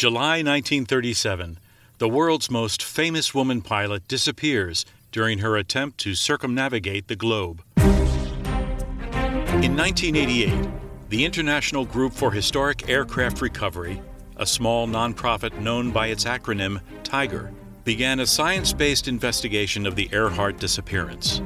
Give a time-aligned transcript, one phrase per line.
[0.00, 1.58] July 1937,
[1.98, 7.62] the world's most famous woman pilot disappears during her attempt to circumnavigate the globe.
[7.76, 10.70] In 1988,
[11.10, 14.00] the International Group for Historic Aircraft Recovery,
[14.38, 17.52] a small nonprofit known by its acronym TIGHAR,
[17.84, 21.42] began a science based investigation of the Earhart disappearance.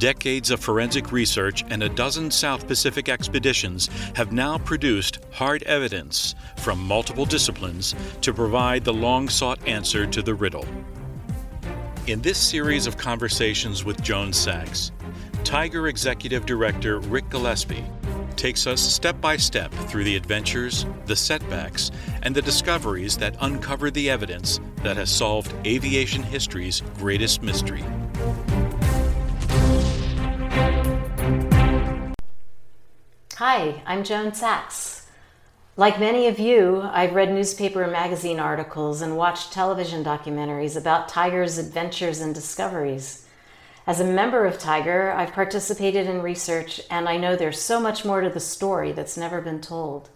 [0.00, 6.34] Decades of forensic research and a dozen South Pacific expeditions have now produced hard evidence
[6.56, 10.64] from multiple disciplines to provide the long sought answer to the riddle.
[12.06, 14.90] In this series of conversations with Joan Sachs,
[15.44, 17.84] TIGHAR Executive Director Rick Gillespie
[18.36, 21.90] takes us step by step through the adventures, the setbacks,
[22.22, 27.84] and the discoveries that uncover the evidence that has solved aviation history's greatest mystery.
[33.40, 35.06] Hi, I'm Joan Sachs.
[35.74, 41.08] Like many of you, I've read newspaper and magazine articles and watched television documentaries about
[41.08, 43.26] TIGHAR's adventures and discoveries.
[43.86, 48.04] As a member of TIGHAR, I've participated in research and I know there's so much
[48.04, 50.10] more to the story that's never been told.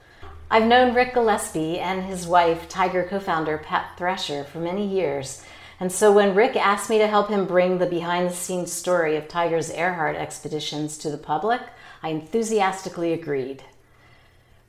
[0.50, 5.42] I've known Rick Gillespie and his wife, TIGHAR co founder Pat Thrasher, for many years.
[5.80, 9.16] And so when Rick asked me to help him bring the behind the scenes story
[9.16, 11.62] of TIGHAR's Earhart expeditions to the public,
[12.04, 13.62] I enthusiastically agreed.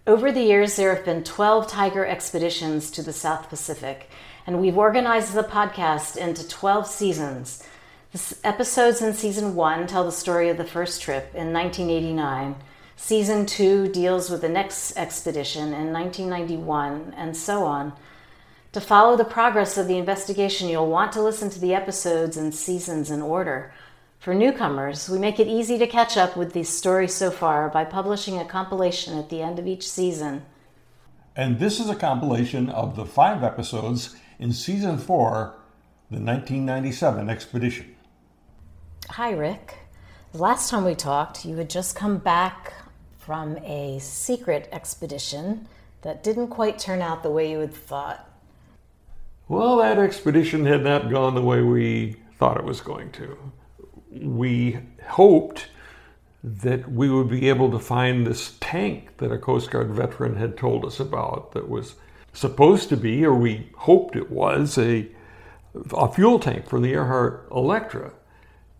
[0.07, 4.09] Over the years, there have been 12 TIGHAR expeditions to the South Pacific,
[4.47, 7.61] and we've organized the podcast into 12 seasons.
[8.13, 12.55] The episodes in season one tell the story of the first trip in 1989.
[12.95, 17.91] Season two deals with the next expedition in 1991, and so on.
[18.71, 22.55] To follow the progress of the investigation, you'll want to listen to the episodes and
[22.55, 23.73] seasons in order.
[24.25, 27.85] For newcomers, we make it easy to catch up with these stories so far by
[27.85, 30.43] publishing a compilation at the end of each season.
[31.35, 35.53] And this is a compilation of the five episodes in season four,
[36.09, 37.95] the 1997 expedition.
[39.11, 39.77] Hi, Rick.
[40.33, 42.73] Last time we talked, you had just come back
[43.19, 45.67] from a secret expedition
[46.01, 48.27] that didn't quite turn out the way you had thought.
[49.47, 53.37] Well, that expedition had not gone the way we thought it was going to
[54.21, 55.67] we hoped
[56.43, 60.57] that we would be able to find this tank that a Coast Guard veteran had
[60.57, 61.95] told us about that was
[62.33, 65.07] supposed to be, or we hoped it was, a,
[65.93, 68.13] a fuel tank for the Earhart Electra.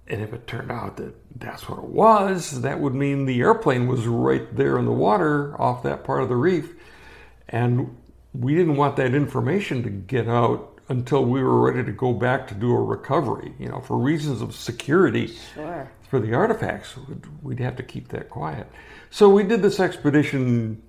[0.07, 3.87] And if it turned out that that's what it was, that would mean the airplane
[3.87, 6.73] was right there in the water off that part of the reef.
[7.49, 7.97] And
[8.31, 12.47] we didn't want that information to get out until we were ready to go back
[12.47, 13.53] to do a recovery.
[13.59, 15.89] You know, for reasons of security sure.
[16.09, 16.95] for the artifacts,
[17.41, 18.67] we'd have to keep that quiet.
[19.09, 20.81] So we did this expedition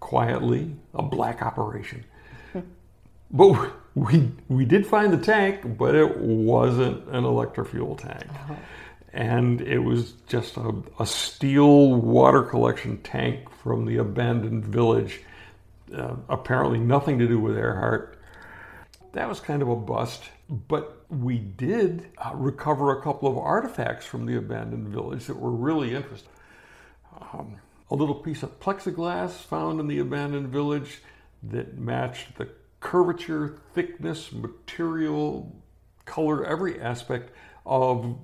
[0.00, 2.04] quietly, a black operation.
[3.30, 8.26] but we we did find the tank, but it wasn't an Electra fuel tank.
[8.28, 8.54] Uh-huh.
[9.14, 15.22] And it was just a, a, steel water collection tank from the abandoned village.
[15.92, 18.17] Uh, apparently, nothing to do with Earhart
[19.12, 20.24] that was kind of a bust.
[20.48, 25.50] But we did uh, recover a couple of artifacts from the abandoned village that were
[25.50, 26.32] really interesting.
[27.32, 27.56] Um,
[27.90, 31.02] a little piece of plexiglass found in the abandoned village
[31.42, 32.48] that matched the
[32.80, 35.54] curvature, thickness, material,
[36.04, 37.32] color, every aspect
[37.66, 38.18] of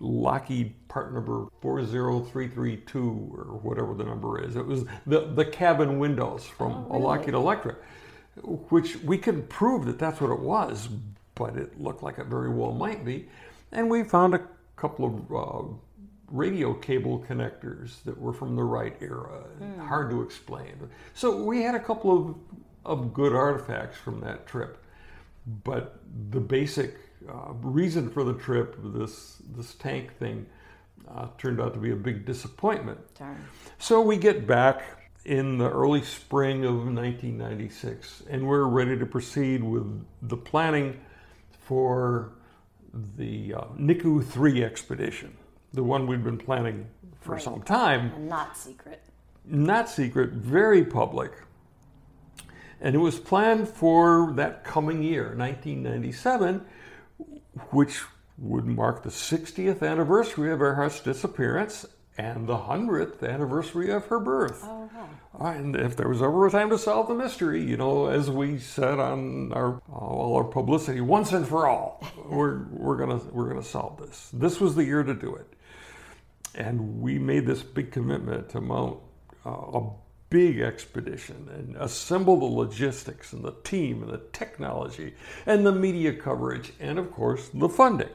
[0.00, 4.56] Lockheed part number 40332 or whatever the number is.
[4.56, 7.02] It was the, the cabin windows from oh, really?
[7.02, 7.76] a Lockheed Electra
[8.42, 10.88] which we couldn't prove that that's what it was,
[11.34, 13.28] but it looked like it very well might be.
[13.72, 14.42] And we found a
[14.76, 15.74] couple of uh,
[16.30, 19.44] radio cable connectors that were from the right era.
[19.60, 19.86] Mm.
[19.86, 20.74] Hard to explain.
[21.14, 22.36] So we had a couple of,
[22.84, 24.84] of good artifacts from that trip.
[25.64, 26.00] But
[26.30, 26.96] the basic
[27.28, 30.46] uh, reason for the trip, this, this tank thing,
[31.08, 32.98] uh, turned out to be a big disappointment.
[33.18, 33.42] Darn.
[33.78, 34.82] So we get back
[35.28, 40.98] in the early spring of 1996, and we're ready to proceed with the planning
[41.60, 42.32] for
[43.18, 45.36] the uh, Niku 3 expedition,
[45.74, 46.86] the one we've been planning
[47.20, 47.42] for right.
[47.42, 48.10] some time.
[48.16, 49.02] And not secret.
[49.44, 51.32] Not secret, very public.
[52.80, 56.64] And it was planned for that coming year, 1997,
[57.70, 58.00] which
[58.38, 61.84] would mark the 60th anniversary of Earhart's disappearance
[62.18, 64.64] and the 100th anniversary of her birth.
[64.64, 64.90] Oh,
[65.38, 68.58] And if there was ever a time to solve the mystery, you know, as we
[68.58, 73.62] said on our all our publicity, once and for all, we're we're gonna we're gonna
[73.62, 74.30] solve this.
[74.32, 75.46] This was the year to do it,
[76.56, 78.98] and we made this big commitment to mount
[79.46, 79.90] uh, a
[80.28, 85.14] big expedition and assemble the logistics and the team and the technology
[85.46, 88.10] and the media coverage and, of course, the funding.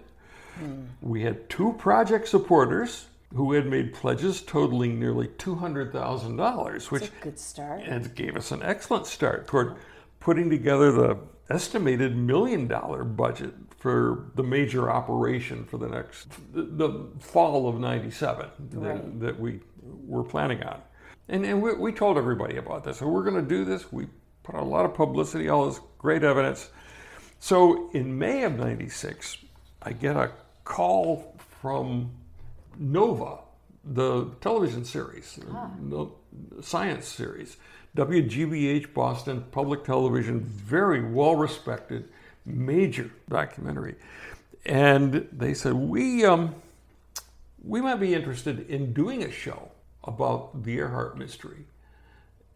[0.59, 0.83] Hmm.
[1.01, 7.81] We had two project supporters who had made pledges totaling nearly $200,000, which good start.
[7.83, 9.75] And gave us an excellent start toward
[10.19, 11.17] putting together the
[11.49, 17.79] estimated million dollar budget for the major operation for the next the, the fall of
[17.79, 19.19] 97 right.
[19.19, 20.81] that, that, we were planning on
[21.27, 24.07] and, and we, we told everybody about this so we're going to do this we
[24.43, 26.69] put out a lot of publicity all this great evidence
[27.39, 29.37] so in may of 96
[29.81, 30.31] i get a
[30.63, 32.09] call from
[32.77, 33.39] nova
[33.83, 35.69] the television series ah.
[35.79, 36.07] the
[36.61, 37.57] science series
[37.95, 42.09] WGBH Boston Public Television, very well respected,
[42.45, 43.95] major documentary.
[44.65, 46.55] And they said, we, um,
[47.63, 49.69] we might be interested in doing a show
[50.03, 51.65] about the Earhart mystery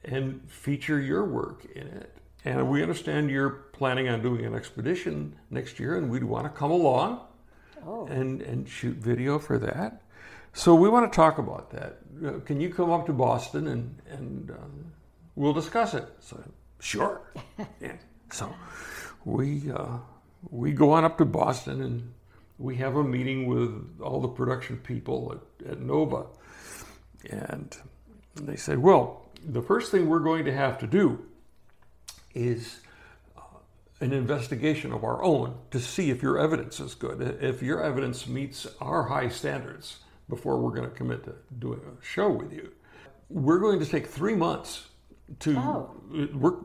[0.04, 2.18] and feature your work in it.
[2.44, 6.50] And we understand you're planning on doing an expedition next year, and we'd want to
[6.50, 7.22] come along
[7.86, 8.08] oh.
[8.08, 10.02] and, and shoot video for that.
[10.57, 12.00] So we want to talk about that.
[12.25, 14.56] Uh, can you come up to Boston and, and uh,
[15.36, 16.09] we'll discuss it.
[16.19, 16.44] So,
[16.80, 17.31] sure.
[17.80, 17.94] yeah.
[18.31, 18.51] So
[19.24, 19.98] we, uh,
[20.50, 22.12] we go on up to Boston and
[22.57, 26.25] we have a meeting with all the production people at, at Nova.
[27.30, 27.77] And
[28.33, 31.24] they said, well, the first thing we're going to have to do
[32.33, 32.80] is
[33.38, 33.42] uh,
[34.01, 38.25] an investigation of our own to see if your evidence is good, if your evidence
[38.25, 42.71] meets our high standards before we're going to commit to doing a show with you.
[43.29, 44.88] We're going to take three months
[45.39, 45.95] to oh.
[46.33, 46.56] we're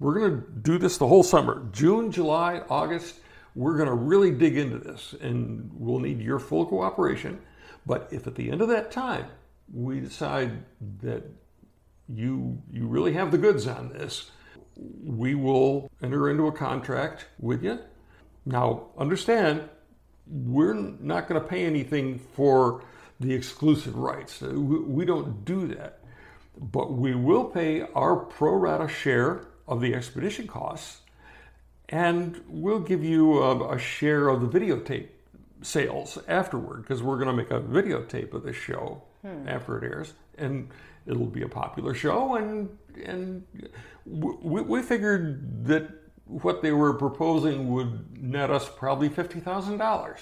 [0.00, 3.16] we're going to do this the whole summer june july august
[3.54, 7.38] we're going to really dig into this and we'll need your full cooperation
[7.86, 9.26] but if at the end of that time
[9.72, 10.62] we decide
[11.00, 11.22] that
[12.08, 14.30] you you really have the goods on this
[14.76, 17.78] we will enter into a contract with you
[18.44, 19.68] now understand
[20.26, 22.82] we're not going to pay anything for
[23.20, 26.00] the exclusive rights we don't do that
[26.56, 31.00] but we will pay our pro rata share of the expedition costs,
[31.88, 35.08] and we'll give you a, a share of the videotape
[35.62, 39.48] sales afterward because we're going to make a videotape of this show hmm.
[39.48, 40.68] after it airs, and
[41.06, 42.36] it'll be a popular show.
[42.36, 43.44] And and
[44.06, 45.88] we, we figured that
[46.26, 50.20] what they were proposing would net us probably fifty thousand dollars.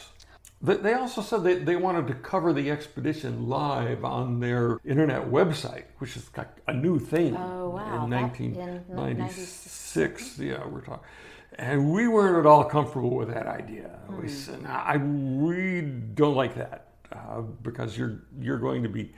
[0.65, 5.87] They also said they, they wanted to cover the expedition live on their internet website,
[5.99, 6.31] which is
[6.69, 8.05] a new thing oh, wow.
[8.05, 10.39] in 1996.
[10.39, 11.05] Yeah, we're talking.
[11.59, 13.89] And we weren't at all comfortable with that idea.
[14.07, 14.23] Hmm.
[14.23, 15.81] We said, nah, I really
[16.15, 19.13] don't like that uh, because you're, you're going to be,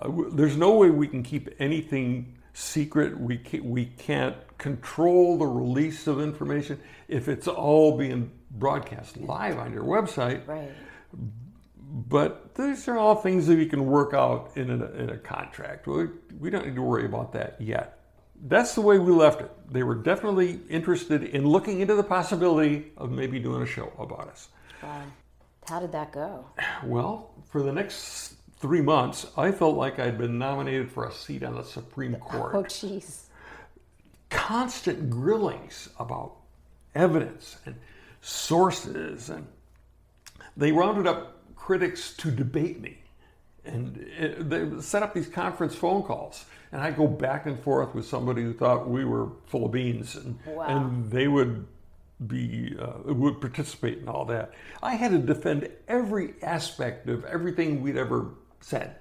[0.00, 3.18] uh, there's no way we can keep anything secret.
[3.18, 9.58] We can't, we can't control the release of information if it's all being broadcast live
[9.58, 10.46] on your website.
[10.46, 10.70] Right.
[11.90, 15.86] But these are all things that you can work out in a, in a contract.
[15.86, 16.08] We,
[16.38, 18.00] we don't need to worry about that yet.
[18.46, 19.50] That's the way we left it.
[19.70, 24.28] They were definitely interested in looking into the possibility of maybe doing a show about
[24.28, 24.48] us.
[24.82, 25.02] Wow.
[25.68, 26.44] How did that go?
[26.84, 31.42] Well, for the next three months, I felt like I'd been nominated for a seat
[31.42, 32.54] on the Supreme Court.
[32.54, 33.22] Oh, jeez.
[34.30, 36.36] Constant grillings about
[36.94, 37.76] evidence and
[38.20, 39.46] sources, and
[40.56, 42.98] they rounded up critics to debate me.
[43.64, 47.94] And it, they set up these conference phone calls, and I go back and forth
[47.94, 50.66] with somebody who thought we were full of beans, and, wow.
[50.66, 51.66] and they would
[52.26, 54.52] be uh, would participate in all that.
[54.82, 58.96] I had to defend every aspect of everything we'd ever said,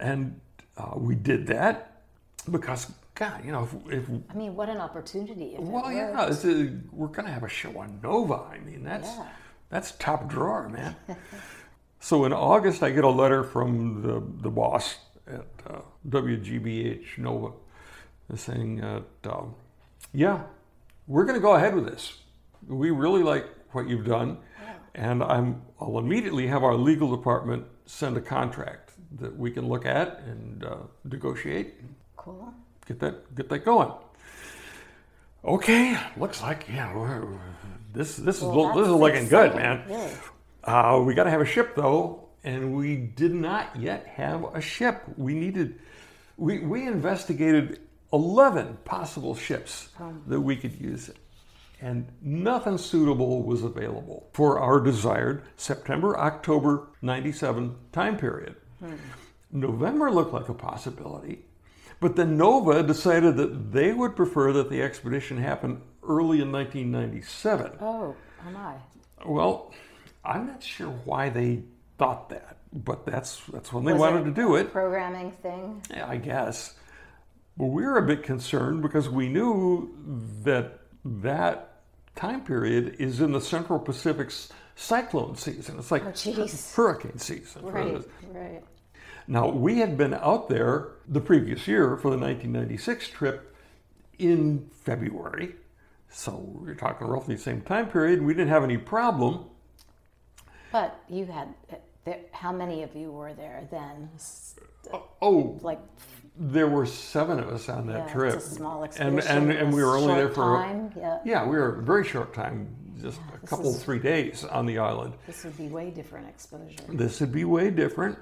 [0.00, 0.40] and
[0.76, 2.02] uh, we did that
[2.50, 5.56] because God, you know, if, if I mean, what an opportunity!
[5.58, 8.34] well, yeah, a, we're going to have a show on Nova.
[8.34, 9.26] I mean, that's yeah.
[9.70, 10.94] that's top drawer, man.
[12.00, 17.50] so in August, I get a letter from the the boss at uh, WGBH Nova
[18.36, 19.00] saying, uh,
[20.12, 20.42] "Yeah,
[21.08, 22.18] we're going to go ahead with this.
[22.68, 24.74] We really like what you've done, yeah.
[24.94, 29.86] and I'm I'll immediately have our legal department send a contract that we can look
[29.86, 31.74] at and uh, negotiate."
[32.16, 32.54] Cool
[32.88, 33.92] get that get that going.
[35.44, 36.92] Okay, looks like yeah,
[37.92, 39.52] this this well, is this is looking exciting.
[39.52, 39.84] good, man.
[39.88, 40.12] Really?
[40.64, 44.60] Uh, we got to have a ship though, and we did not yet have a
[44.60, 45.02] ship.
[45.16, 45.78] We needed
[46.36, 47.80] we we investigated
[48.12, 50.12] eleven possible ships oh.
[50.26, 51.10] that we could use.
[51.80, 58.56] And nothing suitable was available for our desired September October 97 time period.
[58.80, 58.94] Hmm.
[59.52, 61.44] November looked like a possibility,
[62.00, 67.72] But then Nova decided that they would prefer that the expedition happen early in 1997.
[67.80, 68.14] Oh,
[68.46, 68.74] oh my.
[69.24, 69.72] Well,
[70.24, 71.62] I'm not sure why they
[71.96, 74.70] thought that, but that's that's when they Was wanted to do it.
[74.72, 75.82] Programming thing.
[75.90, 76.74] Yeah, I guess.
[77.56, 79.92] But we were a bit concerned because we knew
[80.44, 81.67] that that
[82.18, 85.78] time period is in the Central Pacific's cyclone season.
[85.78, 87.62] It's like Oh, hurricane season.
[87.62, 88.62] Right, right.
[89.26, 93.54] Now, we had been out there the previous year for the 1996 trip
[94.18, 95.54] in February.
[96.10, 98.22] So we're talking roughly the same time period.
[98.22, 99.44] We didn't have any problem.
[100.72, 101.54] But you had,
[102.06, 104.08] uh, how many of you were there then?
[105.20, 105.80] Oh, Like,
[106.38, 108.34] there were seven of us on that yeah, trip.
[108.34, 110.92] it's a small and, and, and we were only there for a- time.
[110.96, 112.68] Yeah, Yeah, we were a very short time,
[113.00, 115.14] just a couple, is- three days on the island.
[115.26, 116.76] this would be way different exposure.
[116.88, 118.18] This would be way different.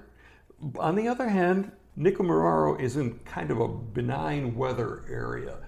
[0.79, 5.59] On the other hand, Nikumaroro is in kind of a benign weather area.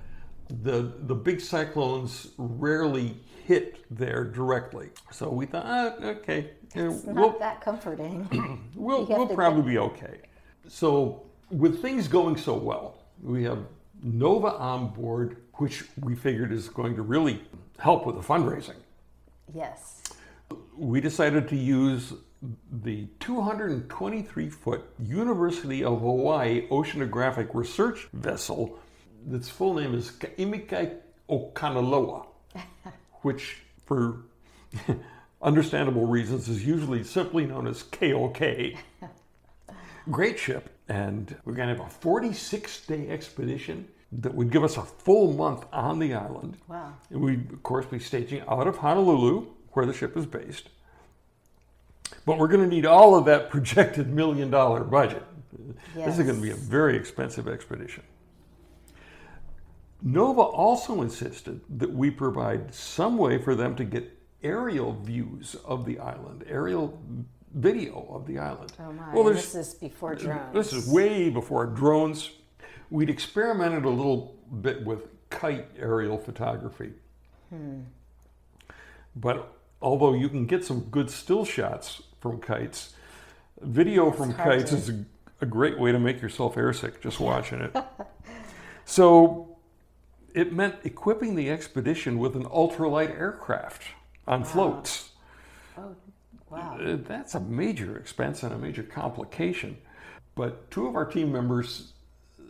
[0.62, 3.14] The, the big cyclones rarely
[3.44, 4.88] hit there directly.
[5.10, 8.70] So we thought, ah, okay, yeah, It's not we'll, that comforting.
[8.74, 10.20] we'll, we'll probably be okay.
[10.66, 13.58] So, with things going so well, we have
[14.02, 17.42] Nova on board, which we figured is going to really
[17.78, 18.76] help with the fundraising.
[19.54, 20.02] yes.
[20.76, 22.14] We decided to use
[22.82, 28.78] the 223 foot University of Hawaii Oceanographic Research vessel.
[29.30, 30.96] Its full name is Kaimikai
[31.28, 32.26] Okanaloa,
[33.22, 34.22] which, for
[35.42, 38.40] understandable reasons, is usually simply known as KOK.
[40.10, 44.76] Great ship, and we're going to have a 46 day expedition that would give us
[44.76, 46.57] a full month on the island.
[46.66, 46.95] Wow.
[47.11, 50.71] And we'd, of course, be staging out of Honolulu, where the ship is based.
[52.25, 55.25] But we're going to need all of that projected million dollar budget.
[55.95, 58.02] This is going to be a very expensive expedition.
[60.00, 65.85] Nova also insisted that we provide some way for them to get aerial views of
[65.85, 66.99] the island, aerial
[67.54, 68.72] video of the island.
[68.78, 69.14] Oh my.
[69.14, 70.52] Well, this is before drones.
[70.52, 72.30] this is way before drones.
[72.90, 76.92] We'd experimented a little bit with kite aerial photography.
[77.50, 77.80] Hmm.
[79.14, 79.52] But
[79.82, 82.94] although you can get some good still shots from kites,
[83.60, 85.04] video from kites to- is a,
[85.40, 87.76] a great way to make yourself airsick just watching it.
[88.84, 89.56] so
[90.34, 93.82] it meant equipping the expedition with an ultralight aircraft
[94.26, 95.10] on floats.
[95.76, 95.94] Oh,
[96.50, 96.78] wow.
[96.80, 99.76] Uh, That's a major expense and a major complication.
[100.34, 101.92] But two of our team members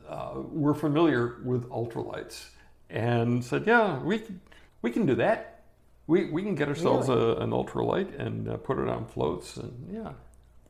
[0.08, 2.46] uh, were familiar with ultralights
[2.90, 4.40] and said, "Yeah, we can,
[4.82, 5.62] we can do that.
[6.06, 9.88] We, we can get ourselves a, an ultralight and uh, put it on floats, and
[9.92, 10.12] yeah,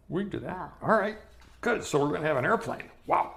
[0.08, 0.56] we can do that.
[0.56, 0.72] Wow.
[0.82, 1.16] All right,
[1.60, 1.84] good.
[1.84, 2.90] So we're going to have an airplane.
[3.06, 3.34] Wow."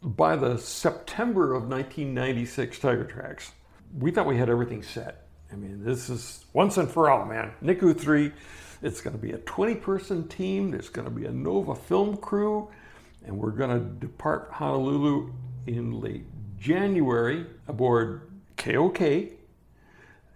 [0.00, 3.50] By the September of 1996 TIGHAR Tracks,
[3.98, 5.26] we thought we had everything set.
[5.52, 7.52] I mean, this is once and for all, man.
[7.62, 8.30] Niku 3,
[8.82, 10.70] it's going to be a 20 person team.
[10.70, 12.68] There's going to be a Nova film crew,
[13.26, 15.32] and we're going to depart Honolulu
[15.66, 16.24] in late
[16.58, 19.00] January aboard KOK,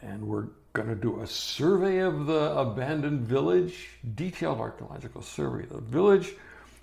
[0.02, 5.70] and we're going to do a survey of the abandoned village, detailed archaeological survey of
[5.70, 6.34] the village.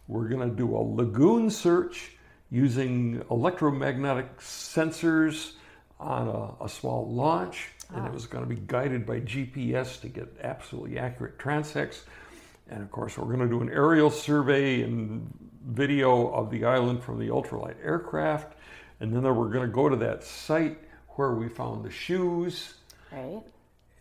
[0.07, 2.11] We're going to do a lagoon search
[2.51, 5.53] using electromagnetic sensors
[5.99, 10.09] on a, a small launch, and it was going to be guided by GPS to
[10.09, 12.01] get absolutely accurate transects.
[12.69, 15.27] And of course, we're going to do an aerial survey and
[15.67, 18.55] video of the island from the ultralight aircraft.
[18.99, 20.77] And then we're going to go to that site
[21.15, 22.75] where we found the shoes,
[23.11, 23.41] Right?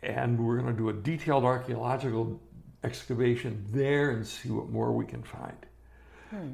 [0.02, 2.38] and we're going to do a detailed archaeological
[2.85, 5.57] excavation there and see what more we can find.
[6.30, 6.50] Hmm.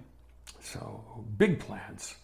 [0.61, 1.03] So,
[1.37, 2.15] big plans.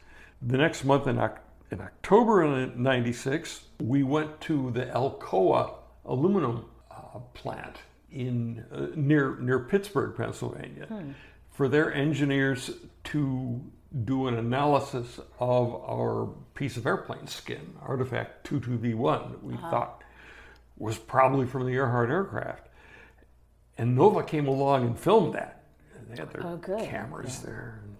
[0.41, 1.41] The next month in, Oc-
[1.71, 5.75] in October of 96, we went to the Alcoa
[6.05, 7.77] aluminum uh, plant
[8.11, 10.89] in uh, near near Pittsburgh, Pennsylvania,
[11.51, 12.71] for their engineers
[13.05, 13.61] to
[14.05, 20.03] do an analysis of our piece of airplane skin, artifact 22V1, that we thought
[20.77, 22.69] was probably from the Earhart aircraft.
[23.79, 25.63] And Nova came along and filmed that.
[26.09, 27.97] They had their Oh, cameras there and,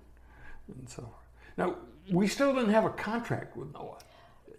[0.79, 1.15] and so forth.
[1.57, 1.77] Now,
[2.11, 3.97] we still didn't have a contract with Nova.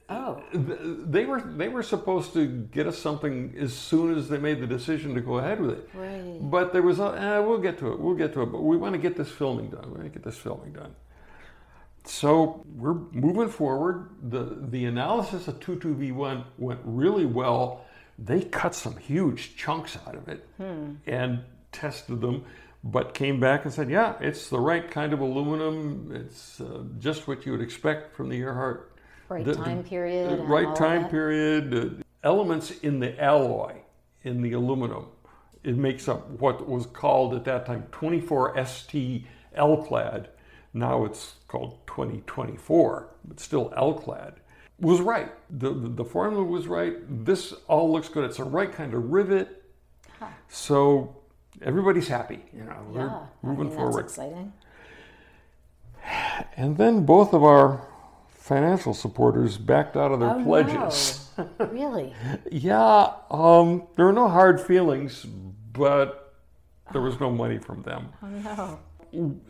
[0.09, 4.59] Oh, They were they were supposed to get us something as soon as they made
[4.59, 5.89] the decision to go ahead with it.
[5.93, 6.37] Right.
[6.41, 7.99] But there was a eh, we'll get to it.
[7.99, 8.47] We'll get to it.
[8.47, 9.85] But we want to get this filming done.
[9.85, 10.95] We want to get this filming done.
[12.03, 14.09] So we're moving forward.
[14.21, 17.85] The the analysis of 22V1 went really well.
[18.19, 20.45] They cut some huge chunks out of it
[21.07, 21.39] and
[21.71, 22.43] tested them.
[22.83, 26.11] But came back and said, yeah, it's the right kind of aluminum.
[26.15, 28.91] It's uh, just what you would expect from the Earhart.
[29.29, 30.31] Right The- time period.
[30.39, 32.03] the right time period.
[32.23, 33.75] elements in the alloy,
[34.23, 35.05] in the aluminum.
[35.63, 40.27] It makes up what was called at that time 24ST Alclad.
[40.73, 44.35] Now it's called 2024, but still Alclad.
[44.79, 45.31] Was right.
[45.51, 46.95] The, the, the formula was right.
[47.25, 48.23] This all looks good.
[48.23, 49.63] It's the right kind of rivet.
[50.49, 51.20] So
[51.63, 52.43] everybody's happy.
[52.53, 54.05] You know, we're Yeah, I moving mean, forward.
[54.05, 54.53] That's exciting.
[56.57, 57.87] And then both of our
[58.29, 61.29] financial supporters backed out of their Oh, pledges.
[61.37, 61.49] no.
[61.71, 62.13] really?
[62.51, 66.33] Yeah, um, there were no hard feelings, but
[66.91, 68.09] there was no money from them.
[68.21, 68.79] Oh no.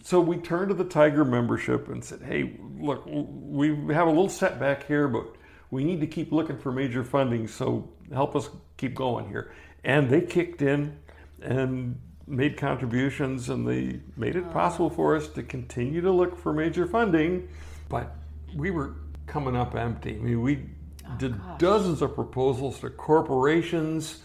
[0.03, 4.29] So we turned to the TIGHAR membership and said, hey, look, we have a little
[4.29, 5.35] setback here, but
[5.69, 9.51] we need to keep looking for major funding, so help us keep going here.
[9.83, 10.97] And they kicked in
[11.41, 16.53] and made contributions, and they made it possible for us to continue to look for
[16.53, 17.47] major funding,
[17.89, 18.15] but
[18.55, 18.95] we were
[19.27, 20.15] coming up empty.
[20.15, 20.69] I mean, we
[21.05, 24.21] oh, did dozens of proposals to corporations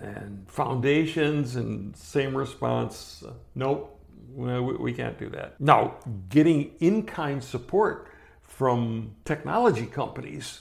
[0.00, 3.22] and foundations, and same response
[3.54, 3.98] nope,
[4.34, 5.60] we, we can't do that.
[5.60, 5.96] Now,
[6.28, 8.08] getting in kind support
[8.42, 10.60] from technology companies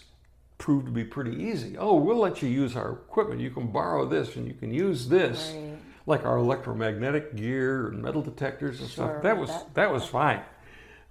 [0.60, 1.76] proved to be pretty easy.
[1.78, 3.42] Oh, we'll let you use our equipment.
[3.42, 5.78] You can borrow this and you can use this, Right.
[6.06, 9.24] like our electromagnetic gear and metal detectors and Sure, stuff.
[9.24, 10.42] That was that- that was fine.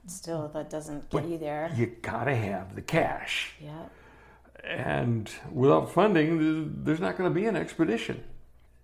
[0.06, 1.70] Still, that doesn't get you there.
[1.76, 3.54] You gotta have the cash.
[3.60, 3.86] Yeah.
[4.64, 8.22] and without funding, there's not going to be an expedition.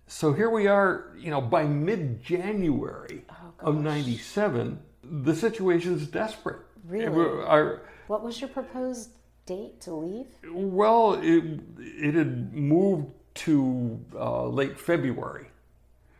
[0.07, 6.61] So here we are, you know, by mid-January Oh, of '97, the situation's desperate.
[6.87, 7.05] Really?
[7.45, 9.11] Our, What was your proposed
[9.45, 10.27] date to leave?
[10.51, 11.43] well, it,
[11.77, 15.47] it had moved to uh, late February,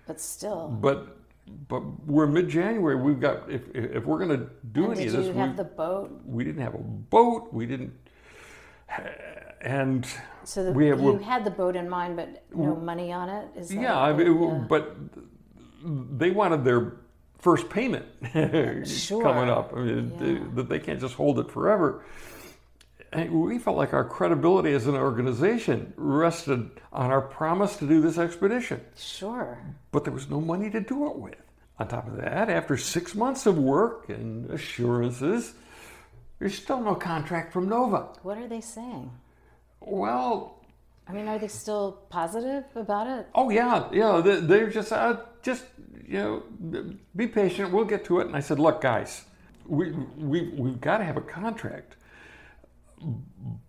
[0.08, 0.68] But still.
[0.82, 1.18] but
[1.70, 2.96] but we're mid-January.
[2.96, 5.56] We've got if if we're going to do And any of this, you we, have
[5.58, 6.20] the boat?
[6.26, 7.54] we didn't have a boat.
[7.54, 7.94] We didn't,
[9.62, 10.06] and
[10.44, 13.48] So the, we have- you had the boat in mind, but no money on it.
[13.56, 14.66] Is Yeah, I mean, yeah.
[14.68, 14.96] but
[16.18, 16.94] they wanted their
[17.38, 18.06] first payment
[18.88, 19.22] Sure.
[19.22, 19.72] coming up.
[19.76, 20.20] I mean, Yeah.
[20.20, 22.04] they, that they can't just hold it forever.
[23.16, 28.02] And we felt like our credibility as an organization rested on our promise to do
[28.02, 29.58] this expedition, Sure.
[29.92, 31.36] but there was no money to do it with.
[31.80, 35.54] On top of that, after six months of work and assurances,
[36.40, 38.10] there's still no contract from Nova.
[38.24, 39.12] What are they saying?
[39.82, 40.60] Well,
[41.08, 43.28] I mean, are they still positive about it?
[43.36, 44.22] Oh yeah, yeah.
[44.24, 45.64] they- They're just, uh, just
[46.08, 47.72] you know, be patient.
[47.72, 48.28] We'll get to it.
[48.28, 49.24] And I said, look, guys,
[49.66, 51.96] we we we've got to have a contract.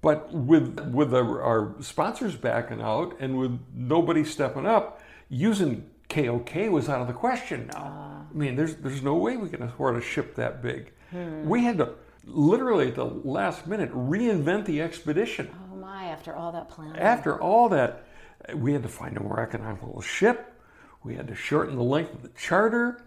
[0.01, 6.71] But with with our, our sponsors backing out and with nobody stepping up, using KOK
[6.71, 8.27] was out of the question now.
[8.31, 10.93] I mean, there's there's no way we can afford a ship that big.
[11.45, 15.51] We had to literally at the last minute reinvent the expedition.
[15.73, 16.07] Oh my!
[16.07, 17.01] After all that planning.
[17.01, 18.05] After all that,
[18.55, 20.53] we had to find a more economical ship.
[21.03, 23.03] We had to shorten the length of the charter,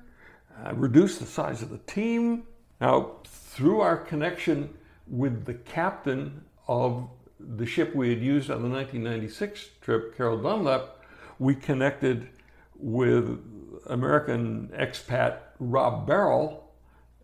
[0.66, 2.44] uh, reduce the size of the team.
[2.80, 4.74] Now, through our connection
[5.10, 11.04] with the captain of the ship we had used on the 1996 trip, Carol Dunlop,
[11.40, 12.28] we connected
[12.76, 13.40] with
[13.88, 16.72] American expat Rob Barrell,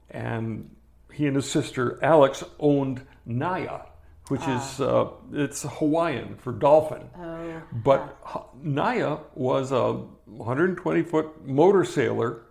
[0.09, 0.69] and
[1.13, 3.87] he and his sister Alex owned Nai'a,
[4.27, 7.09] which is uh, it's Hawaiian for dolphin.
[7.17, 7.61] Oh.
[7.71, 8.17] But
[8.63, 9.93] Nai'a was a
[10.25, 12.41] 120 foot motor sailor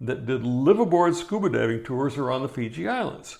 [0.00, 3.38] that did live aboard scuba diving tours around the Fiji Islands.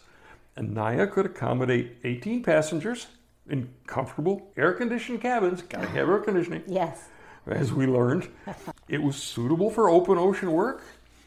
[0.57, 3.07] And Nai'a could accommodate 18 passengers
[3.49, 5.63] in comfortable air conditioned cabins.
[5.63, 7.09] Gotta have air conditioning Yes.
[7.47, 8.29] as we learned.
[8.89, 10.83] It was suitable for open ocean work.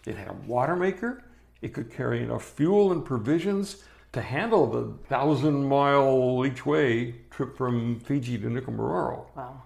[0.06, 1.24] It had a water maker.
[1.64, 7.58] It could carry enough fuel and provisions to handle the thousand mile each way trip
[7.58, 9.26] from Fiji to Nikumaroro.
[9.36, 9.64] Wow.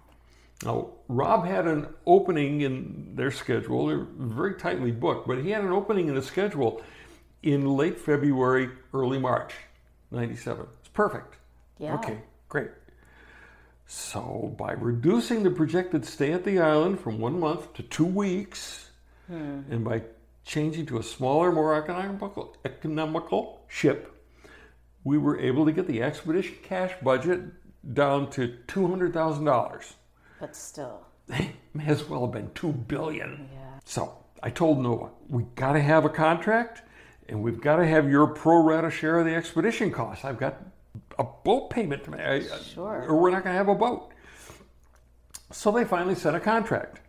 [0.63, 3.87] Now, Rob had an opening in their schedule.
[3.87, 6.81] They're very tightly booked, but he had an opening in the schedule
[7.43, 9.53] in late February, early March,
[10.11, 10.65] 97.
[10.79, 11.35] It's perfect.
[11.77, 11.95] Yeah.
[11.95, 12.69] Okay, great.
[13.85, 18.91] So, by reducing the projected stay at the island from one month to two weeks,
[19.27, 19.61] hmm.
[19.69, 20.03] and by
[20.45, 24.15] changing to a smaller, more economical, economical ship,
[25.03, 27.41] we were able to get the expedition cash budget
[27.93, 29.93] down to $200,000.
[30.39, 31.05] But still.
[31.27, 33.49] May as well have been two billion.
[33.53, 33.79] Yeah.
[33.85, 36.81] So I told Nova, we got to have a contract,
[37.29, 40.25] and we've got to have your pro rata share of the expedition costs.
[40.25, 40.57] I've got
[41.17, 43.05] a boat payment to make, Sure.
[43.07, 44.11] or we're not going to have a boat.
[45.51, 47.01] So they finally set a contract.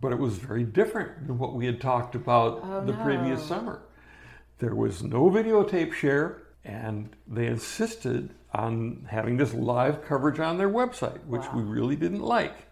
[0.00, 3.04] but it was very different than what we had talked about Oh, the no.
[3.04, 3.82] previous summer.
[4.58, 10.68] There was no videotape share, and they insisted on having this live coverage on their
[10.68, 12.66] website, which we really didn't like.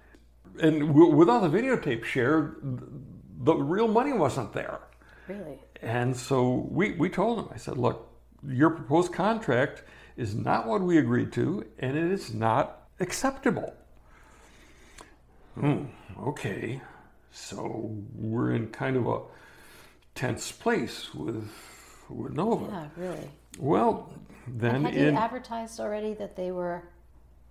[0.61, 2.57] And w- without the videotape share,
[3.41, 4.81] the real money wasn't there.
[5.29, 5.61] Really?
[5.83, 8.09] And so we, we told him, I said, look,
[8.47, 9.83] your proposed contract
[10.17, 13.75] is not what we agreed to, and it is not acceptable.
[15.55, 15.87] Hmm,
[16.21, 16.81] okay.
[17.33, 19.21] So we're in kind of a
[20.15, 21.51] tense place with,
[22.09, 22.67] with Nova.
[22.97, 23.31] Yeah, really.
[23.59, 24.13] Well,
[24.47, 25.15] then Had in.
[25.15, 26.85] you advertised already that they were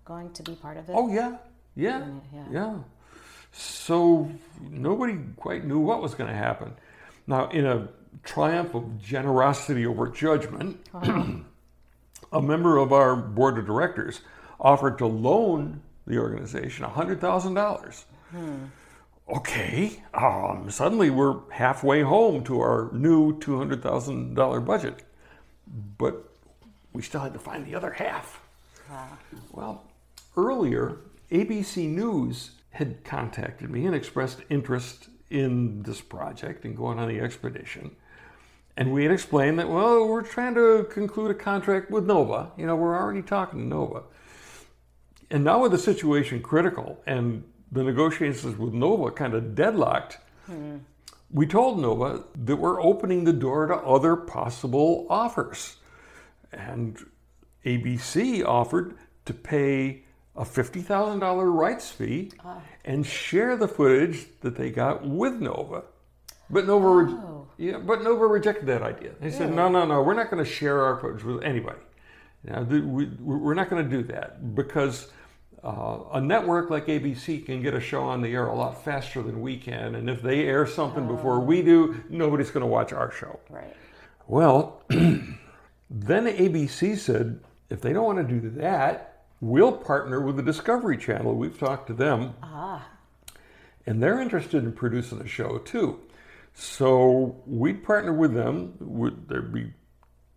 [0.06, 0.94] going to be part of it?
[0.96, 1.38] Oh, yeah,
[1.76, 2.46] yeah, yeah.
[2.52, 2.76] yeah.
[3.52, 6.74] So nobody quite knew what was going to happen.
[7.28, 7.90] Now, in a
[8.24, 10.86] triumph of generosity over judgment,
[12.32, 14.22] a member of our board of directors
[14.60, 18.04] offered to loan the organization $100,000.
[19.30, 25.04] Okay, um, suddenly we're halfway home to our new $200,000 budget,
[25.98, 26.30] but
[26.94, 28.42] we still had to find the other half.
[29.52, 29.86] Well,
[30.36, 30.98] earlier,
[31.32, 37.20] ABC News had contacted me and expressed interest in this project and going on the
[37.22, 37.96] expedition.
[38.78, 42.52] And we had explained that, well, we're trying to conclude a contract with Nova.
[42.58, 44.04] You know, we're already talking to Nova.
[45.30, 50.78] And now with the situation critical and the negotiations with Nova kind of deadlocked, hmm.
[51.32, 55.78] we told Nova that we're opening the door to other possible offers.
[56.52, 56.98] And
[57.66, 60.04] ABC offered to pay
[60.36, 62.62] a $50,000 rights fee ah.
[62.86, 65.84] and share the footage that they got with Nova.
[66.52, 67.48] But Nova, re- Oh.
[67.58, 69.12] yeah, but Nova rejected that idea.
[69.20, 71.80] They said, no, no, no, we're not going to share our footage with anybody.
[72.46, 75.08] You know, th- we, we're not going to do that because
[75.64, 79.22] uh, a network like ABC can get a show on the air a lot faster
[79.22, 79.96] than we can.
[79.96, 83.40] And if they air something before we do, nobody's going to watch our show.
[83.50, 83.76] Right.
[84.28, 85.28] Well, then
[86.26, 91.36] ABC said, if they don't want to do that, we'll partner with the Discovery Channel.
[91.36, 92.34] We've talked to them.
[93.88, 96.00] And they're interested in producing a show too.
[96.54, 98.76] So we'd partner with them.
[98.80, 99.74] Would there'd be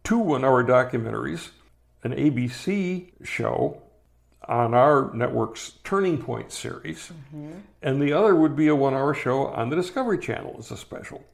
[0.05, 1.51] two one-hour documentaries,
[2.03, 3.83] an ABC show
[4.49, 7.59] on our network's Turning Point series, mm-hmm.
[7.83, 11.25] and the other would be a one-hour show on the Discovery Channel as a special.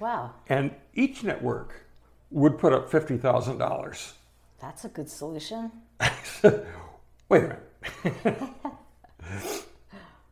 [0.00, 0.32] Wow.
[0.48, 1.82] And each network
[2.30, 4.14] would put up fifty thousand dollars.
[4.60, 5.70] That's a good solution.
[6.42, 7.56] Wait a
[8.04, 8.38] minute.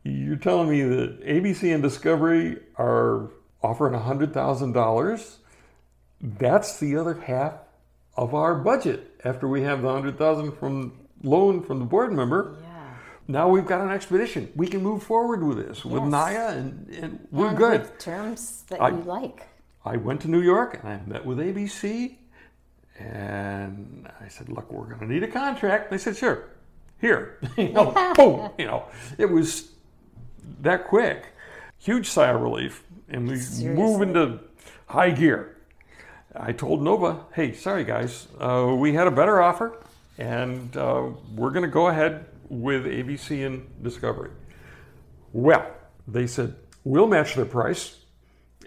[0.03, 5.35] You're telling me that ABC and Discovery are offering $100,000?
[6.21, 7.53] That's the other half
[8.15, 10.93] of our budget after we have the 100000 from
[11.23, 12.57] loan from the board member.
[12.61, 12.93] Yeah.
[13.27, 14.51] Now we've got an expedition.
[14.55, 17.99] We can move forward with this with Nai'a and, and we're and good.
[17.99, 19.43] Terms that I- you like.
[19.85, 22.15] I went to New York and I met with ABC
[22.99, 25.91] and I said, look, we're going to need a contract.
[25.91, 26.49] They said, sure,
[26.99, 27.39] here.
[27.57, 28.85] you know, boom, you know,
[29.17, 29.71] it was
[30.61, 31.27] that quick.
[31.77, 32.83] Huge sigh of relief.
[33.09, 33.37] And we
[33.69, 34.39] move into
[34.87, 35.57] high gear.
[36.35, 39.81] I told Nova, hey, sorry guys, uh, we had a better offer
[40.17, 44.31] and uh, we're going to go ahead with ABC and Discovery.
[45.33, 45.69] Well,
[46.07, 47.97] they said, we'll match their price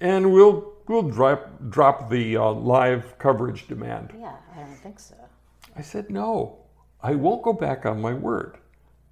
[0.01, 4.13] and we'll we'll drop drop the uh, live coverage demand.
[4.19, 5.15] Yeah, I don't think so.
[5.77, 6.59] I said no,
[7.03, 8.59] I won't go back on my word.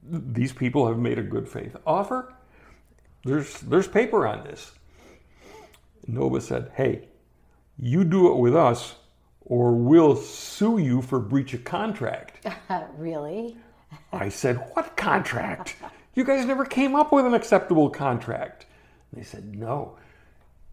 [0.02, 2.34] These people have made a good faith offer.
[3.24, 4.72] There's there's paper on this.
[6.08, 7.08] Nova said, "Hey,
[7.78, 8.96] you do it with us,
[9.42, 12.44] or we'll sue you for breach of contract."
[12.96, 13.56] Really?
[14.12, 15.76] I said, What contract?
[16.14, 18.66] You guys never came up with an acceptable contract.
[19.12, 19.96] They said, No,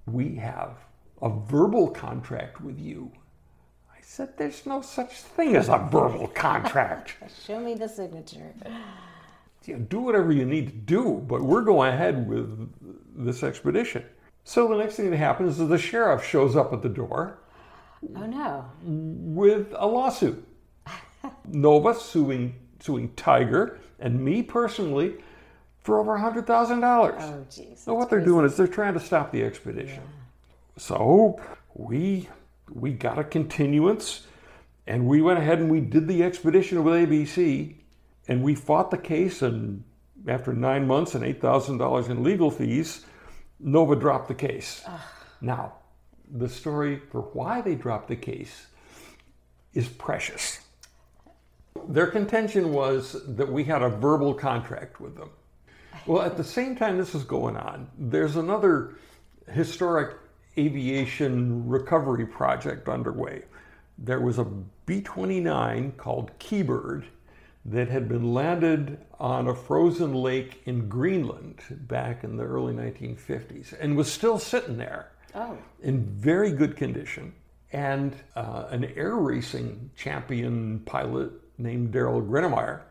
[0.06, 0.78] we have
[1.22, 3.12] a verbal contract with you.
[3.94, 7.18] I said, There's no such thing as a verbal contract.
[7.46, 8.54] Show me the signature.
[9.66, 12.72] You know, do whatever you need to do, but we're going ahead with
[13.16, 14.06] this expedition.
[14.46, 17.40] So the next thing that happens is the sheriff shows up at the door
[18.16, 18.66] Oh no.
[18.84, 20.46] with a lawsuit.
[21.48, 25.16] Nova suing suing TIGHAR and me personally
[25.82, 27.16] for over hundred thousand dollars.
[27.20, 27.80] Oh jeez.
[27.80, 30.04] So what they're doing is they're trying to stop the expedition.
[30.78, 31.42] So
[31.74, 32.30] we
[32.72, 34.28] we got a continuance,
[34.86, 37.76] and we went ahead and we did the expedition with ABC,
[38.28, 39.42] and we fought the case.
[39.42, 39.84] And
[40.28, 43.06] after nine months and eight thousand dollars in legal fees,
[43.60, 44.84] Nova dropped the case.
[45.42, 45.74] Now,
[46.32, 48.68] the story for why they dropped the case
[49.74, 50.62] is precious.
[51.88, 55.30] Their contention was that we had a verbal contract with them.
[56.06, 58.96] Well, at the same time this is going on, there's another
[59.52, 60.16] historic
[60.58, 63.44] aviation recovery project underway.
[63.98, 64.46] There was a
[64.86, 67.06] B 29 called Kee Bird
[67.66, 73.74] that had been landed on a frozen lake in Greenland back in the early 1950s
[73.80, 75.58] and was still sitting there Oh.
[75.82, 77.34] in very good condition.
[77.74, 82.82] And uh, an air racing champion pilot named Darryl Greenamyer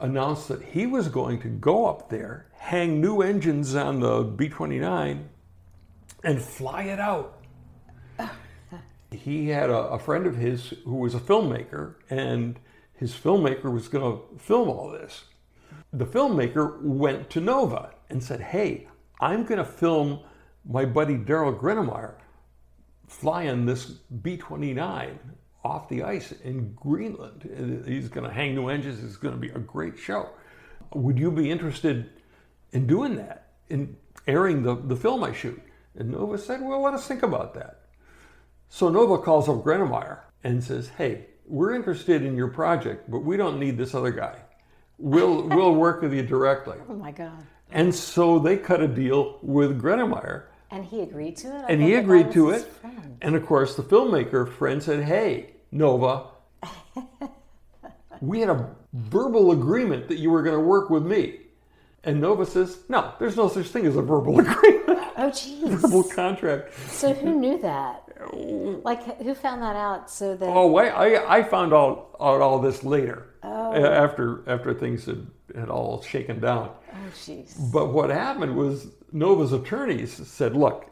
[0.00, 4.48] announced that he was going to go up there, hang new engines on the B
[4.48, 5.28] 29,
[6.24, 7.40] and fly it out.
[9.10, 12.58] He had a, a friend of his who was a filmmaker, and
[12.98, 15.24] his filmmaker was going to film all this.
[15.92, 18.88] The filmmaker went to Nova and said, Hey,
[19.20, 20.20] I'm going to film
[20.68, 22.14] my buddy Darryl Greenamyer
[23.06, 25.18] flying this B 29
[25.64, 27.84] off the ice in Greenland.
[27.86, 29.02] He's going to hang new engines.
[29.02, 30.30] It's going to be a great show.
[30.92, 32.10] Would you be interested
[32.72, 35.62] in doing that, in airing the, the film I shoot?
[35.94, 37.82] And Nova said, Well, let us think about that.
[38.68, 43.36] So Nova calls up Greenamyer and says, Hey, we're interested in your project, but we
[43.36, 44.36] don't need this other guy.
[44.98, 46.76] We'll, we'll work with you directly.
[46.88, 47.44] Oh my God.
[47.70, 51.64] And so they cut a deal with Greenamyer And he agreed to it?
[51.68, 52.62] I and he agreed to it.
[52.62, 53.18] friend.
[53.22, 56.28] And of course, the filmmaker friend said, "Hey, Nova,
[58.20, 61.40] we had a verbal agreement that you were going to work with me."
[62.04, 65.68] And Nova says, "No, there's no such thing as a verbal agreement, Oh, jeez.
[65.68, 68.07] verbal contract." So who knew that?
[68.84, 70.46] Like, who found that out so that.
[70.46, 73.72] Oh, wait, I, I found out, out all this later, oh.
[73.72, 76.70] a- after after things had, had all shaken down.
[76.92, 77.72] Oh, jeez.
[77.72, 80.90] But what happened was Nova's attorneys said, "Look,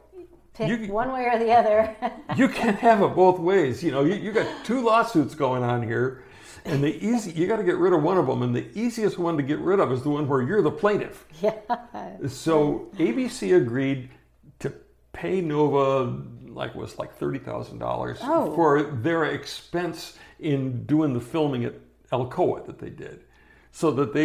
[0.54, 1.94] Pick you- one way or the other.
[2.36, 3.82] you can't have it both ways.
[3.82, 6.24] You know, you, you got two lawsuits going on here,
[6.64, 9.18] and the easy you got to get rid of one of them, and the easiest
[9.18, 11.26] one to get rid of is the one where you're the plaintiff.
[11.42, 11.52] yeah.
[12.28, 14.10] So ABC agreed
[14.60, 14.72] to
[15.12, 16.22] pay Nova
[16.56, 18.52] like was like thirty thousand dollars Oh.
[18.54, 21.74] for their expense in doing the filming at
[22.10, 23.24] Alcoa that they did.
[23.72, 24.24] So that they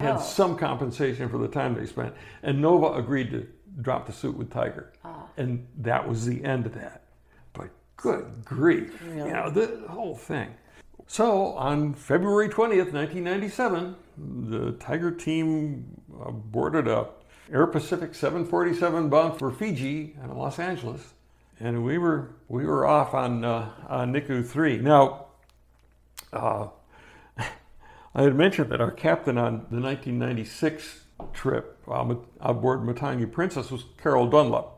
[0.00, 0.20] had Oh.
[0.20, 2.14] some compensation for the time they spent.
[2.42, 3.46] And Nova agreed to
[3.80, 4.86] drop the suit with TIGHAR.
[5.04, 5.26] Ah.
[5.36, 7.04] And that was the end of that.
[7.52, 9.00] But good grief.
[9.06, 9.28] Really?
[9.28, 10.48] You know, the whole thing.
[11.06, 13.94] So on February 20th, 1997,
[14.50, 15.84] the TIGHAR team
[16.20, 17.06] uh, boarded a
[17.52, 21.14] Air Pacific 747 bound for Fiji and Los Angeles,
[21.60, 24.78] and we were we were off on uh, on Niku 3.
[24.78, 25.26] Now,
[26.32, 26.68] uh,
[27.38, 31.00] I had mentioned that our captain on the 1996
[31.32, 34.74] trip um, aboard Matangi Princess was Carol Dunlop.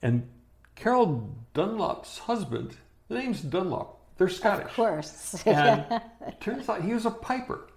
[0.00, 0.28] And
[0.74, 2.76] Carol Dunlop's husband,
[3.08, 4.66] the name's Dunlop, they're Scottish.
[4.66, 5.42] Of course.
[5.46, 5.84] And
[6.26, 7.68] it turns out he was a piper.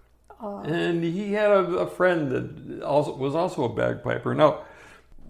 [0.41, 4.36] And he had a, a friend that also was also a bagpiper.
[4.36, 4.63] Now,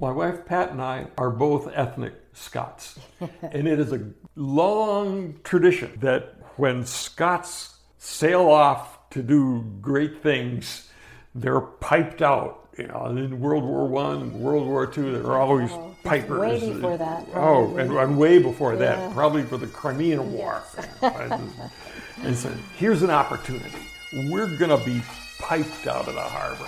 [0.02, 3.00] my wife Pat and I are both ethnic Scots.
[3.42, 10.90] and it is a long tradition that when Scots sail off to do great things,
[11.34, 12.62] they're piped out.
[12.78, 16.40] You know, in World War One World War Two, there are oh, always Oh, pipers.
[16.40, 20.62] way before that, Oh, and, and way before that, probably for the Crimean War.
[21.02, 23.80] and said, here's an opportunity.
[24.30, 25.02] We're going to be
[25.40, 26.68] piped out of the harbor.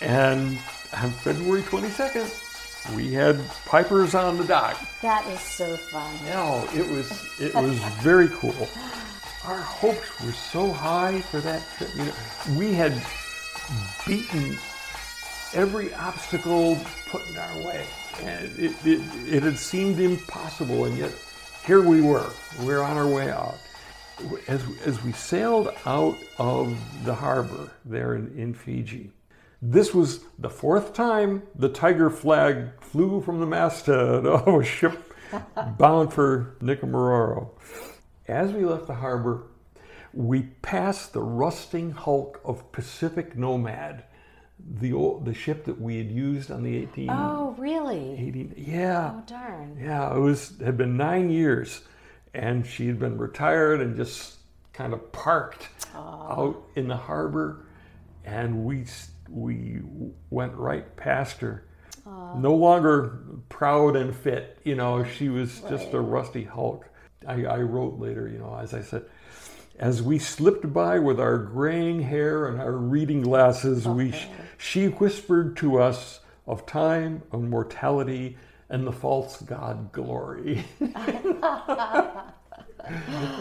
[0.00, 0.58] And
[0.96, 2.49] on February 22nd,
[2.94, 4.76] we had pipers on the dock.
[5.02, 6.12] that is so fun.
[6.26, 8.68] No, it was it was very cool.
[9.46, 11.90] Our hopes were so high for that trip.
[11.94, 12.12] You know,
[12.58, 12.92] we had
[14.06, 14.58] beaten
[15.54, 16.78] every obstacle
[17.10, 17.86] put in our way,
[18.22, 21.12] and it, it, it had seemed impossible, and yet
[21.64, 22.30] here we were.
[22.62, 23.56] We're on our way out.
[24.48, 29.10] As, as we sailed out of the harbor there in, in Fiji,
[29.62, 35.14] this was the fourth time the TIGHAR flag flew from the masthead of a ship
[35.78, 37.50] bound for Nikumaroro.
[38.26, 39.42] As we left the harbor,
[40.12, 44.04] we passed the rusting hulk of Pacific Nomad,
[44.58, 48.12] the old, the ship that we had used on the 18, Oh, really?
[48.18, 49.76] 18 yeah, Oh, darn.
[49.80, 51.82] yeah, it was had been nine years,
[52.34, 54.36] and she had been retired and just
[54.72, 57.64] kind of parked out in the harbor,
[58.24, 58.84] and we
[59.30, 59.80] we
[60.30, 61.64] went right past her.
[62.36, 65.04] No longer proud and fit, you know.
[65.04, 66.86] She was just a rusty hulk.
[67.26, 69.04] I, I wrote later, you know, as I said,
[69.78, 74.14] as we slipped by with our graying hair and our reading glasses, we
[74.58, 78.36] she whispered to us of time, of mortality,
[78.68, 80.64] and the false god glory.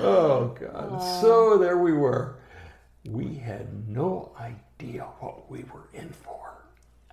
[0.02, 1.22] oh God!
[1.22, 2.38] So there we were.
[3.06, 6.64] We had no idea what we were in for.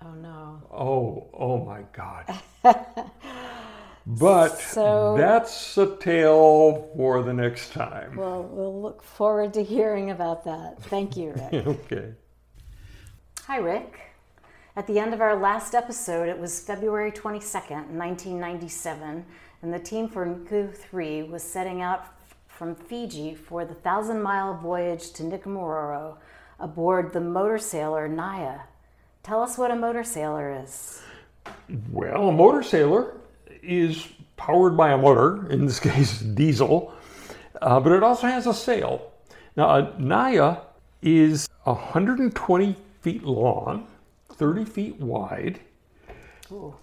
[0.01, 0.61] Oh no.
[0.71, 2.33] Oh, oh my God.
[4.05, 8.15] but So- that's a tale for the next time.
[8.15, 10.81] Well, we'll look forward to hearing about that.
[10.83, 11.67] Thank you, Rick.
[11.67, 12.13] okay.
[13.45, 13.99] Hi, Rick.
[14.75, 19.25] At the end of our last episode, it was February 22nd, 1997,
[19.63, 22.05] and the team for Niku 3 was setting out
[22.47, 26.17] from Fiji for the thousand mile voyage to Nikumaroro
[26.59, 28.61] aboard the motor sailor Nai'a.
[29.23, 31.01] Tell us what a motor sailor is.
[31.91, 33.17] Well, a motor sailor
[33.61, 36.93] is powered by a motor, in this case, diesel,
[37.61, 39.11] uh, but it also has a sail.
[39.55, 40.61] Now, a Nai'a
[41.01, 43.87] is 120 feet long,
[44.29, 45.59] 30 feet wide.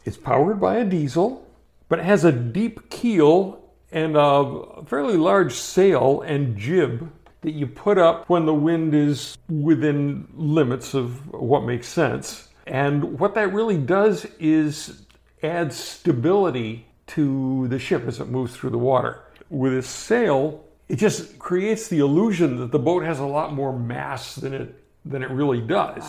[0.04, 1.46] It's powered by a diesel,
[1.88, 7.10] but it has a deep keel and a fairly large sail and jib
[7.44, 12.48] that you put up when the wind is within limits of what makes sense.
[12.66, 15.02] And what that really does is
[15.42, 19.20] add stability to the ship as it moves through the water.
[19.50, 23.78] With a sail, it just creates the illusion that the boat has a lot more
[23.78, 26.02] mass than it than it really does.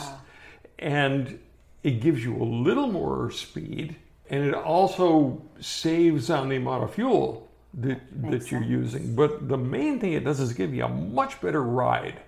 [0.79, 1.37] And
[1.83, 3.97] it gives you a little more speed
[4.29, 7.99] and it also saves on the amount of fuel that,
[8.31, 9.15] that you're using.
[9.15, 12.19] But the main thing it does is give you a much better ride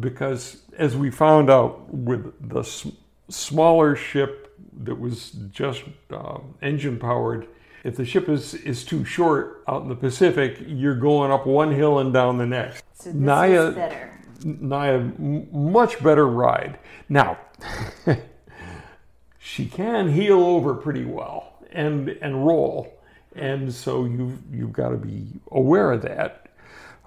[0.00, 2.86] because as we found out with the s-
[3.28, 7.46] smaller ship that was just um, engine powered
[7.84, 11.70] if the ship is, is too short out in the pacific you're going up one
[11.70, 14.20] hill and down the next So this Nai'a- is better.
[14.44, 16.78] Nai'a, m- much better ride.
[17.08, 17.38] Now,
[19.38, 22.92] she can heel over pretty well and and roll,
[23.34, 26.48] and so you you've got to be aware of that.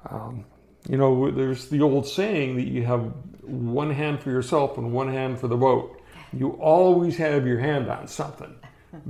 [0.09, 0.45] Um,
[0.89, 3.13] you know, there's the old saying that you have
[3.43, 6.01] one hand for yourself and one hand for the boat.
[6.31, 8.55] You always have your hand on something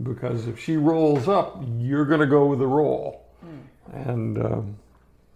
[0.04, 3.26] because if she rolls up, you're going to go with the roll,
[3.92, 4.38] and.
[4.38, 4.78] Um,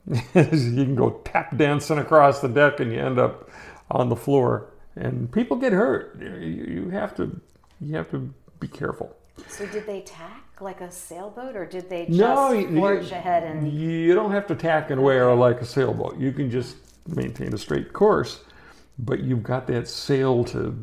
[0.08, 3.50] you can go tap dancing across the deck and you end up
[3.92, 7.40] on the floor and people get hurt you, you have to
[7.80, 9.16] you have to be careful
[9.48, 13.16] So did they tack like a sailboat, or did they just no you, forge you-
[13.16, 16.76] ahead and you don't have to tack and wear like a sailboat you can just
[17.08, 18.42] maintain a straight course
[19.00, 20.76] but you've got that sail to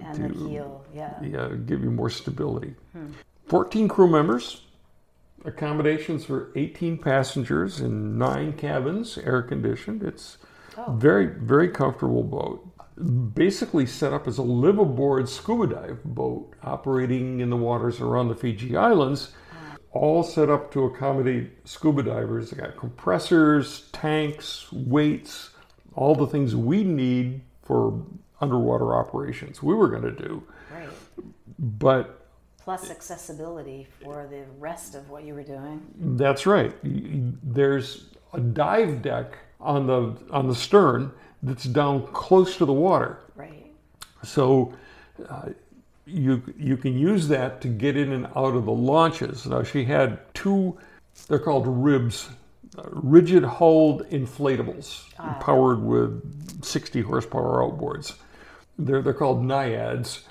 [0.00, 0.84] and the to- heel?
[0.94, 1.14] Yeah.
[1.22, 3.08] yeah, give you more stability hmm.
[3.46, 4.62] 14 crew members
[5.44, 10.38] accommodations for 18 passengers in nine cabins air conditioned it's
[10.76, 10.92] Oh.
[10.92, 12.64] very very comfortable boat
[13.34, 18.28] basically set up as a live aboard scuba dive boat operating in the waters around
[18.28, 19.32] the fiji islands
[19.92, 25.50] all set up to accommodate scuba divers they got compressors tanks weights
[25.94, 28.04] all the things we need for
[28.40, 30.88] underwater operations we were going to do Right.
[31.58, 32.14] but
[32.58, 35.80] Plus accessibility for the rest of what you were doing.
[36.18, 36.74] That's right.
[36.82, 41.10] There's a dive deck on the on the stern
[41.42, 43.66] that's down close to the water, Right.
[44.22, 44.72] so
[45.28, 45.50] uh,
[46.06, 49.46] you you can use that to get in and out of the launches.
[49.46, 50.76] Now she had two.
[51.28, 52.28] They're called ribs,
[52.76, 55.04] uh, rigid hulled inflatables,
[55.40, 58.14] powered with 60 horsepower outboards.
[58.78, 60.22] They're they're called naiads.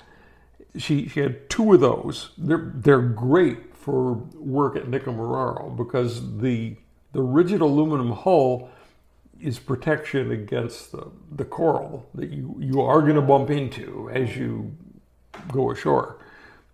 [0.76, 2.30] She she had two of those.
[2.38, 6.76] They're they're great for work at Nikumaroro because the
[7.12, 8.68] the rigid aluminum hull
[9.40, 14.36] is protection against the, the coral that you, you are going to bump into as
[14.36, 14.76] you
[15.52, 16.18] go ashore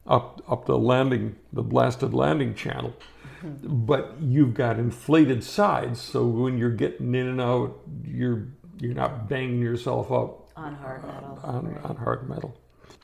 [0.06, 2.94] up up the landing the blasted landing channel
[3.42, 8.46] but you've got inflated sides so when you're getting in and out you're
[8.80, 11.40] you're not banging yourself up On hard metal.
[11.42, 11.84] on, right.
[11.84, 12.56] on hard metal.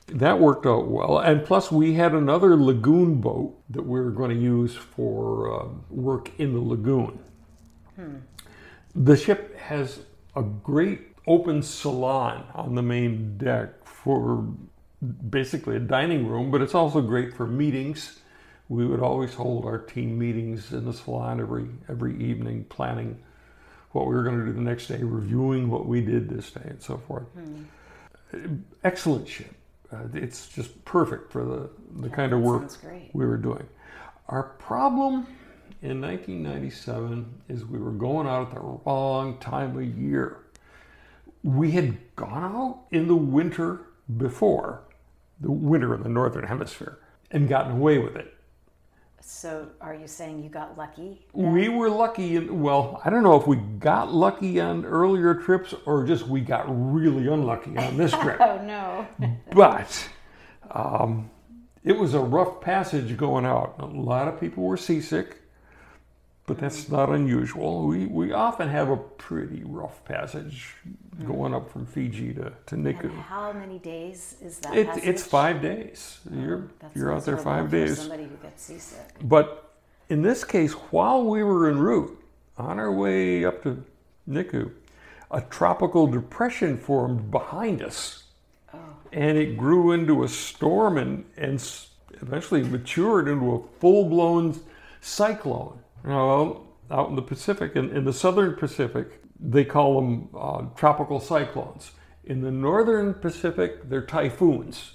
[0.07, 1.19] That worked out well.
[1.19, 5.67] And plus, we had another lagoon boat that we were going to use for uh,
[5.89, 7.19] work in the lagoon.
[8.95, 9.99] The ship has
[10.35, 14.45] a great open salon on the main deck for
[15.29, 18.19] basically a dining room, but it's also great for meetings.
[18.69, 23.21] We would always hold our team meetings in the salon every every evening, planning
[23.91, 26.61] what we were going to do the next day, reviewing what we did this day,
[26.65, 27.25] and so forth
[28.83, 29.53] excellent ship.
[29.91, 31.69] Uh, it's just perfect for the,
[32.01, 32.71] the kind of work
[33.13, 33.67] we were doing.
[34.29, 35.27] Our problem
[35.81, 40.37] in 1997 is we were going out at the wrong time of year.
[41.43, 43.81] We had gone out in the winter
[44.17, 44.83] before,
[45.39, 46.99] the winter in the northern hemisphere,
[47.31, 48.35] and gotten away with it.
[49.21, 51.25] So are you saying you got lucky?
[51.33, 55.73] We were lucky, in, well, I don't know if we got lucky on earlier trips
[55.85, 58.39] or just we got really unlucky on this trip.
[58.41, 59.07] Oh no.
[59.53, 60.07] But
[60.71, 61.29] Um,
[61.83, 63.75] it was a rough passage going out.
[63.79, 65.40] A lot of people were seasick,
[66.51, 67.87] but that's not unusual.
[67.87, 70.75] We, we often have a pretty rough passage
[71.25, 73.05] going up from Fiji to, to Niku.
[73.05, 74.75] And how many days is that?
[74.75, 76.19] It, it's five days.
[76.29, 77.99] Oh, you're, That's you're out there five for days.
[77.99, 78.99] Somebody who gets seasick.
[79.23, 79.71] But
[80.09, 82.21] in this case, while we were en route,
[82.57, 83.81] on our way up to
[84.27, 84.71] Niku,
[85.31, 88.23] a tropical depression formed behind us.
[88.73, 88.77] Oh.
[89.13, 91.65] And it grew into a storm and, and
[92.21, 94.59] eventually matured into a full blown
[94.99, 95.80] cyclone.
[96.03, 101.19] Now, out in the Pacific, in, in the southern Pacific, they call them uh, tropical
[101.19, 101.91] cyclones.
[102.23, 104.93] In the northern Pacific, they're typhoons.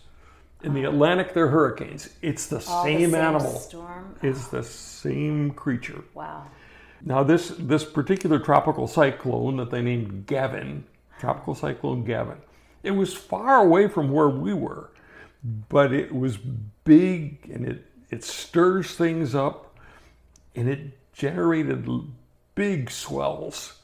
[0.62, 2.08] In the Atlantic, they're hurricanes.
[2.22, 3.58] It's the All the same same animal.
[3.58, 4.16] storm?
[4.22, 6.02] It's the same creature.
[6.14, 6.46] Wow.
[7.04, 10.84] Now, this this particular tropical cyclone that they named Gavin,
[11.20, 12.38] tropical cyclone Gavin,
[12.82, 14.90] it was far away from where we were,
[15.68, 19.65] but it was big and it it stirs things up,
[20.56, 21.88] and it generated
[22.54, 23.80] big swells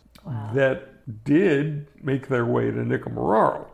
[0.52, 0.88] that
[1.24, 3.66] did make their way to Nikumaroro.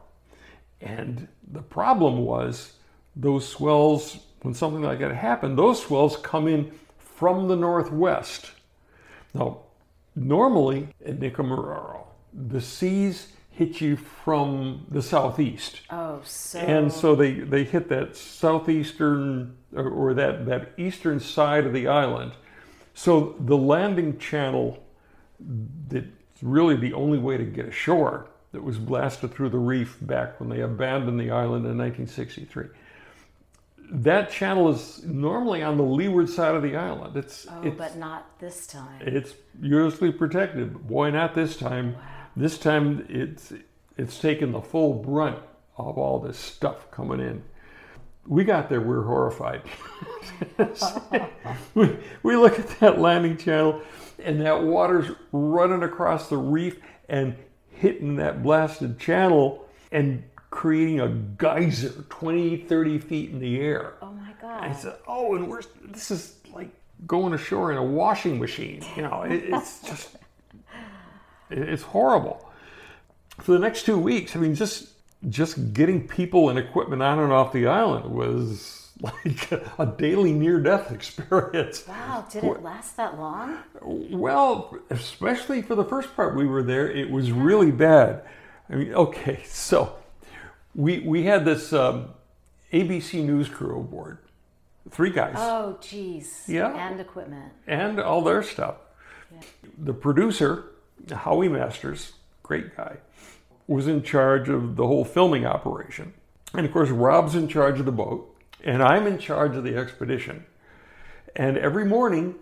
[0.81, 2.75] And the problem was
[3.17, 8.53] those swells, when something like that happened, those swells come in from the northwest.
[9.35, 9.61] Now,
[10.15, 15.81] normally at Nikumaroro, the seas hit you from the southeast.
[15.91, 16.61] Oh, so.
[16.61, 21.89] And so they, they hit that southeastern or, or that, that eastern side of the
[21.89, 22.33] island.
[22.99, 24.83] So the landing channel
[25.39, 26.09] that's
[26.43, 30.49] really the only way to get ashore that was blasted through the reef back when
[30.49, 32.67] they abandoned the island in 1963.
[33.93, 37.17] That channel is normally on the leeward side of the island.
[37.17, 39.01] It's oh, it's, but not this time.
[39.01, 39.33] it's
[39.63, 40.73] usually protected.
[40.73, 41.95] but Boy, not this time.
[41.95, 42.01] Wow.
[42.35, 43.53] This time it's
[43.97, 45.39] it's taken the full brunt
[45.77, 47.45] of all this stuff coming in.
[48.29, 49.63] We got there, we were horrified.
[51.75, 53.81] we, we look at that landing channel
[54.23, 57.35] and that water's running across the reef and
[57.71, 63.95] hitting that blasted channel and creating a geyser 20, 30 feet in the air.
[64.03, 64.63] oh my God.
[64.65, 66.71] I said, "Oh, and we're this is like
[67.07, 68.85] going ashore in a washing machine.
[68.97, 70.15] You know, it, it's just
[71.51, 72.45] it- it's horrible."
[73.41, 74.89] For the next two weeks, I mean, just
[75.29, 80.93] just getting people and equipment on and off the island was like a daily near-death
[80.99, 81.87] experience.
[81.87, 83.59] Wow, did it last that long?
[83.83, 88.23] Well, especially for the first part we were there, it was really bad.
[88.71, 89.97] I mean, okay, so
[90.75, 92.11] we we had this um,
[92.73, 94.19] ABC News crew aboard,
[94.91, 95.35] three guys.
[95.37, 96.45] Oh, geez.
[96.47, 96.75] Yeah.
[96.75, 97.53] And equipment.
[97.67, 98.77] and all their stuff.
[99.77, 100.71] The producer,
[101.13, 102.13] Howie Masters,
[102.43, 102.97] great guy,
[103.69, 106.15] was in charge of the whole filming operation.
[106.55, 109.77] And of course, Rob's in charge of the boat, and I'm in charge of the
[109.77, 110.47] expedition.
[111.37, 112.35] And every morning,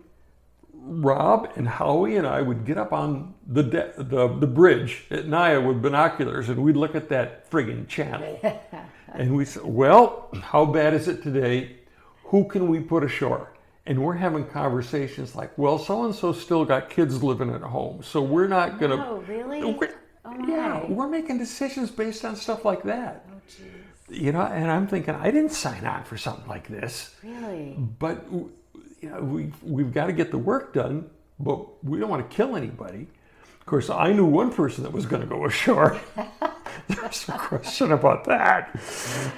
[0.73, 5.27] Rob and Howie and I would get up on the de- the, the bridge at
[5.27, 8.41] Nai'a with binoculars, and we'd look at that friggin' channel.
[9.13, 11.77] and we said, "Well, how bad is it today?
[12.27, 13.53] Who can we put ashore?"
[13.85, 18.05] And we're having conversations like, "Well, so and so still got kids living at home,
[18.05, 19.61] so we're not gonna." Oh, really?
[20.47, 23.27] Yeah, we're making decisions based on stuff like that.
[23.31, 24.21] Oh, geez.
[24.21, 27.77] You know, and I'm thinking, I didn't sign on for something like this Really?
[27.99, 28.25] but
[29.01, 31.09] you know we we've got to get the work done
[31.39, 33.07] but we don't want to kill anybody
[33.61, 36.01] of course i knew one person that was going to go ashore
[36.89, 38.75] there's no question about that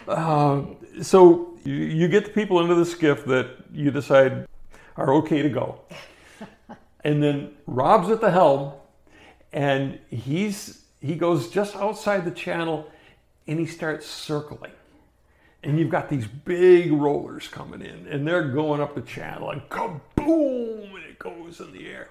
[0.08, 4.46] um, so you, you get the people into the skiff that you decide
[4.96, 5.80] are okay to go
[7.04, 8.72] and then rob's at the helm
[9.52, 12.88] and he's he goes just outside the channel
[13.46, 14.72] and he starts circling.
[15.62, 19.60] And you've got these big rollers coming in and they're going up the channel and
[19.68, 22.08] kaboom and it goes in the air.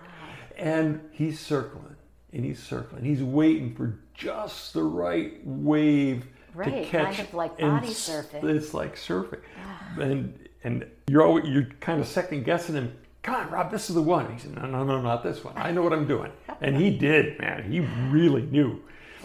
[0.58, 1.96] And he's circling
[2.34, 3.04] and he's circling.
[3.06, 6.28] He's waiting for just the right wave to
[6.60, 8.44] Right, catch kind of like body surfing.
[8.44, 9.42] it's like surfing.
[9.64, 10.00] Ah.
[10.02, 12.98] And and you're always, you're kind of second guessing him
[13.28, 14.32] come on rob this is the one.
[14.34, 15.54] He said no no no not this one.
[15.58, 16.32] I know what i'm doing.
[16.62, 17.70] And he did man.
[17.70, 18.82] He really knew.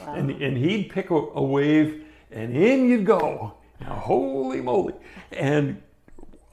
[0.09, 3.55] And, and he'd pick a, a wave and in you'd go.
[3.80, 4.94] Now, holy moly.
[5.30, 5.80] And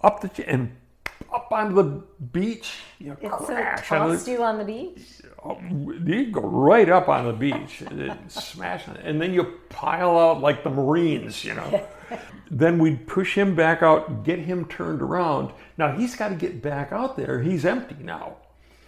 [0.03, 0.75] up the and
[1.33, 4.65] up onto the beach you know, It, so it crash onto the- you on the
[4.65, 5.01] beach?
[5.43, 5.57] Oh,
[6.05, 10.41] you go right up on the beach and smash it, and then you pile out
[10.41, 11.87] like the Marines, you know.
[12.51, 15.51] then we'd push him back out, get him turned around.
[15.77, 17.41] Now he's got to get back out there.
[17.41, 18.37] He's empty now.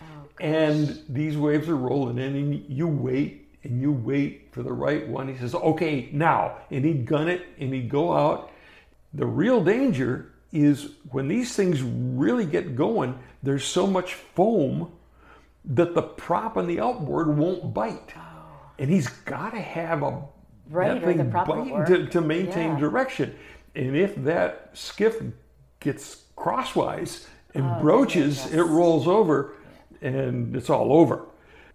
[0.01, 0.05] Oh,
[0.39, 5.07] and these waves are rolling in, and you wait and you wait for the right
[5.07, 5.27] one.
[5.27, 8.51] He says, "Okay, now," and he'd gun it, and he'd go out,
[9.13, 14.91] The real danger is when these things really get going, there's so much foam
[15.65, 18.13] that the prop on the outboard won't bite.
[18.15, 18.21] Oh.
[18.79, 20.21] And he's got to have a
[20.71, 22.79] Right, that or the thing prop biting to, to maintain Yeah.
[22.79, 23.35] direction.
[23.75, 25.21] And if that skiff
[25.79, 29.53] gets crosswise and Oh, broaches, it rolls over
[30.01, 31.25] and it's all over.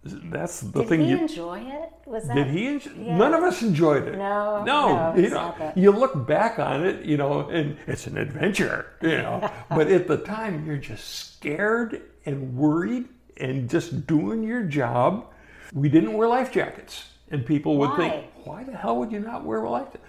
[0.04, 1.90] That's the Did thing he you enjoy it?
[2.06, 2.66] Was that did he?
[2.68, 3.16] enjoy- Yeah.
[3.16, 4.16] None of us enjoyed it.
[4.16, 4.94] No, no.
[4.94, 5.76] no, you it's know, not that.
[5.76, 9.50] you look back on it, you know, and it's an adventure, you know.
[9.70, 13.06] but at the time, you're just scared and worried
[13.38, 15.26] and just doing your job.
[15.74, 18.12] We didn't wear life jackets, and people would think,
[18.44, 18.56] Why?
[18.56, 20.00] "Why the hell would you not wear a life jacket?"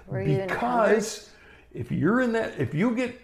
[0.47, 1.29] Because
[1.73, 3.19] if you're in that, if you get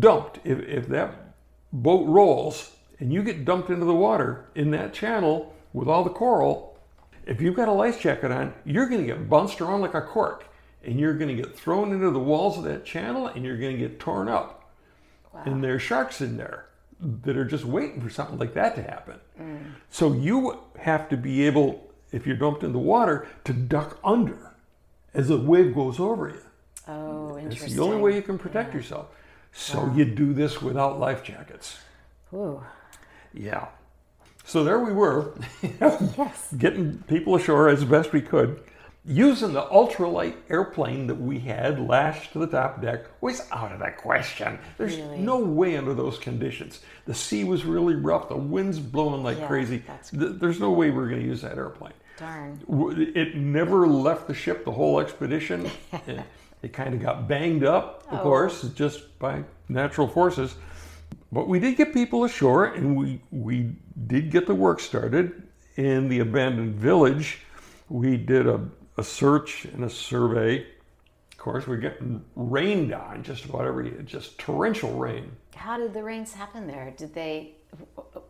[0.00, 1.34] dumped, if if that
[1.72, 2.70] boat rolls
[3.00, 6.78] and you get dumped into the water in that channel with all the coral,
[7.26, 10.00] if you've got a life jacket on, you're going to get bounced around like a
[10.00, 10.46] cork
[10.84, 13.72] and you're going to get thrown into the walls of that channel and you're going
[13.72, 14.70] to get torn up.
[15.32, 15.42] Wow.
[15.46, 16.66] And there's sharks in there
[17.00, 19.18] that are just waiting for something like that to happen.
[19.90, 24.38] So you have to be able, if you're dumped in the water, to duck under
[25.12, 26.40] as the wave goes over you.
[26.86, 29.06] Oh, It's the only way you can protect yourself.
[29.52, 31.78] So you do this without life jackets.
[32.32, 32.62] Ooh.
[33.32, 33.66] Yeah.
[34.44, 35.34] So there we were,
[35.80, 36.52] Yes.
[36.58, 38.60] getting people ashore as best we could.
[39.06, 43.78] Using the ultralight airplane that we had lashed to the top deck was out of
[43.78, 44.58] the question.
[44.78, 45.18] There's Really?
[45.18, 46.80] no way under those conditions.
[47.06, 49.78] The sea was really rough, the wind's blowing like Yeah, crazy.
[49.86, 51.92] that's- There's no way we're going to use that airplane.
[52.16, 52.60] Darn.
[53.14, 55.70] It never left the ship the whole expedition.
[56.06, 56.20] it
[56.62, 58.22] it kind of got banged up, of Oh.
[58.22, 60.54] course, just by natural forces.
[61.30, 63.74] But we did get people ashore, and we we
[64.06, 65.42] did get the work started
[65.76, 67.40] in the abandoned village.
[67.88, 68.60] We did a,
[68.96, 70.66] a search and a survey.
[71.32, 75.32] Of course, we're getting rained on just about every just torrential rain.
[75.56, 76.94] How did the rains happen there?
[76.96, 77.56] Did they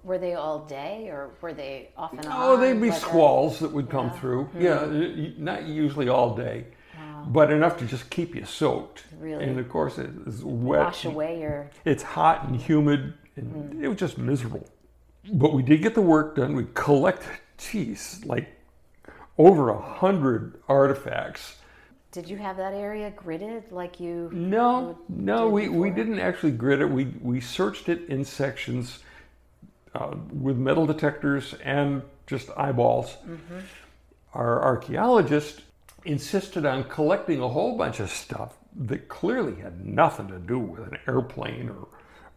[0.03, 2.43] were they all day or were they off and oh, on?
[2.43, 4.19] Oh, they'd be like a- squalls that would come Yeah.
[4.19, 4.45] Through.
[4.45, 4.61] Hmm.
[4.61, 6.67] Yeah, not usually all day,
[7.27, 9.05] but enough to just keep you soaked.
[9.19, 9.45] Really?
[9.45, 10.85] And of course, it's wet.
[10.85, 13.85] wash away your It's hot and humid, and hmm.
[13.85, 14.67] it was just miserable.
[15.33, 16.55] But we did get the work done.
[16.55, 18.49] We collected, geez, like
[19.39, 21.57] over a hundred artifacts.
[22.13, 26.81] Did you have that area gridded like you No, no, we, we didn't actually grid
[26.81, 26.89] it.
[26.89, 29.01] We, we searched it in sections
[29.95, 33.17] uh, with metal detectors and just eyeballs.
[33.27, 33.61] Mm-hmm.
[34.33, 35.63] Our archaeologist
[36.05, 40.83] insisted on collecting a whole bunch of stuff that clearly had nothing to do with
[40.83, 41.89] an airplane or,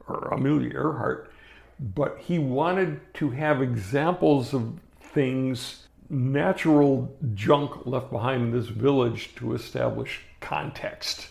[0.07, 1.31] or Amelia Earhart,
[1.79, 9.35] but he wanted to have examples of things, natural junk left behind in this village
[9.35, 11.29] to establish context.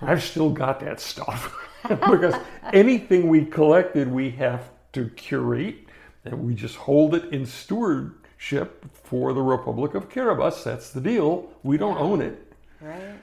[0.00, 1.54] I've still got that stuff
[1.88, 2.34] because
[2.72, 5.76] anything we collected, we have to curate
[6.24, 10.64] and we just hold it in stewardship for the Republic of Kiribati.
[10.64, 11.50] That's the deal.
[11.62, 12.52] We don't own it.
[12.80, 13.14] right?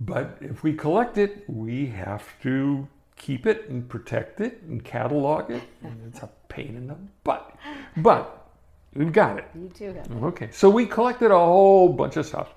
[0.00, 5.50] But if we collect it, we have to keep it and protect it and catalog
[5.50, 5.62] it.
[5.82, 7.54] And it's a pain in the butt.
[7.98, 8.48] But
[8.94, 9.44] we've got it.
[9.54, 10.22] You do have it.
[10.22, 12.54] Okay, so we collected a whole bunch of stuff.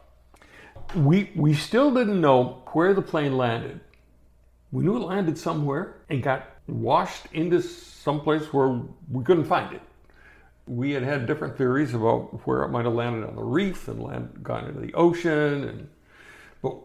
[0.96, 3.80] We we still didn't know where the plane landed.
[4.72, 9.82] We knew it landed somewhere and got washed into someplace where we couldn't find it.
[10.68, 14.02] We had had different theories about where it might have landed on the reef and
[14.02, 15.90] land, gone into the ocean, and
[16.62, 16.78] but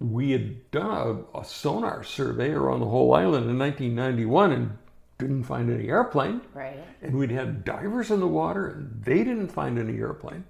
[0.00, 4.78] we had done a, a sonar survey around the whole island in 1991 and
[5.18, 6.40] didn't find any airplane.
[6.54, 6.82] Right.
[7.02, 10.44] And we'd had divers in the water, and they didn't find any airplane.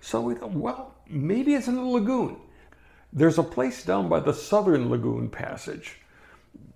[0.00, 2.36] So we thought, well, maybe it's in the lagoon.
[3.12, 5.99] There's a place down by the southern lagoon passage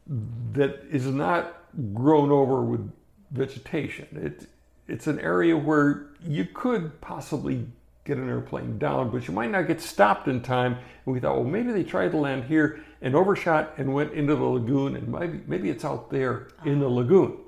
[0.07, 1.57] that is not
[1.92, 2.90] grown over with
[3.30, 4.07] vegetation.
[4.12, 4.46] It,
[4.86, 7.66] it's an area where you could possibly
[8.05, 10.74] get an airplane down, but you might not get stopped in time.
[11.07, 14.34] And we thought, well, maybe they tried to land here and overshot and went into
[14.36, 17.38] the lagoon, and maybe, maybe it's out there in the lagoon.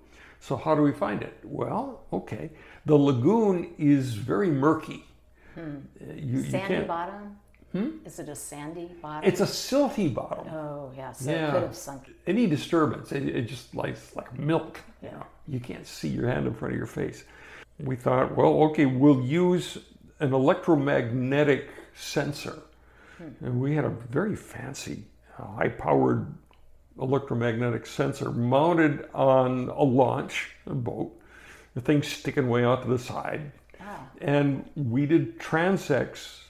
[0.41, 1.39] So, how do we find it?
[1.45, 2.51] Well, okay.
[2.87, 5.05] The lagoon is very murky.
[5.57, 5.61] Uh,
[6.15, 7.37] You, you Sandy can't- bottom?
[8.05, 9.29] Is it a sandy bottom?
[9.29, 10.47] It's a silty bottom.
[10.53, 11.13] oh, yeah.
[11.13, 11.49] So Yeah.
[11.49, 12.03] it could have sunk.
[12.27, 14.81] Any disturbance, it, it just like like milk.
[15.03, 17.25] You know, you can't see your hand in front of your face.
[17.79, 19.79] We thought, well, okay, we'll use
[20.21, 22.59] an electromagnetic sensor,
[23.19, 25.05] and we had a very fancy,
[25.39, 26.27] uh, high-powered
[27.01, 31.13] electromagnetic sensor mounted on a launch, a boat.
[31.75, 36.41] The thing sticking way out to the side, Ah, and we did transects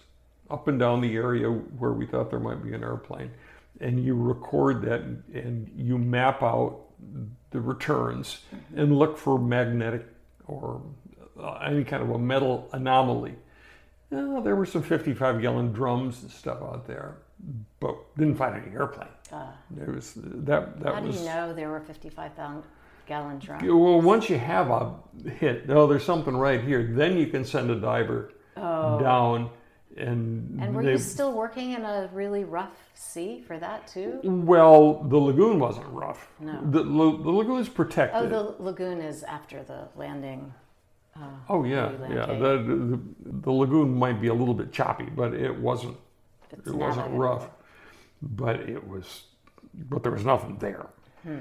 [0.50, 3.30] up and down the area where we thought there might be an airplane.
[3.80, 6.80] and you record that and you map out
[7.50, 8.38] the returns
[8.74, 10.06] and look for magnetic
[10.46, 10.80] or
[11.38, 13.34] uh, any kind of a metal anomaly.
[14.10, 17.18] Uh, there were some 55 gallon drums and stuff out there,
[17.80, 19.08] but didn't find any airplane.
[19.70, 20.80] There was that.
[20.80, 22.30] That How do you know there were 55
[23.06, 23.62] gallon drums?
[23.64, 24.94] Well, once you have a
[25.38, 26.88] hit, oh, there's something right here.
[26.94, 28.32] Then you can send a diver
[29.02, 29.50] down,
[29.98, 30.60] and.
[30.60, 34.20] And were they, you still working in a really rough sea for that too?
[34.22, 36.28] well, the lagoon wasn't rough.
[36.40, 36.60] No.
[36.70, 38.32] the, la- the lagoon's protected.
[38.32, 40.52] Oh, the lagoon is after the landing.
[41.48, 42.26] Oh yeah, yeah.
[42.26, 45.96] The, the the lagoon might be a little bit choppy, but it wasn't.
[46.50, 47.48] It's It wasn't rough,
[48.20, 49.22] but it was.
[49.74, 50.86] But there was nothing there.
[51.22, 51.38] Hmm.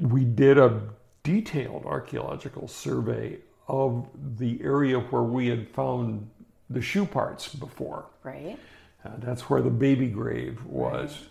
[0.00, 0.80] We did a
[1.22, 4.08] detailed archaeological survey of
[4.38, 6.28] the area where we had found
[6.70, 8.06] the shoe parts before.
[8.22, 8.58] Right.
[9.04, 11.26] Uh, that's where the baby grave was.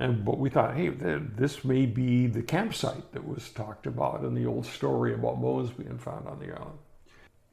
[0.00, 4.22] And but we thought, hey, th- this may be the campsite that was talked about
[4.24, 6.78] in the old story about bones being found on the island.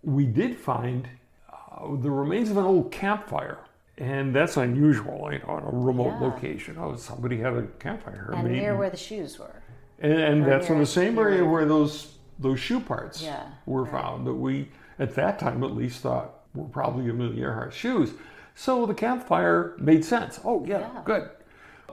[0.04, 1.10] We did find
[1.52, 3.58] uh, the remains of an old campfire,
[3.98, 6.28] and that's unusual, you know, on a remote Yeah.
[6.28, 6.78] location.
[6.80, 8.30] Oh, somebody had a campfire.
[8.36, 9.64] And made- near where the shoes were.
[10.00, 13.92] and, and that's in the same area where those those shoe parts Yeah, were right.
[13.92, 14.68] found that we
[15.00, 18.12] at that time at least thought were probably Amelia Earhart's shoes.
[18.56, 20.40] So the campfire made sense.
[20.44, 21.02] Oh yeah, Yeah.
[21.04, 21.30] good.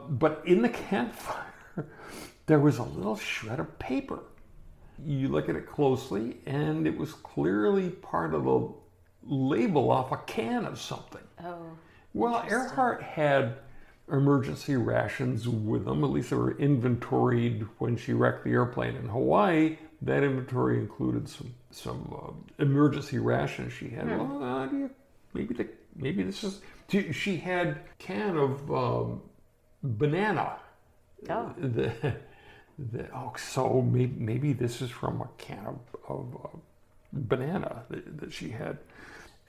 [0.08, 1.44] But in the campfire
[2.46, 4.20] there was a little shred of paper.
[5.04, 8.68] You look at it closely and it was clearly part of the
[9.24, 11.22] label off a can of something.
[11.44, 11.56] Oh,
[12.14, 13.54] Well, Earhart had
[14.10, 16.04] emergency rations with them.
[16.04, 19.78] At least they were inventoried when she wrecked the airplane in Hawaii.
[20.03, 24.09] That inventory included some some uh, emergency rations she had.
[24.09, 24.88] Well, uh,
[25.32, 26.61] maybe the, maybe this is.
[26.88, 29.22] She she had can of um,
[29.82, 30.57] banana.
[31.30, 31.55] Oh.
[31.57, 31.92] The,
[32.78, 35.78] the, oh, so maybe, maybe this is from a can of,
[36.09, 36.59] of uh,
[37.12, 38.78] banana that, that she had.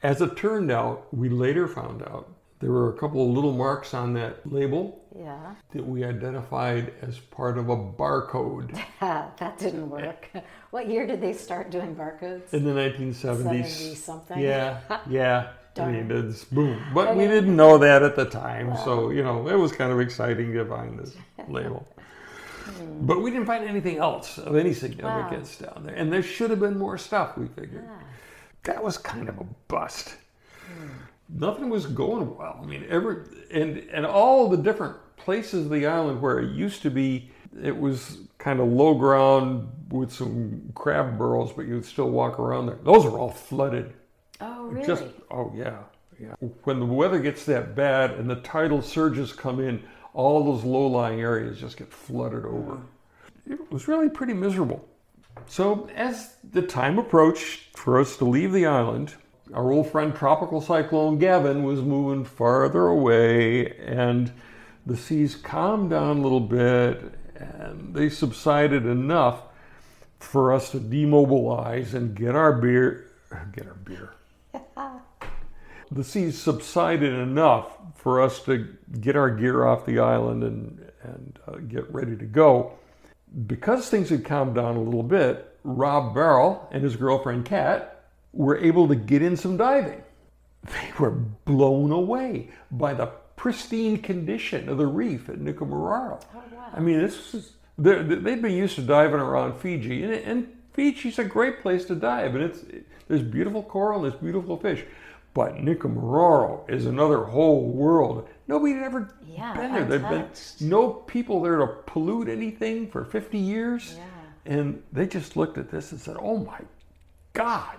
[0.04, 2.30] As it turned out, we later found out
[2.64, 5.54] there were a couple of little marks on that label yeah.
[5.74, 10.30] that we identified as part of a barcode that didn't work.
[10.72, 12.54] What year did they start doing barcodes?
[12.54, 13.66] in the 1970s.
[13.66, 14.40] 70 something?
[14.40, 15.50] Yeah, yeah.
[15.78, 16.82] I mean, it's boom.
[16.94, 20.00] But we didn't know that at the time, so you know it was kind of
[20.00, 21.16] exciting to find this
[21.48, 21.86] label.
[22.64, 23.06] Hmm.
[23.06, 26.62] But we didn't find anything else of any significance down there, and there should have
[26.62, 27.38] been more stuff.
[27.38, 27.84] We figured
[28.64, 30.16] that was kind of a bust.
[31.30, 32.60] Nothing was going well.
[32.62, 36.82] I mean, every and and all the different places of the island where it used
[36.84, 42.10] to be, it was kind of low ground with some crab burrows, but you'd still
[42.10, 42.78] walk around there.
[42.84, 43.94] Those are all flooded.
[44.42, 44.86] Oh, really?
[44.86, 45.80] Just oh yeah,
[46.20, 46.36] yeah.
[46.64, 49.82] When the weather gets that bad and the tidal surges come in,
[50.14, 52.78] all those low-lying areas just get flooded over.
[53.50, 54.88] It was really pretty miserable.
[55.48, 59.16] So as the time approached for us to leave the island,
[59.54, 64.32] our old friend Tropical Cyclone Gavin was moving farther away, and
[64.86, 69.44] the seas calmed down a little bit, and they subsided enough
[70.20, 73.10] for us to demobilize and get our beer,
[73.52, 74.14] get our beer.
[75.92, 78.68] the seas subsided enough for us to
[79.02, 82.74] get our gear off the island and, and uh, get ready to go.
[83.48, 87.93] Because things had calmed down a little bit, Rob Barrel and his girlfriend Cat
[88.34, 90.04] were able to get in some diving.
[90.64, 96.24] They were blown away by the pristine condition of the reef at Nikumaroro.
[96.36, 101.20] Oh, I mean, this is they'd been used to diving around Fiji, and, and Fiji's
[101.20, 102.64] a great place to dive, and it's
[103.08, 104.86] there's beautiful coral and there's beautiful fish.
[105.34, 108.30] But Nikumaroro is another whole world.
[108.48, 109.86] Nobody had ever Yeah, been there.
[109.86, 110.30] There'd been
[110.62, 113.96] no people there to pollute anything for 50 years.
[113.98, 114.04] Yeah.
[114.46, 116.60] And they just looked at this and said, oh my
[117.34, 117.78] God.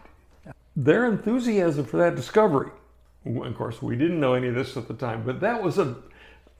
[0.76, 2.70] Their enthusiasm for that discovery,
[3.26, 5.96] of course, we didn't know any of this at the time, but that was a,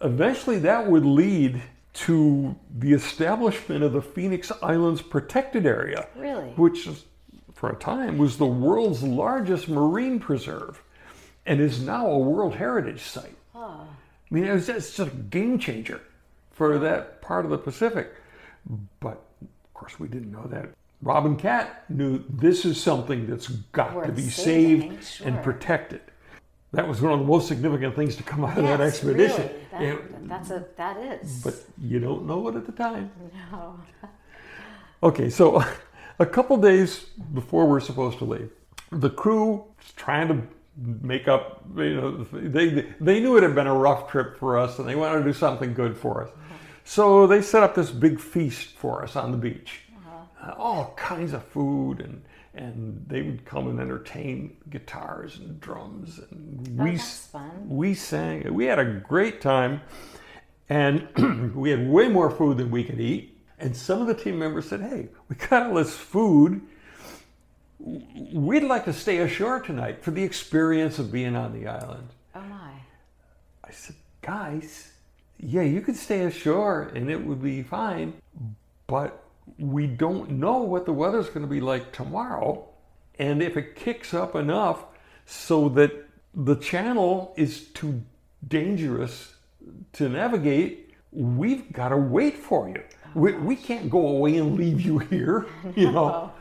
[0.01, 1.62] eventually that would lead
[1.95, 6.49] to the establishment of the Phoenix Islands Protected Area, Really?
[6.51, 7.05] which is,
[7.55, 10.83] for a time was the world's largest marine preserve
[11.47, 13.37] and is now a World Heritage Site.
[13.55, 13.87] I
[14.31, 16.01] mean, it was just, just a game changer
[16.51, 18.11] for that part of the Pacific.
[19.01, 20.71] But of course, we didn't know that.
[21.03, 26.01] Robin Cat knew this is something that's got to be saving, saved and protected.
[26.73, 29.49] That was one of the most significant things to come out of that expedition.
[29.79, 29.93] Really.
[29.93, 31.43] That, that's a that is.
[31.43, 33.11] but you don't know it at the time.
[33.53, 33.81] no.
[35.03, 35.63] Okay, so
[36.19, 37.01] a couple days
[37.35, 38.51] before we're supposed to leave,
[38.91, 39.65] the crew
[39.97, 40.43] trying to
[41.03, 41.63] make up.
[41.77, 44.95] You know, they they knew it had been a rough trip for us, and they
[44.95, 46.31] wanted to do something good for us.
[46.31, 46.55] Mm-hmm.
[46.85, 49.83] So they set up this big feast for us on the beach,
[50.53, 52.23] all kinds of food, and
[52.55, 56.99] and they would come and entertain guitars and drums, and Oh, we
[57.69, 58.53] we sang.
[58.55, 59.81] We had a great time,
[60.69, 61.09] and
[61.55, 63.37] we had way more food than we could eat.
[63.59, 66.61] And some of the team members said, "Hey, we got all this food."
[67.79, 72.09] We'd like to stay ashore tonight for the experience of being on the island.
[72.35, 72.71] Oh my.
[73.63, 74.93] I said, guys,
[75.39, 78.15] yeah, you could stay ashore and it would be fine,
[78.87, 79.24] but
[79.59, 82.69] we don't know what the weather's going to be like tomorrow.
[83.19, 84.85] And if it kicks up enough
[85.27, 85.93] so that
[86.35, 88.03] the channel is too
[88.47, 89.35] dangerous
[89.95, 92.83] to navigate, we've got to wait for you.
[93.15, 96.33] We, we can't go away and leave you here, you know.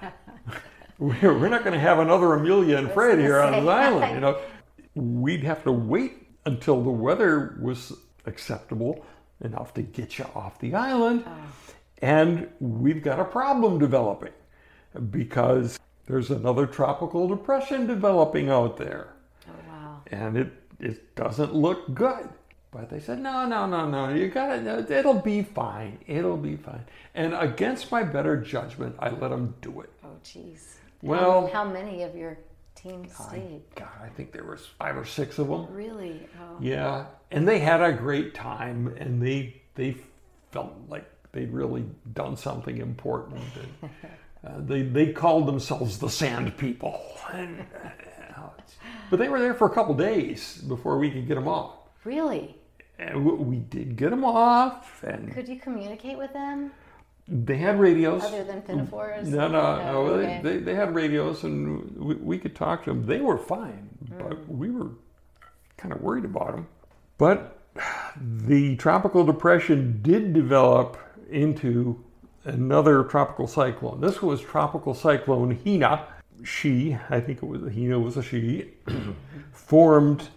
[0.98, 4.20] We're, we're not going to have another Amelia and Fred here on this island, you
[4.22, 4.40] know.
[4.96, 7.94] We'd have to wait until the weather was
[8.26, 9.06] acceptable
[9.42, 11.26] enough to get you off the island.
[12.04, 14.34] And we've got a problem developing
[15.10, 19.14] because there's another tropical depression developing out there.
[19.48, 20.02] Oh wow.
[20.08, 20.52] And it,
[20.82, 22.28] it doesn't look good.
[22.72, 24.92] But they said, no, no, no, no, you got it.
[24.92, 25.98] It'll be fine.
[26.06, 26.84] It'll be fine.
[27.16, 29.90] And against my better judgment, I let them do it.
[30.04, 30.74] Oh jeez.
[31.02, 32.38] Well- how, how many of your
[32.76, 33.62] team stayed?
[33.76, 35.68] God, I think there was five or six of them.
[35.74, 36.28] Really?
[36.38, 36.58] Oh.
[36.60, 39.96] Yeah, and they had a great time, and they they
[40.52, 43.42] felt like they'd really done something important.
[43.82, 43.92] And,
[44.46, 47.02] uh, they they called themselves the Sand People,
[47.34, 47.66] and,
[48.38, 48.50] uh,
[49.10, 51.76] but they were there for a couple days before we could get them off.
[52.06, 52.56] Really?
[53.00, 56.72] And we did get them off, and Could you communicate with them
[57.28, 58.24] they had radios.
[58.24, 59.28] other than pinafores?
[59.30, 60.18] No, no, no.
[60.18, 60.40] They- okay.
[60.44, 63.06] They, they had radios, and we, we could talk to them.
[63.06, 64.90] They were fine, but we were
[65.78, 66.68] kind of worried about them.
[67.18, 67.60] But
[68.18, 70.98] the tropical depression did develop
[71.34, 72.04] into
[72.46, 74.00] another tropical cyclone.
[74.02, 76.08] This was Tropical Cyclone Hina.
[76.44, 78.72] She, I think it was Hina was a she,
[79.52, 80.30] formed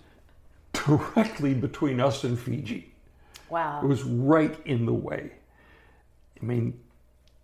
[0.72, 2.92] directly between us and Fiji.
[3.48, 3.80] Wow.
[3.82, 5.32] It was right in the way.
[6.40, 6.78] I mean,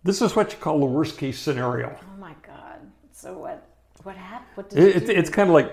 [0.03, 1.97] this is what you call the worst case scenario.
[2.01, 2.79] Oh my God.
[3.11, 3.67] So what?
[4.03, 4.47] What happened?
[4.55, 5.71] What did It, you it's, kind of like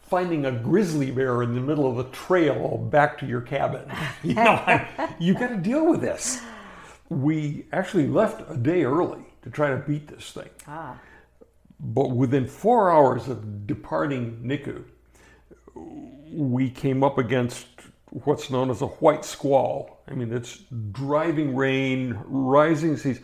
[0.00, 3.90] finding a grizzly bear in the middle of the trail back to your cabin.
[4.22, 6.40] You know, I- you got to deal with this.
[7.08, 10.50] We actually left a day early to try to beat this thing.
[10.66, 10.98] ah.
[11.78, 14.84] But within four hours of departing Niku,
[16.32, 17.66] we came up against
[18.10, 20.00] what's known as a white squall.
[20.08, 20.58] I mean, it's
[20.92, 23.20] driving rain, rising seas.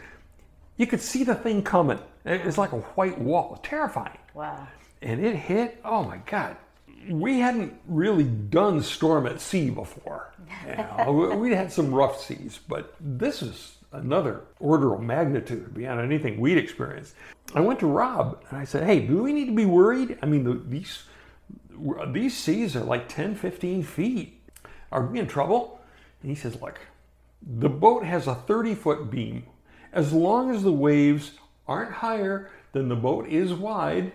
[0.76, 1.98] You could see the thing coming.
[2.24, 4.18] It's like a white wall, terrifying.
[4.34, 4.66] Wow.
[5.00, 6.56] And it hit, oh my God.
[7.08, 10.32] We hadn't really done storm at sea before.
[10.66, 16.00] You know, we had some rough seas, but this is another order of magnitude beyond
[16.00, 17.14] anything we'd experienced.
[17.54, 20.18] I went to Rob and I said, hey, do we need to be worried?
[20.22, 21.04] I mean, the, these,
[22.08, 24.40] these seas are like 10, 15 feet.
[24.90, 25.80] Are we in trouble?
[26.22, 26.80] And he says, look,
[27.42, 29.44] the boat has a 30 foot beam.
[29.92, 31.32] As long as the waves
[31.66, 34.12] aren't higher than the boat is wide,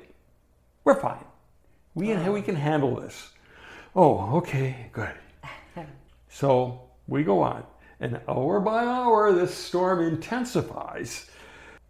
[0.84, 1.24] we're fine.
[1.98, 3.32] We can, we can handle this.
[3.96, 5.14] Oh, okay, good.
[6.30, 7.64] So we go on,
[8.00, 11.32] and hour by hour, this storm intensifies.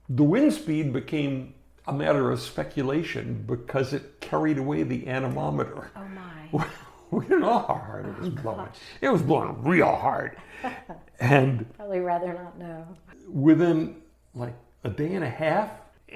[0.08, 1.53] The wind speed became
[1.86, 5.91] a matter of speculation because it carried away the anemometer.
[5.97, 6.66] Oh my.
[7.12, 8.70] we didn't know how hard it was blowing.
[9.01, 10.38] It was blowing real hard.
[11.20, 12.88] And Probably rather not know.
[13.28, 13.97] within
[14.34, 14.55] like
[14.86, 15.72] a day and a half,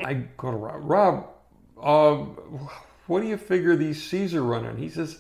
[0.06, 0.82] I go to Rob.
[0.86, 1.28] Rob,
[1.82, 2.70] um,
[3.12, 4.78] what do you figure these seas are running?
[4.78, 5.20] He says,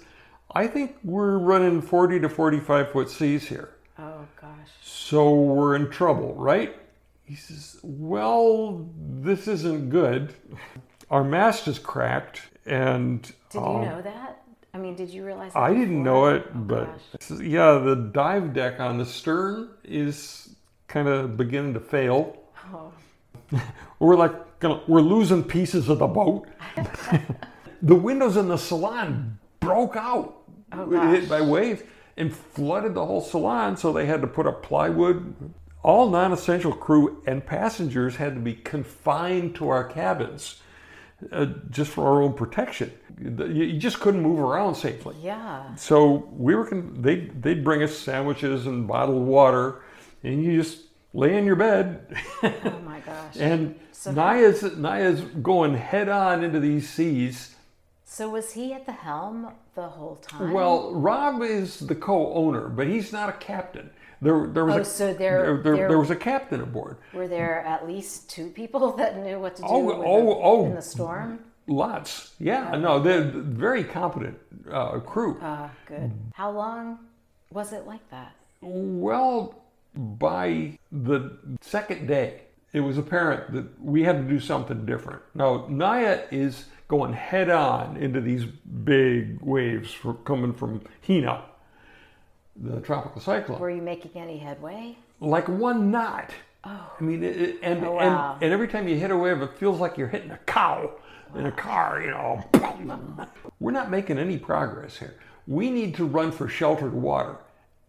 [0.55, 3.75] I think we're running 40 to 45 foot seas here.
[3.99, 4.69] Oh gosh.
[4.81, 6.73] So we're in trouble, right?
[7.25, 10.33] He says, Well, this isn't good.
[11.09, 14.41] Our mast is cracked, and Did um, you know that?
[14.73, 15.51] I mean, did you realize?
[15.51, 17.41] That I didn't know it, Oh, but gosh.
[17.41, 20.55] yeah, the dive deck on the stern is
[20.87, 22.37] kind of beginning to fail.
[22.73, 22.93] Oh.
[23.99, 26.47] We're like gonna, we're losing pieces of the boat.
[27.81, 30.37] the windows in the salon broke out,
[30.73, 31.81] Oh, hit by waves,
[32.17, 33.75] and flooded the whole salon.
[33.75, 35.33] So they had to put up plywood.
[35.83, 40.61] All non-essential crew and passengers had to be confined to our cabins,
[41.31, 42.91] uh, just for our own protection.
[43.19, 45.15] You you just couldn't move around safely.
[45.21, 45.73] Yeah.
[45.75, 49.81] So we were con- they they'd bring us sandwiches and bottled water,
[50.23, 52.15] and you just lay in your bed.
[52.43, 53.35] Oh my gosh.
[53.37, 57.50] and So- Nai'a's Nai'a's going head on into these seas.
[58.11, 60.51] So was he at the helm the whole time?
[60.51, 63.89] Well, Rob is the co-owner, but he's not a captain.
[64.21, 66.97] There, there was Oh, a, so there- there, there, there- there was a captain aboard.
[67.13, 70.41] Were there at least two people that knew what to do Oh, with oh, the-
[70.43, 70.65] oh.
[70.65, 71.39] in the storm?
[71.67, 72.75] Lots, yeah.
[72.75, 74.37] No, they're very competent
[74.69, 75.37] uh, crew.
[75.41, 76.11] Ah, good.
[76.33, 76.99] How long
[77.49, 78.33] was it like that?
[78.59, 79.55] Well,
[79.95, 82.41] by the second day,
[82.73, 85.21] it was apparent that we had to do something different.
[85.35, 91.43] Now, Nai'a is going head on into these big waves for, coming from Hina,
[92.55, 94.95] the tropical cyclone, Were you making any headway?
[95.19, 96.31] like one knot.
[96.63, 96.93] Oh.
[96.99, 98.33] I mean, it, it- and, Oh, wow.
[98.35, 100.91] and and every time you hit a wave, it feels like you're hitting a cow
[101.35, 102.01] in a car.
[102.01, 102.43] You know,
[103.59, 105.15] we're not making any progress here.
[105.47, 107.37] We need to run for sheltered water,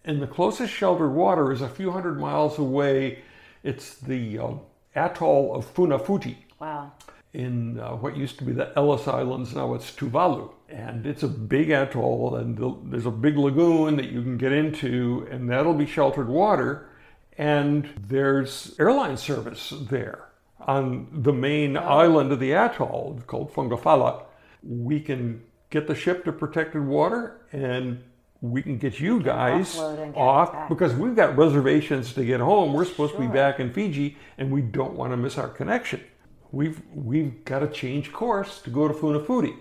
[0.04, 3.18] and the closest sheltered water is a few hundred miles away.
[3.62, 4.60] It's the um,
[4.94, 6.92] atoll of Funafuti Wow.
[7.32, 9.54] in uh, what used to be the Ellis Islands.
[9.54, 10.52] Now it's Tuvalu.
[10.68, 14.52] And it's a big atoll, and the, there's a big lagoon that you can get
[14.52, 16.88] into, and that'll be sheltered water.
[17.36, 20.28] And there's airline service there
[20.60, 24.22] on the main island of the atoll called Fongafale.
[24.62, 28.02] We can get the ship to protected water, and
[28.42, 32.72] we can get you guys get off because we've got reservations to get home.
[32.72, 36.02] We're supposed to be back in Fiji, and we don't want to miss our connection.
[36.50, 39.56] We've we've got to change course to go to Funafuti.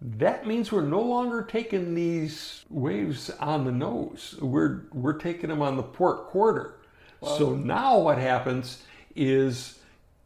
[0.00, 4.34] That means we're no longer taking these waves on the nose.
[4.42, 6.74] We're we're taking them on the port quarter.
[7.22, 8.82] So now what happens
[9.14, 9.78] is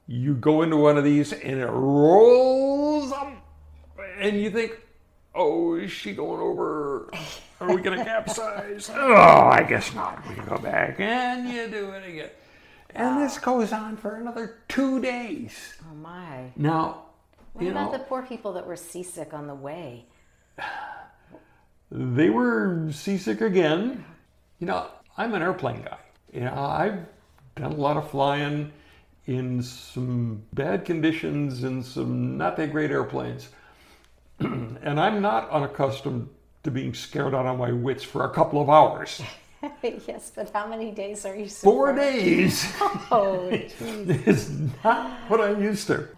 [0.07, 3.30] you go into one of these and it rolls up,
[4.18, 4.80] and you think,
[5.34, 7.11] "Oh, is she going over?
[7.61, 8.90] Are we going to capsize?
[8.94, 10.26] oh, I guess not.
[10.28, 12.30] We can go back and you do it again."
[12.94, 15.74] And this goes on for another two days.
[15.88, 16.50] Oh my.
[16.56, 17.04] Now,
[17.52, 20.06] What you about know, the poor people that were seasick on the way?
[21.90, 24.04] they were seasick again.
[24.58, 24.86] You know,
[25.16, 25.98] I'm an airplane guy.
[26.32, 27.06] You know, I've
[27.56, 28.72] done a lot of flying
[29.26, 33.50] in some bad conditions in some not that great airplanes.
[34.40, 36.28] and I'm not unaccustomed
[36.62, 39.22] to being scared out of my wits for a couple of hours.
[39.82, 42.72] yes, but how many days are you Four days
[43.11, 44.50] Oh, is
[44.84, 46.08] not what I'm used to.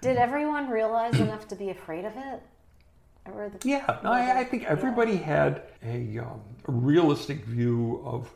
[0.00, 2.42] Did everyone realize enough to be afraid of it?
[3.26, 8.30] The, Yeah, no, I, I think everybody had a, um, a realistic view of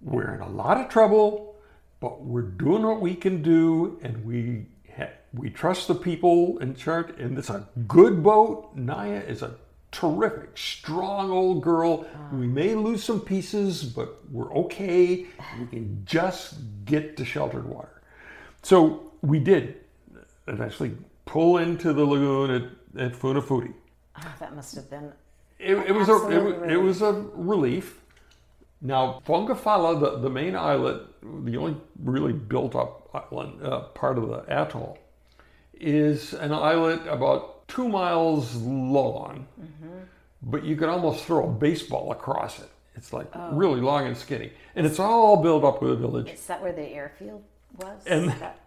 [0.00, 1.54] we're in a lot of trouble,
[2.00, 6.74] but we're doing what we can do, and we ha- we trust the people in
[6.74, 7.10] charge.
[7.20, 8.74] And it's a good boat.
[8.76, 9.54] Nai'a is a
[9.92, 12.06] terrific, strong old girl.
[12.32, 15.26] We may lose some pieces, but we're okay.
[15.58, 18.02] We can just get to sheltered water.
[18.62, 19.76] So we did
[20.46, 22.50] eventually pull into the lagoon
[22.96, 23.72] at, at Funafuti
[24.18, 25.12] oh, that must have been.
[25.58, 28.00] it, it was a it, was- it was a relief.
[28.82, 31.02] Now Fongafale, the, the main islet,
[31.44, 34.98] the only really built up island uh, part of the atoll,
[35.78, 40.00] is an islet about two miles long, mm-hmm.
[40.42, 42.68] but you could almost throw a baseball across it.
[42.96, 43.52] It's like oh.
[43.52, 46.30] really long and skinny, and it's all built up with a village.
[46.30, 47.42] Is that where the airfield
[47.78, 48.02] was?
[48.06, 48.58] And- That-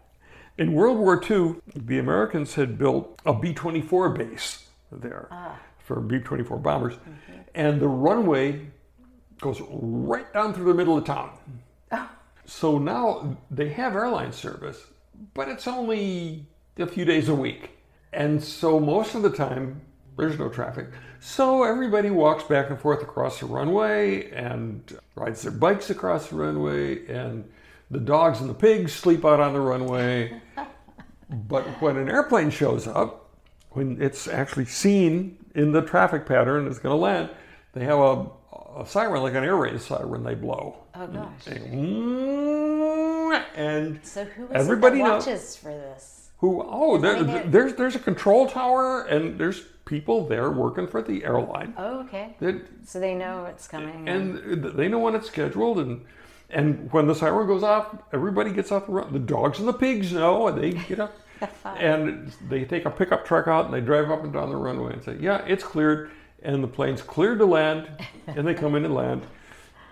[0.58, 5.60] In World War II, the Americans had built a B 24 base there ah.
[5.80, 7.40] for B 24 bombers, mm-hmm.
[7.56, 8.68] and the runway
[9.42, 11.32] goes right down through the middle of town.
[11.92, 12.10] Oh.
[12.46, 14.80] So now they have airline service,
[15.34, 16.46] but it's only
[16.78, 17.72] a few days a week.
[18.14, 19.82] And so most of the time,
[20.18, 20.88] there's no traffic.
[21.20, 24.84] So everybody walks back and forth across the runway and
[25.16, 27.50] rides their bikes across the runway, and
[27.90, 30.40] the dogs and the pigs sleep out on the runway.
[31.30, 33.30] but when an airplane shows up,
[33.72, 37.30] when it's actually seen in the traffic pattern it's going to land,
[37.74, 38.28] they have a,
[38.78, 40.76] a siren, like an air raid siren, they blow.
[40.94, 41.48] oh gosh.
[41.48, 46.23] And, and So who is Everybody that knows- watches for this?
[46.44, 46.62] Who?
[46.68, 47.44] Oh, there, there.
[47.46, 51.74] there's there's a control tower, and there's people there working for the airline.
[51.78, 52.36] Oh, okay.
[52.42, 54.10] That, So they know it's coming.
[54.10, 56.04] and they know when it's scheduled, and
[56.50, 59.14] and when the siren goes off, everybody gets off the run.
[59.14, 61.18] The dogs and the pigs know, and they get up,
[61.78, 64.92] and they take a pickup truck out and they drive up and down the runway
[64.92, 67.88] and say, "Yeah, it's cleared," and the plane's cleared to land,
[68.28, 69.26] and they come in and land,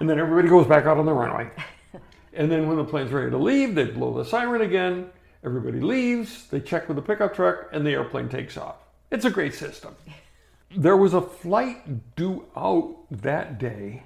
[0.02, 1.50] and then everybody goes back out on the runway,
[2.34, 5.10] and then when the plane's ready to leave, they blow the siren again.
[5.44, 6.48] Everybody leaves.
[6.48, 8.76] They check with the pickup truck, and the airplane takes off.
[9.10, 9.96] It's a great system.
[10.74, 14.04] There was a flight due out that day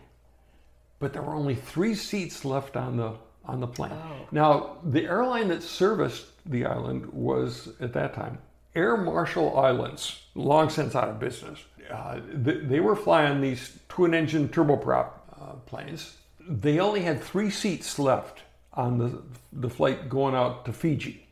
[0.99, 3.13] but there were only three seats left on the
[3.45, 3.91] on the plane.
[4.31, 8.39] Now, the airline that serviced the island was at that time
[8.75, 11.59] Air Marshall Islands, long since out of business.
[11.91, 16.17] Uh, they, they, were flying these twin engine turboprop uh, planes.
[16.39, 18.41] They only had three seats left
[18.73, 19.21] on the,
[19.53, 21.24] the flight going out to Fiji.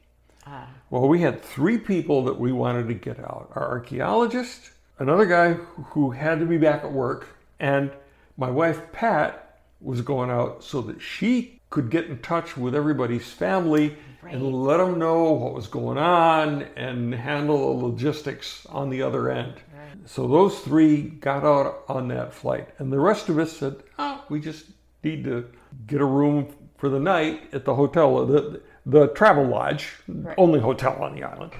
[0.45, 0.67] Ah.
[0.89, 5.53] Well, we had three people that we wanted to get out our archaeologist, another guy
[5.53, 7.27] who had to be back at work,
[7.59, 7.91] and
[8.37, 13.31] my wife Pat was going out so that she could get in touch with everybody's
[13.31, 14.35] family right.
[14.35, 19.29] and let them know what was going on and handle the logistics on the other
[19.31, 19.55] end.
[19.75, 19.97] Right.
[20.05, 24.23] So those three got out on that flight, and the rest of us said, "Oh,
[24.29, 24.65] we just
[25.03, 25.49] need to
[25.87, 30.35] get a room for the night at the hotel, the travel lodge, right.
[30.37, 31.53] only hotel on the island.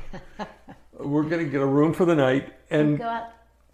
[1.00, 3.00] We're going to get a room for the night, and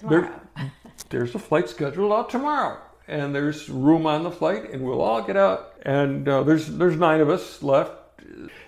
[0.07, 0.41] there,
[1.09, 2.79] there's a flight scheduled out tomorrow."
[3.09, 5.73] and there's room on the flight, and we'll all get out.
[5.81, 7.91] And uh, there's there's nine of us left,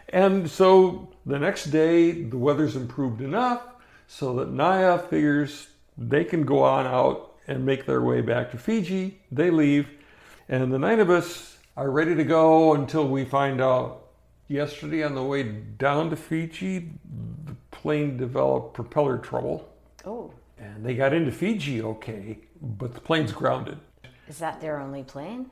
[0.09, 3.61] and so the next day the weather's improved enough
[4.07, 5.67] so that Nai'a figures
[5.97, 9.21] they can go on out and make their way back to Fiji.
[9.31, 9.87] They leave,
[10.49, 14.00] and the nine of us are ready to go until we find out.
[14.51, 16.91] Yesterday on the way down to Fiji,
[17.45, 19.69] the plane developed propeller trouble.
[20.05, 20.33] Oh.
[20.57, 23.77] And they got into Fiji okay, but the plane's grounded.
[24.27, 25.49] Is that their only plane?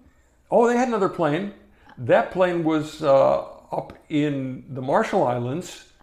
[0.52, 1.54] Oh, they had another plane.
[1.98, 3.38] That plane was uh,
[3.72, 5.94] up in the Marshall Islands,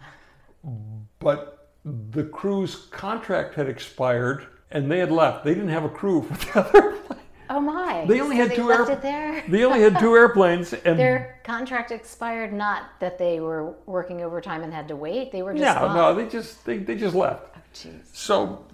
[1.19, 5.45] but the crew's contract had expired and they had left.
[5.45, 7.16] They didn't have a crew for the other plane.
[7.49, 8.05] Oh my!
[8.05, 9.43] They only so had they two left it there.
[9.47, 12.53] They only had two airplanes, and their contract expired.
[12.53, 15.31] Not that they were working overtime and had to wait.
[15.31, 15.95] They were just no, gone.
[15.95, 16.15] no.
[16.15, 17.55] They just they, they just left.
[17.55, 18.01] Oh jeez.
[18.13, 18.65] So,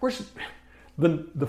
[0.00, 0.30] where's
[0.98, 1.48] the the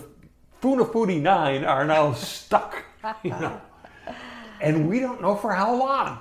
[0.61, 2.83] Funafuti 9 are now stuck,
[3.23, 3.61] you know.
[4.61, 6.19] And we don't know for how long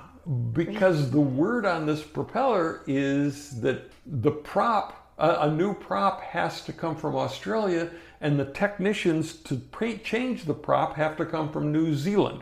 [0.53, 6.61] because the word on this propeller is that the prop, a, a new prop has
[6.65, 7.89] to come from Australia
[8.21, 9.61] and the technicians to
[10.03, 12.41] change the prop have to come from New Zealand.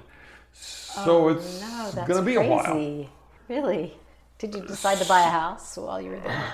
[0.54, 2.48] So oh, it's no, going to be crazy.
[2.48, 3.10] a while.
[3.48, 3.94] Really?
[4.40, 6.54] Did you decide to buy a house while you were there?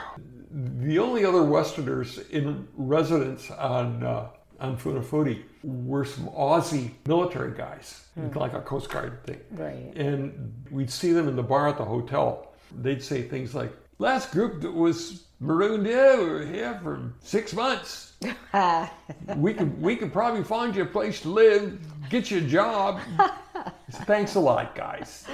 [0.51, 4.27] The only other Westerners in residence on uh,
[4.59, 8.33] on Funafuti were some Aussie military guys, mm.
[8.35, 9.39] like a Coast Guard thing.
[9.51, 9.91] Right.
[9.95, 12.53] And we'd see them in the bar at the hotel.
[12.81, 17.53] They'd say things like, last group that was marooned here, we were here for six
[17.53, 18.13] months.
[19.35, 21.79] we could we could probably find you a place to live,
[22.09, 22.99] get you a job.
[23.91, 25.25] Thanks a lot, guys.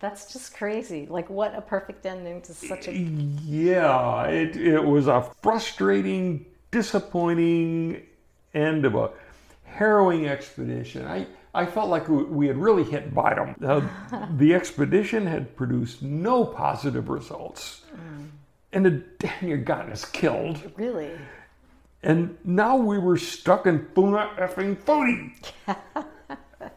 [0.00, 1.06] That's just crazy.
[1.08, 2.92] Like, what a perfect ending to such a.
[2.92, 8.02] Yeah, it, it was a frustrating disappointing
[8.54, 9.10] end of a
[9.64, 11.06] harrowing expedition.
[11.06, 13.54] I, I felt like we had really hit bottom.
[13.64, 13.86] Uh,
[14.36, 17.82] the expedition had produced no positive results.
[17.94, 18.28] Mm.
[18.72, 20.72] And it damn near got us killed.
[20.76, 21.10] Really?
[22.02, 25.34] And now we were stuck in Funa effing Futi.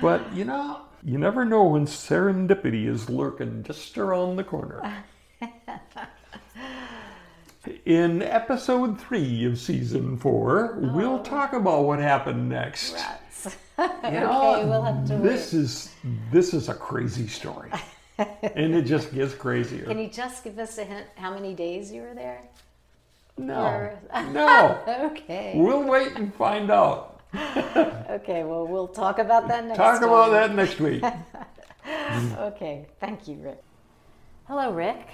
[0.00, 5.04] but you know, you never know when serendipity is lurking just around the corner.
[7.84, 10.96] In episode three of season four, oh.
[10.96, 12.96] we'll talk about what happened next.
[13.82, 15.60] Okay, we'll have to This wait.
[15.60, 15.94] is
[16.30, 17.70] this is a crazy story,
[18.18, 19.86] and it just gets crazier.
[19.86, 22.42] Can you just give us a hint how many days you were there?
[23.38, 23.98] No, or...
[24.30, 24.78] no.
[25.12, 25.54] okay.
[25.56, 27.20] We'll wait and find out.
[27.34, 29.78] okay, well, we'll talk about that next.
[29.78, 31.02] Talk about that next week.
[32.38, 33.62] okay, thank you, Rick.
[34.46, 35.08] Hello, Rick.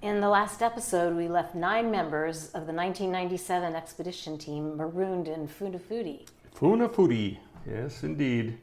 [0.00, 5.46] In the last episode, we left nine members of the 1997 expedition team marooned in
[5.48, 6.26] Funafuti.
[6.56, 7.36] Funafuti,
[7.68, 8.58] yes, indeed.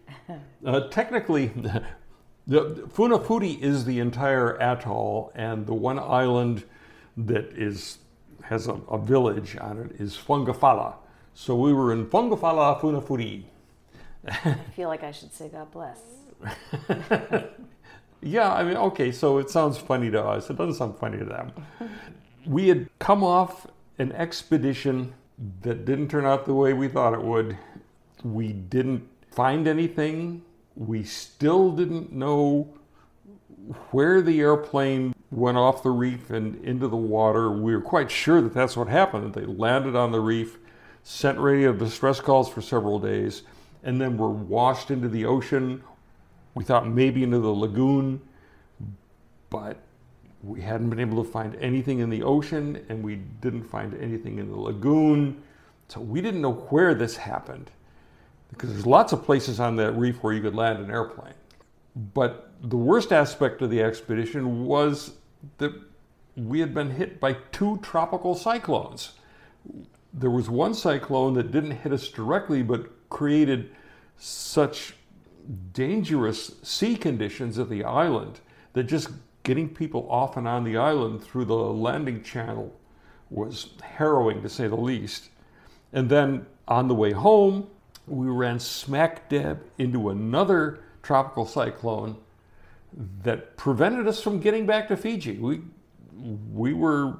[0.66, 1.48] uh, technically,
[2.48, 6.64] the, Funafuti is the entire atoll, and the one island
[7.18, 8.00] that is
[8.44, 10.94] has a, a village on it is Fongafale.
[11.34, 13.44] So we were in Fongafale, Funafuti.
[14.28, 16.00] I feel like I should say God bless.
[18.26, 20.50] Yeah, I mean, okay, so it sounds funny to us.
[20.50, 21.52] It doesn't sound funny to them.
[22.48, 23.68] we had come off
[24.00, 25.14] an expedition
[25.62, 27.56] that didn't turn out the way we thought it would.
[28.26, 30.44] We didn't find anything.
[30.76, 32.74] We still didn't know
[33.92, 37.52] where the airplane went off the reef and into the water.
[37.52, 39.34] We were quite sure that that's what happened.
[39.34, 40.58] that They landed on the reef,
[41.04, 43.44] sent radio distress calls for several days,
[43.84, 45.84] and then were washed into the ocean
[46.56, 48.22] we thought maybe into the lagoon,
[49.50, 49.78] but
[50.42, 54.40] we hadn't been able to find anything in the ocean and we didn't find anything
[54.40, 55.44] in the lagoon.
[55.90, 57.70] So we didn't know where this happened
[58.50, 61.34] because there's lots of places on that reef where you could land an airplane.
[62.14, 65.14] But the worst aspect of the expedition was
[65.58, 65.74] that
[66.36, 69.14] we had been hit by two tropical cyclones.
[70.14, 73.72] There was one cyclone that didn't hit us directly, but created
[74.18, 74.94] such
[75.74, 78.40] dangerous sea conditions at the island
[78.74, 79.10] that just
[79.44, 82.74] getting people off and on the island through the landing channel
[83.30, 85.30] was harrowing to say the least.
[85.94, 87.68] And then on the way home,
[88.08, 92.18] we ran smack dab into another tropical cyclone
[93.24, 95.38] that prevented us from getting back to Fiji.
[95.38, 95.62] We
[96.54, 97.18] we were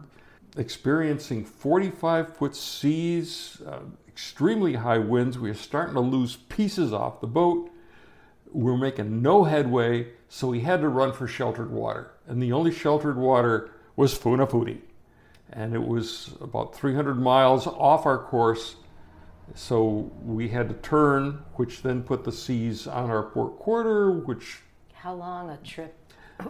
[0.58, 5.38] experiencing 45 foot seas, uh, extremely high winds.
[5.38, 7.70] We were starting to lose pieces off the boat.
[8.52, 12.12] We were making no headway, so we had to run for sheltered water.
[12.26, 14.80] And the only sheltered water was Funafuti.
[15.52, 18.78] And it was about 300 miles off our course.
[19.54, 24.60] So we had to turn, which then put the seas on our port quarter, which
[24.94, 25.96] How long a trip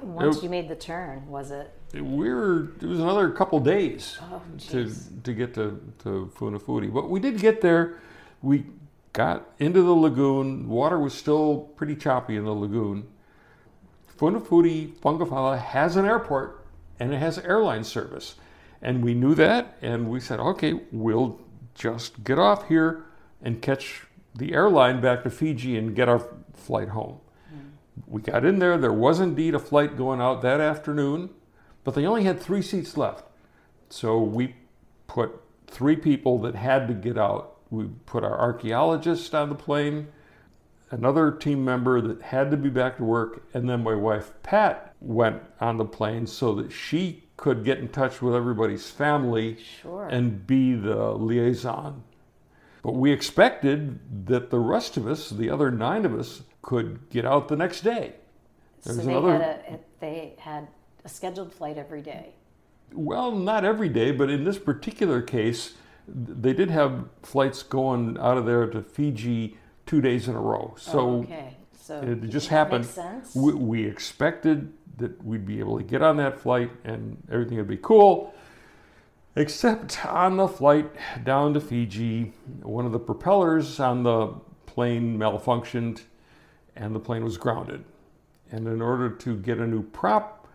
[0.02, 1.72] once It- you made the turn was it?
[1.94, 4.90] we were it was another couple days Oh, to
[5.24, 6.92] to get to to Funafuti.
[6.94, 8.00] But we did get there.
[8.42, 8.66] We
[9.14, 10.68] got into the lagoon.
[10.70, 13.08] Water was still pretty choppy in the lagoon.
[14.18, 16.66] Funafuti Fongafale has an airport
[17.00, 18.36] and it has airline service.
[18.82, 21.40] And we knew that and we said, "Okay, we'll
[21.76, 23.04] just get off here
[23.42, 26.22] and catch the airline back to Fiji and get our
[26.54, 27.20] flight home."
[27.54, 27.70] Mm.
[28.08, 28.78] We got in there.
[28.78, 31.30] There was indeed a flight going out that afternoon,
[31.84, 33.26] but they only had three seats left.
[33.90, 34.56] So we
[35.08, 37.58] put three people that had to get out.
[37.70, 40.08] We put our archaeologist on the plane,
[40.92, 44.94] another team member that had to be back to work, and then my wife Pat
[45.02, 50.08] went on the plane so that she could get in touch with everybody's family Sure.
[50.08, 52.04] and be the liaison.
[52.82, 57.26] But we expected that the rest of us, the other nine of us, could get
[57.26, 58.14] out the next day.
[58.80, 60.68] so There's they another- had a they had
[61.04, 62.36] a scheduled flight every day.
[62.94, 65.74] Well, not every day, but in this particular case,
[66.08, 69.58] they did have flights going out of there to Fiji
[69.88, 70.76] two days in a row.
[70.78, 71.58] So oh, okay.
[71.76, 72.88] So it just happened.
[73.36, 77.68] We, we expected that we'd be able to get on that flight and everything would
[77.68, 78.34] be cool.
[79.36, 80.90] Except on the flight
[81.26, 84.34] down to Fiji, one of the propellers on the
[84.66, 86.02] plane malfunctioned
[86.76, 87.84] and the plane was grounded.
[88.52, 90.48] And in order to get a new prop,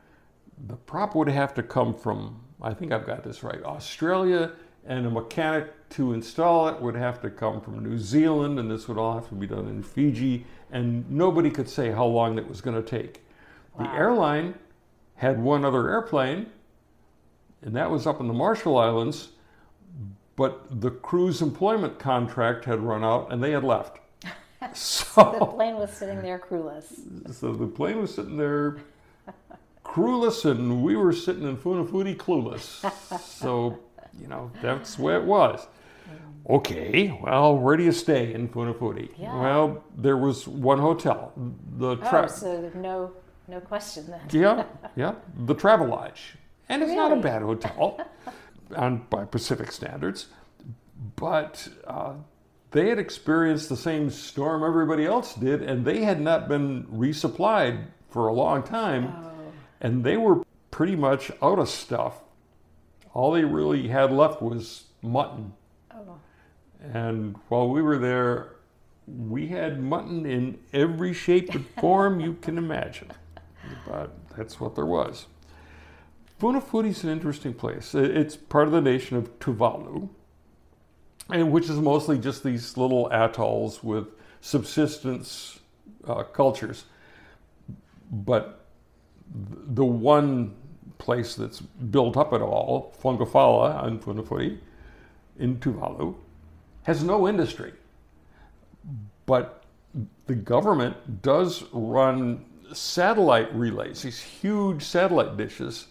[0.67, 4.53] the prop would have to come from, I think I've got this right, Australia,
[4.87, 8.89] and a mechanic to install it would have to come from New Zealand, and this
[8.89, 12.49] would all have to be done in Fiji, and nobody could say how long that
[12.49, 13.23] was going to take.
[13.81, 14.57] The airline
[15.15, 16.51] had one other airplane,
[17.63, 19.31] and that was up in the Marshall Islands,
[20.37, 23.99] but the crew's employment contract had run out and they had left.
[24.75, 27.01] So the plane was sitting there crewless.
[27.33, 28.77] so the plane was sitting there
[29.83, 32.85] crewless, and we were sitting in Funafuti clueless.
[33.21, 33.79] So,
[34.21, 35.67] you know, that's the way it was.
[36.51, 39.09] Okay, well, where do you stay in Funafuti?
[39.17, 39.35] Yeah.
[39.41, 41.33] Well, there was one hotel.
[41.79, 43.13] The Oh, so no
[43.51, 44.21] no question then.
[44.31, 44.65] yeah,
[44.97, 46.37] yeah, the Travelodge.
[46.69, 48.01] And it's not a bad hotel,
[48.77, 50.27] on by Pacific standards,
[51.17, 52.15] but uh,
[52.71, 57.87] they had experienced the same storm everybody else did, and they had not been resupplied
[58.09, 59.31] for a long time, Oh,
[59.81, 62.21] and they were pretty much out of stuff.
[63.13, 65.53] All they really had left was mutton,
[65.93, 66.19] oh,
[66.81, 68.53] and while we were there,
[69.09, 73.11] we had mutton in every shape and form you can imagine.
[73.87, 75.27] But that's what there was.
[76.41, 77.95] Funafuti is an interesting place.
[77.95, 80.09] It's part of the nation of Tuvalu,
[81.29, 84.09] and which is mostly just these little atolls with
[84.41, 85.61] subsistence
[86.07, 86.85] uh, cultures.
[88.11, 88.65] But
[89.33, 90.55] the one
[90.99, 94.59] place that's built up at all, Fongafale on Funafuti,
[95.39, 96.15] in Tuvalu,
[96.85, 97.73] has no industry.
[99.27, 99.65] But
[100.27, 105.87] the government does run satellite relays, these huge satellite dishes.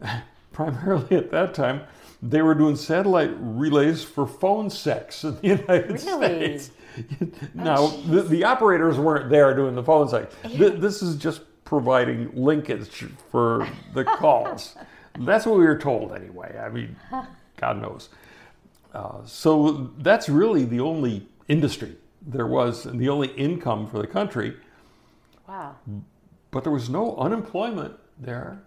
[0.52, 1.82] Primarily at that time,
[2.22, 6.58] they were doing satellite relays for phone sex in the United Really?
[6.58, 6.70] States.
[7.54, 10.34] now, the, the operators weren't there doing the phone sex.
[10.42, 14.76] Th- This is just providing linkage for the calls.
[15.18, 16.58] That's what we were told anyway.
[16.62, 16.96] I mean,
[17.56, 18.10] God knows.
[18.92, 21.96] Uh, so that's really the only industry
[22.26, 24.54] there was and the only income for the country.
[25.52, 25.76] Wow.
[26.50, 28.62] But there was no unemployment there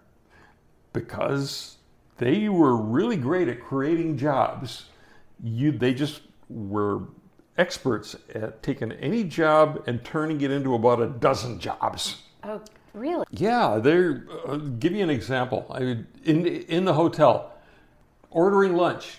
[0.92, 1.76] because
[2.18, 4.86] they were really great at creating jobs.
[5.42, 7.02] You, they just were
[7.58, 12.22] experts at taking any job and turning it into about a dozen jobs.
[12.42, 12.60] Oh,
[12.96, 13.26] Really?
[13.30, 14.24] Yeah, they're.
[14.46, 15.66] Uh, give you an example.
[15.70, 15.80] I
[16.24, 17.52] in in the hotel,
[18.30, 19.18] ordering lunch.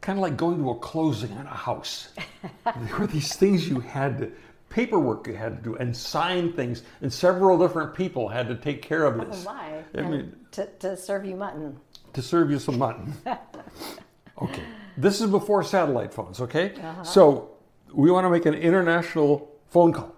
[0.00, 2.10] Kind of like going to a closing on a house.
[2.64, 4.32] there were these things you had to,
[4.70, 8.82] paperwork you had to do, and sign things, and several different people had to take
[8.82, 9.78] care of Oh this my!
[9.78, 11.78] I And mean- to, to serve you mutton.
[12.12, 13.12] to serve you some mutton.
[14.42, 14.62] okay,
[14.96, 16.40] this is before satellite phones.
[16.40, 17.02] Okay, uh-huh.
[17.04, 17.50] so
[17.92, 20.14] we want to make an international phone call.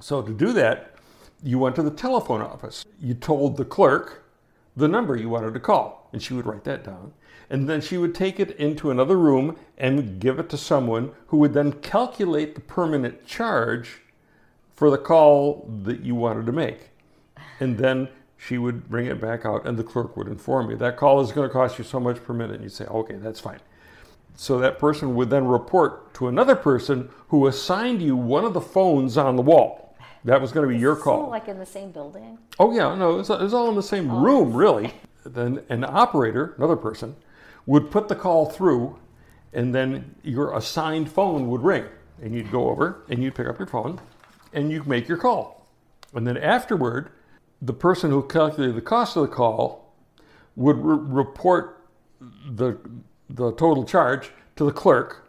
[0.00, 0.94] So to do that,
[1.42, 2.84] you went to the telephone office.
[3.00, 4.24] You told the clerk
[4.76, 7.12] the number you wanted to call, and she would write that down.
[7.50, 11.38] And then she would take it into another room and give it to someone who
[11.38, 14.02] would then calculate the permanent charge
[14.74, 16.90] for the call that you wanted to make.
[17.60, 20.96] And then she would bring it back out, and the clerk would inform you that
[20.96, 22.54] call is going to cost you so much per minute.
[22.54, 23.58] And you'd say, okay, that's fine.
[24.36, 28.60] So that person would then report to another person who assigned you one of the
[28.60, 29.96] phones on the wall.
[30.24, 31.28] That was going to be your call.
[31.28, 32.38] like in the same building.
[32.58, 34.20] Oh yeah, no, it was, it was all in the same oh.
[34.20, 34.92] room, really.
[35.24, 37.14] Then an operator, another person,
[37.68, 38.98] would put the call through,
[39.52, 41.84] and then your assigned phone would ring,
[42.22, 44.00] and you'd go over and you'd pick up your phone,
[44.54, 45.66] and you'd make your call,
[46.14, 47.10] and then afterward,
[47.60, 49.94] the person who calculated the cost of the call
[50.56, 51.84] would re- report
[52.50, 52.78] the
[53.28, 55.28] the total charge to the clerk,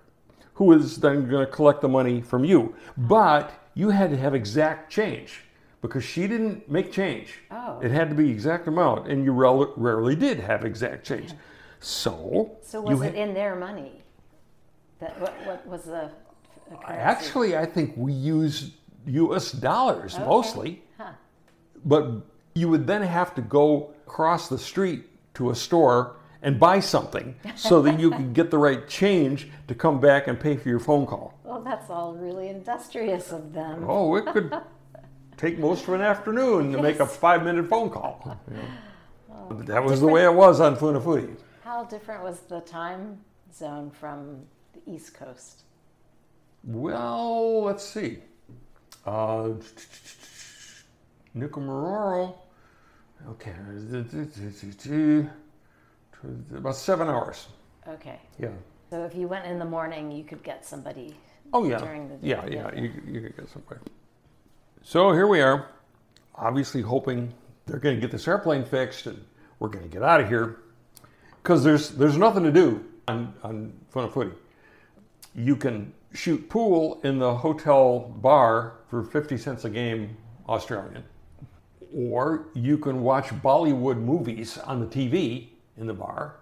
[0.54, 2.74] who is then going to collect the money from you.
[2.96, 5.42] But you had to have exact change
[5.82, 7.34] because she didn't make change.
[7.52, 7.80] Oh.
[7.82, 11.34] It had to be exact amount, and you rel- rarely did have exact change.
[11.80, 14.02] So, So was ha- it in their money?
[15.00, 16.12] That what, what was the
[16.70, 16.86] currency?
[16.88, 18.72] actually, I think we use
[19.06, 19.52] U.S.
[19.54, 21.12] dollars mostly, Huh.
[21.86, 22.12] but
[22.54, 27.36] you would then have to go across the street to a store and buy something
[27.56, 30.80] so that you could get the right change to come back and pay for your
[30.80, 31.40] phone call.
[31.44, 33.86] Well, that's all really industrious of them.
[33.88, 34.54] Oh, it could
[35.38, 38.38] take most of an afternoon to make a five minute phone call.
[38.52, 38.64] you know.
[39.50, 41.36] But that was the way it was on Funafuti.
[41.70, 43.20] How different was the time
[43.54, 44.42] zone from
[44.74, 45.66] the East Coast?
[46.64, 48.18] Well, let's see.
[49.06, 49.50] Uh,
[51.38, 52.34] Nikumaroro,
[53.30, 53.54] okay,
[56.56, 57.46] about seven hours.
[57.88, 58.20] Okay.
[58.40, 58.50] Yeah.
[58.90, 61.16] So if you went in the morning, you could get somebody.
[61.54, 61.78] Oh yeah.
[61.78, 62.82] During the yeah, day, yeah, yeah.
[62.82, 63.82] You, you could get somewhere.
[64.82, 65.68] So here we are,
[66.34, 67.32] obviously hoping
[67.68, 69.24] they're going to get this airplane fixed and
[69.60, 70.62] we're going to get out of here
[71.42, 74.34] because there's there's nothing to do on on Funafuti.
[75.36, 80.18] You can shoot pool in the hotel bar for 50 cents a game
[80.48, 81.04] Australian.
[81.96, 85.48] Or you can watch Bollywood movies on the TV
[85.78, 86.36] in the bar.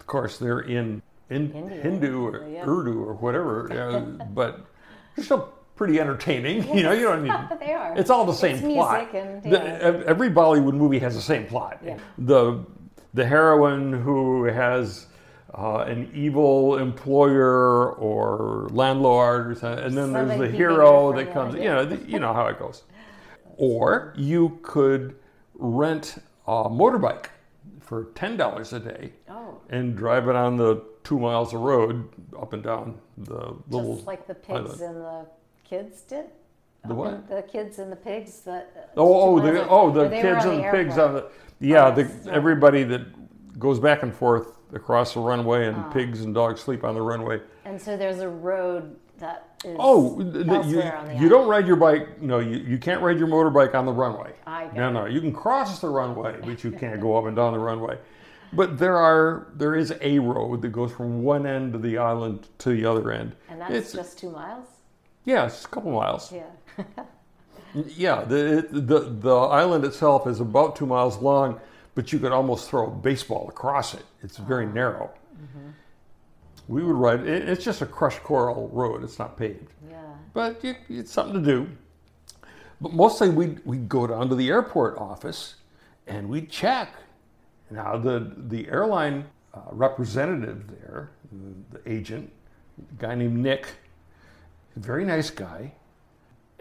[0.00, 1.00] Of course, they're in,
[1.30, 2.64] in Hindu or Yeah.
[2.68, 4.00] Urdu or whatever, uh,
[4.34, 4.66] but
[5.16, 6.64] they're still pretty entertaining.
[6.76, 7.32] You know, you don't need.
[7.60, 7.96] They are.
[7.96, 9.14] It's all the same It's plot.
[9.14, 9.78] and- yeah.
[9.80, 11.78] ev- every Bollywood movie has the same plot.
[11.84, 11.98] Yeah.
[12.18, 12.64] The
[13.14, 15.06] the heroine who has
[15.56, 21.54] uh, an evil employer or landlord, or something, and then there's the hero that comes.
[21.54, 22.84] You know, the- you know how it goes.
[23.58, 25.14] Or you could
[25.54, 26.16] rent
[26.46, 27.26] a motorbike
[27.80, 32.08] for ten dollars a day Oh, and drive it on the two miles of road
[32.40, 33.96] up and down the little.
[33.96, 34.68] just like the island.
[34.68, 35.26] pigs and the
[35.64, 36.26] kids did.
[36.86, 37.28] The what?
[37.28, 38.90] The kids and the pigs that.
[38.96, 41.26] Oh, oh, the oh, the kids and the the pigs on the
[41.62, 45.90] yeah, Oh, the everybody that goes back and forth across the runway, and Ah.
[45.90, 47.40] pigs and dogs sleep on the runway.
[47.64, 49.76] And so there's a road that is.
[49.78, 52.20] Oh, th- you, on the you don't ride your bike.
[52.20, 54.32] No, you, you can't ride your motorbike on the runway.
[54.46, 57.36] I got no, no, you can cross the runway, but you can't go up and
[57.36, 57.98] down the runway.
[58.54, 62.48] But there are there is a road that goes from one end of the island
[62.58, 63.34] to the other end.
[63.48, 64.66] And that's it's, just two miles?
[65.24, 66.30] yeah, it's a couple miles.
[66.30, 66.50] Yeah.
[67.74, 71.58] Yeah, the, the the island itself is about two miles long,
[71.94, 74.04] but you could almost throw a baseball across it.
[74.22, 75.10] It's very narrow.
[76.68, 77.20] We would ride.
[77.26, 79.02] It, it's just a crushed coral road.
[79.02, 79.96] It's not paved, Yeah.
[80.32, 81.68] but you, it's something to do.
[82.80, 85.56] But mostly we we'd go down to the airport office,
[86.06, 86.94] and we'd check.
[87.70, 89.24] Now the the airline
[89.54, 92.30] uh, representative there, the, the agent,
[92.78, 93.66] a guy named Nick,
[94.76, 95.72] very nice guy.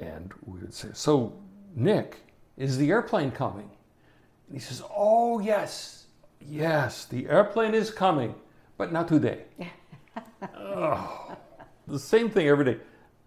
[0.01, 1.33] And we would say, So,
[1.75, 2.17] Nick,
[2.57, 3.69] is the airplane coming?
[4.47, 6.07] And he says, Oh, yes,
[6.39, 8.35] yes, the airplane is coming,
[8.77, 9.43] but not today.
[10.57, 11.37] oh,
[11.87, 12.77] the same thing every day,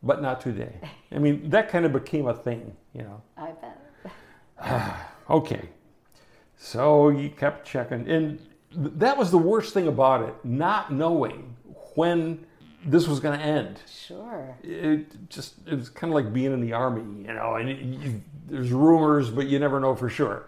[0.02, 0.74] but not today.
[1.12, 3.22] I mean, that kind of became a thing, you know.
[3.36, 5.00] I bet.
[5.30, 5.70] Okay.
[6.58, 8.06] So you kept checking.
[8.10, 8.38] And
[8.70, 11.56] th- that was the worst thing about it, not knowing
[11.94, 12.44] when
[12.86, 13.80] this was going to end.
[13.88, 14.56] Sure.
[14.62, 17.54] It just it was kind of like being in the army, you know.
[17.56, 20.46] And it, you, there's rumors, but you never know for sure.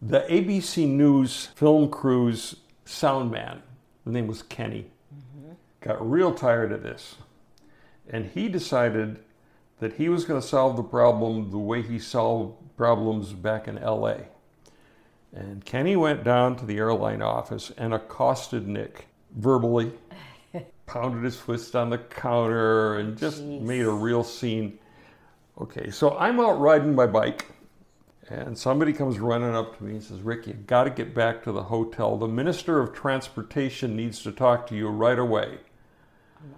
[0.00, 3.62] The ABC News film crew's sound man,
[4.04, 5.52] the name was Kenny, mm-hmm.
[5.80, 7.16] got real tired of this,
[8.08, 9.20] and he decided
[9.78, 13.78] that he was going to solve the problem the way he solved problems back in
[13.78, 14.26] L.A.
[15.32, 19.06] And Kenny went down to the airline office and accosted Nick
[19.36, 19.92] verbally,
[20.92, 23.62] pounded his fist on the counter, and just Jeez.
[23.62, 24.78] made a real scene.
[25.58, 27.46] Okay, so I'm out riding my bike,
[28.28, 31.42] and somebody comes running up to me and says, Rick, you got to get back
[31.44, 32.18] to the hotel.
[32.18, 35.58] The Minister of Transportation needs to talk to you right away.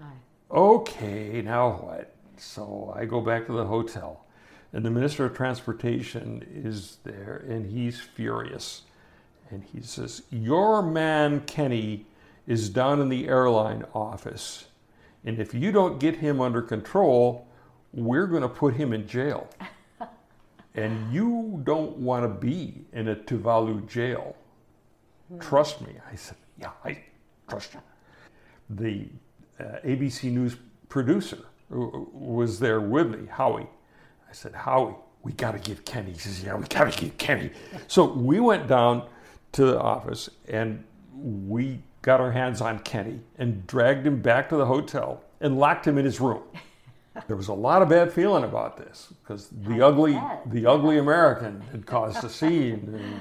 [0.00, 0.56] My.
[0.56, 2.14] Okay, now what?
[2.36, 4.24] So I go back to the hotel,
[4.72, 8.82] and the Minister of Transportation is there, and he's furious.
[9.50, 12.06] And he says, Your man Kenny
[12.46, 14.66] is down in the airline office,
[15.24, 17.48] and if you don't get him under control,
[17.92, 19.48] we're going to put him in jail.
[20.74, 24.36] and you don't want to be in a Tuvalu jail.
[25.40, 25.94] Trust me.
[26.10, 26.98] I said, Yeah, I
[27.48, 27.80] trust you
[28.70, 29.06] the
[29.60, 30.56] uh, ABC News
[30.88, 31.38] producer
[31.70, 33.66] was there with me, Howie.
[34.28, 36.12] I said, Howie, we got to get Kenny.
[36.12, 37.50] He says, Yeah, we got to get Kenny.
[37.88, 39.06] So we went down
[39.52, 40.84] to the office and
[41.16, 45.86] we got our hands on Kenny and dragged him back to the hotel and locked
[45.86, 46.42] him in his room.
[47.28, 50.50] There was a lot of bad feeling about this because the ugly, bet.
[50.50, 53.20] the ugly American had caused a scene, and,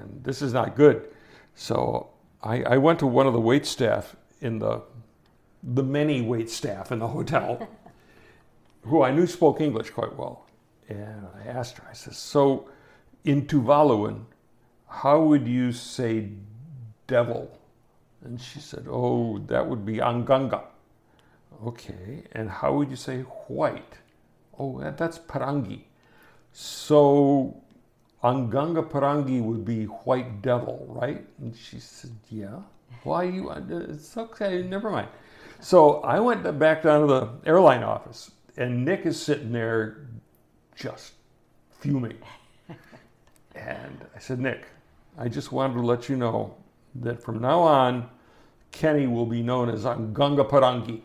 [0.00, 1.08] and this is not good.
[1.56, 2.10] So
[2.44, 4.82] I, I went to one of the wait staff in the
[5.64, 7.68] the many wait staff in the hotel,
[8.82, 10.46] who I knew spoke English quite well,
[10.88, 11.84] and I asked her.
[11.90, 12.68] I said, "So,
[13.24, 14.26] in Tuvaluan,
[14.86, 16.28] how would you say
[17.08, 17.50] devil?"
[18.24, 20.62] And she said, "Oh, that would be Anganga."
[21.64, 23.98] Okay, and how would you say white?
[24.58, 25.82] Oh, that's Parangi.
[26.52, 27.62] So
[28.22, 31.26] Anganga Parangi would be white devil, right?
[31.40, 32.60] And she said, yeah.
[33.02, 33.50] Why you?
[33.50, 35.08] It's okay, never mind.
[35.60, 40.06] So I went back down to the airline office, and Nick is sitting there
[40.76, 41.14] just
[41.80, 42.18] fuming.
[43.54, 44.66] And I said, Nick,
[45.18, 46.56] I just wanted to let you know
[46.96, 48.08] that from now on,
[48.70, 51.00] Kenny will be known as Anganga Parangi.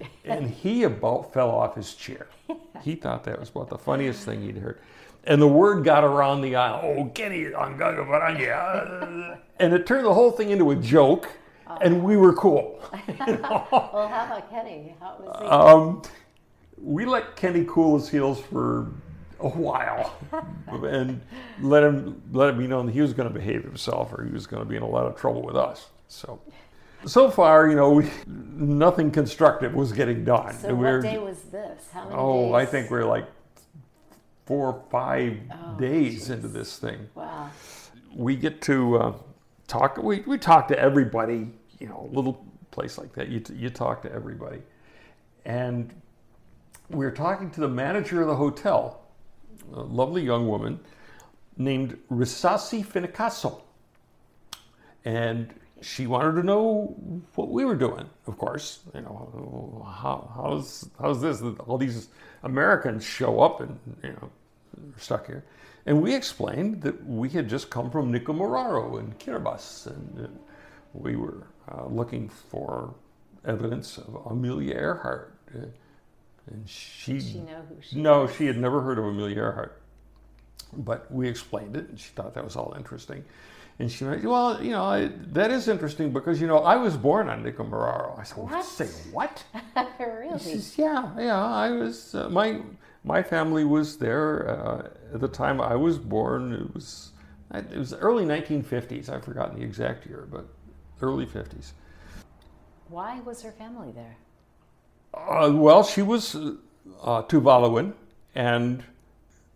[0.24, 2.26] And he about fell off his chair.
[2.82, 4.80] He thought that was about the funniest thing he'd heard.
[5.24, 8.52] And the word got around the isle, oh, Kenny Anganga Parangi.
[8.52, 11.28] ah." And it turned the whole thing into a joke,
[11.80, 12.80] and we were cool.
[13.12, 14.96] Well, how about Kenny?
[14.98, 15.46] How was he?
[15.46, 16.02] Um,
[16.82, 18.90] we let Kenny cool his heels for
[19.46, 20.14] a while,
[20.70, 21.20] and
[21.60, 24.30] let him let it be known that he was going to behave himself, or he
[24.32, 25.88] was going to be in a lot of trouble with us.
[26.08, 26.40] So,
[27.04, 30.52] so far, you know, we, nothing constructive was getting done.
[30.54, 31.88] so And what we're- day was this?
[31.92, 32.54] How many oh, days?
[32.54, 33.26] I think we're like
[34.46, 36.30] four or five Oh, days jeez.
[36.34, 37.50] into this thing Wow.
[38.14, 39.12] we get to uh,
[39.68, 39.96] talk.
[39.96, 41.50] We, we talk to everybody.
[41.80, 44.62] You know, a little place like that, you, you talk to everybody.
[45.44, 45.92] And
[46.90, 49.01] we're talking to the manager of the hotel,
[49.72, 50.80] a lovely young woman
[51.56, 53.60] named Risasi Finikaso.
[55.04, 56.94] And she wanted to know
[57.34, 58.80] what we were doing, of course.
[58.94, 61.40] You know, how, how's, how's this?
[61.40, 62.08] that All these
[62.44, 64.30] Americans show up and, you know,
[64.94, 65.44] are stuck here.
[65.86, 70.38] And we explained that we had just come from Nikumaroro and Kiribati, and
[70.92, 72.94] we were uh, looking for
[73.44, 75.34] evidence of Amelia Earhart.
[75.52, 75.66] Uh,
[76.50, 79.80] and she, Did she know who she no, she had never heard of Amelia Earhart.
[80.74, 83.24] But we explained it, and she thought that was all interesting.
[83.78, 86.96] And she went, Well, you know, I, that is interesting because, you know, I was
[86.96, 88.18] born on Nikumaroro.
[88.18, 88.64] I said, What?
[88.64, 89.44] Say what?
[89.98, 90.38] Really?
[90.38, 92.60] says, Yeah, yeah, I was, uh, my,
[93.04, 96.52] my family was there uh, at the time I was born.
[96.52, 97.12] It was,
[97.54, 99.08] it was early 1950s.
[99.08, 100.46] I've forgotten the exact year, but
[101.00, 101.72] early 50s.
[102.88, 104.16] Why was her family there?
[105.14, 107.92] Uh, well, she was uh, Tuvaluan,
[108.34, 108.82] and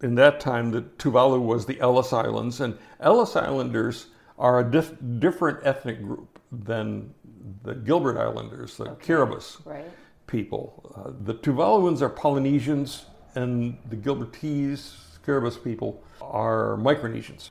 [0.03, 4.07] in that time, the Tuvalu was the Ellice Islands, and Ellice Islanders
[4.39, 7.15] are a dif- different ethnic group than
[7.63, 9.91] the Gilbert Islanders, the Kiribati Right.
[10.27, 10.93] people.
[10.95, 14.93] Uh, the Tuvaluans are Polynesians, and the Gilbertese,
[15.27, 17.51] Kiribati people are Micronesians.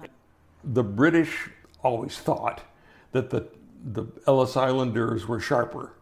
[0.63, 1.49] The British
[1.83, 2.61] always thought
[3.11, 3.47] that the
[3.87, 5.93] the Ellice Islanders were sharper,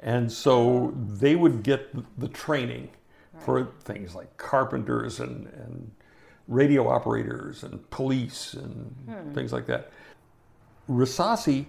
[0.00, 2.90] and so they would get the training
[3.38, 5.90] for things like carpenters and, and
[6.48, 9.32] radio operators and police and hmm.
[9.32, 9.90] things like that.
[10.88, 11.66] Risasi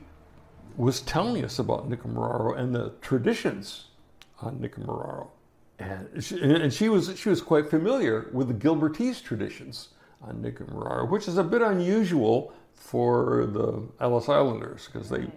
[0.77, 3.87] was telling us about Nikumaroro and the traditions
[4.41, 5.27] on Nikumaroro.
[5.79, 9.89] And she, and she was she was quite familiar with the Gilbertese traditions
[10.21, 15.27] on Nikumaroro, which is a bit unusual for the Ellice Islanders because they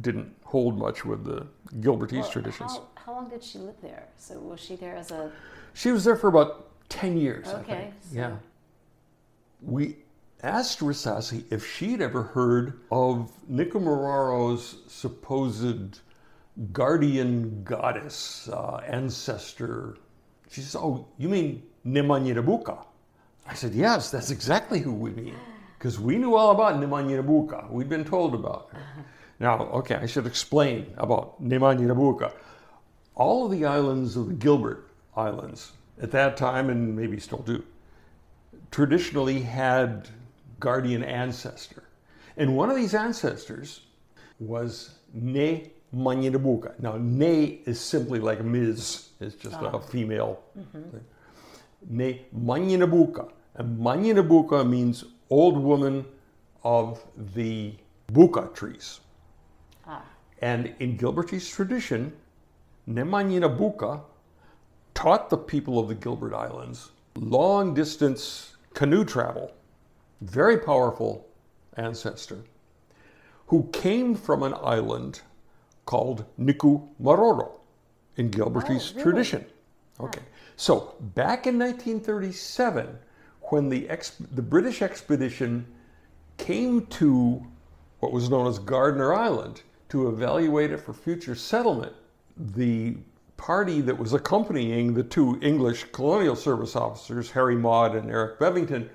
[0.00, 1.46] didn't hold much with the
[1.80, 2.72] Gilbertese Well, traditions.
[2.72, 4.04] How, how long did she live there?
[4.18, 5.32] So was she there as a
[5.72, 7.94] She was there for about 10 years, I Okay, think.
[8.02, 8.36] so- Yeah.
[9.62, 9.96] We
[10.42, 16.00] asked Risasi if she'd ever heard of Nikumaroro's supposed
[16.74, 19.96] guardian goddess, uh, ancestor.
[20.50, 22.76] She says, Oh, you mean Nei Manganibuka?
[23.46, 25.34] I said, Yes, that's exactly who we mean.
[25.78, 27.70] Because we knew all about Nei Manganibuka.
[27.70, 28.80] We'd been told about her.
[29.40, 32.32] Now, okay, I should explain about Nei Manganibuka.
[33.14, 37.62] All of the islands of the Gilbert Islands at that time, and maybe still do,
[38.70, 40.08] traditionally had
[40.60, 41.82] guardian ancestor.
[42.36, 43.80] And one of these ancestors
[44.38, 46.78] was Ne Manganibuka.
[46.80, 49.08] Now, Ne is simply like Ms.
[49.20, 49.78] It's just a ah.
[49.78, 50.42] female.
[50.58, 50.90] Mm-hmm.
[50.90, 51.04] thing.
[51.88, 53.30] Ne Manganibuka.
[53.54, 56.04] And Manganibuka means old woman
[56.64, 57.04] of
[57.34, 57.74] the
[58.12, 59.00] buka trees.
[60.42, 62.12] And in Gilbertese tradition,
[62.86, 64.02] Nei Manganibuka
[64.92, 69.52] taught the people of the Gilbert Islands long distance canoe travel.
[70.20, 71.26] Very powerful
[71.76, 72.38] ancestor
[73.46, 75.20] who came from an island
[75.86, 77.60] called Niku Maroro
[78.16, 79.02] in Gilbertese Oh, really?
[79.02, 79.46] tradition.
[80.00, 80.22] Okay,
[80.56, 82.98] so back in 1937,
[83.42, 83.88] when the,
[84.32, 85.66] the British expedition
[86.38, 87.46] came to
[88.00, 89.62] what was known as Gardner Island
[89.92, 91.92] to evaluate it for future settlement,
[92.54, 92.96] the
[93.36, 98.88] party that was accompanying the two English colonial service officers, Harry Maude and Eric Bevington,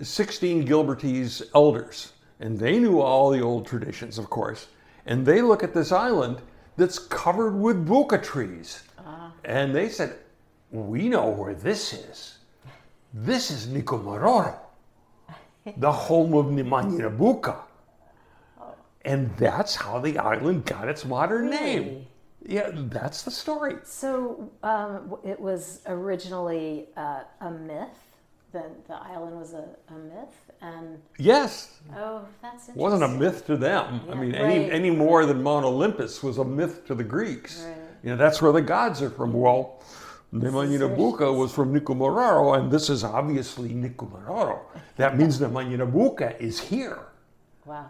[0.00, 2.12] 16 Gilbertese elders.
[2.40, 4.68] And they knew all the old traditions, of course.
[5.04, 6.40] And they look at this island
[6.78, 8.82] that's covered with buka trees.
[9.04, 9.30] Ah.
[9.44, 10.16] And they said,
[10.70, 12.38] We know where this is.
[13.12, 14.56] This is Nikumaroro,
[15.76, 17.63] the home of Nei Manganibuka.
[19.04, 22.06] And that's how the island got its modern name.
[22.46, 23.76] Yeah, that's the story.
[23.84, 27.88] So um, it was originally uh, a myth.
[28.52, 32.74] The, the island was a, a myth, and Yes, oh, that's interesting.
[32.76, 34.00] wasn't a myth to them.
[34.08, 34.72] I mean, any, right.
[34.72, 37.64] any more than Mount Olympus was a myth to the Greeks.
[37.64, 37.76] Right.
[38.04, 39.32] You know, that's where the gods are from.
[39.32, 39.82] Well,
[40.30, 44.60] Nei Manganibuka was from Nikumaroro, and this is obviously Nikumaroro.
[44.98, 47.00] That means Nei Manganibuka is here.
[47.64, 47.88] Wow.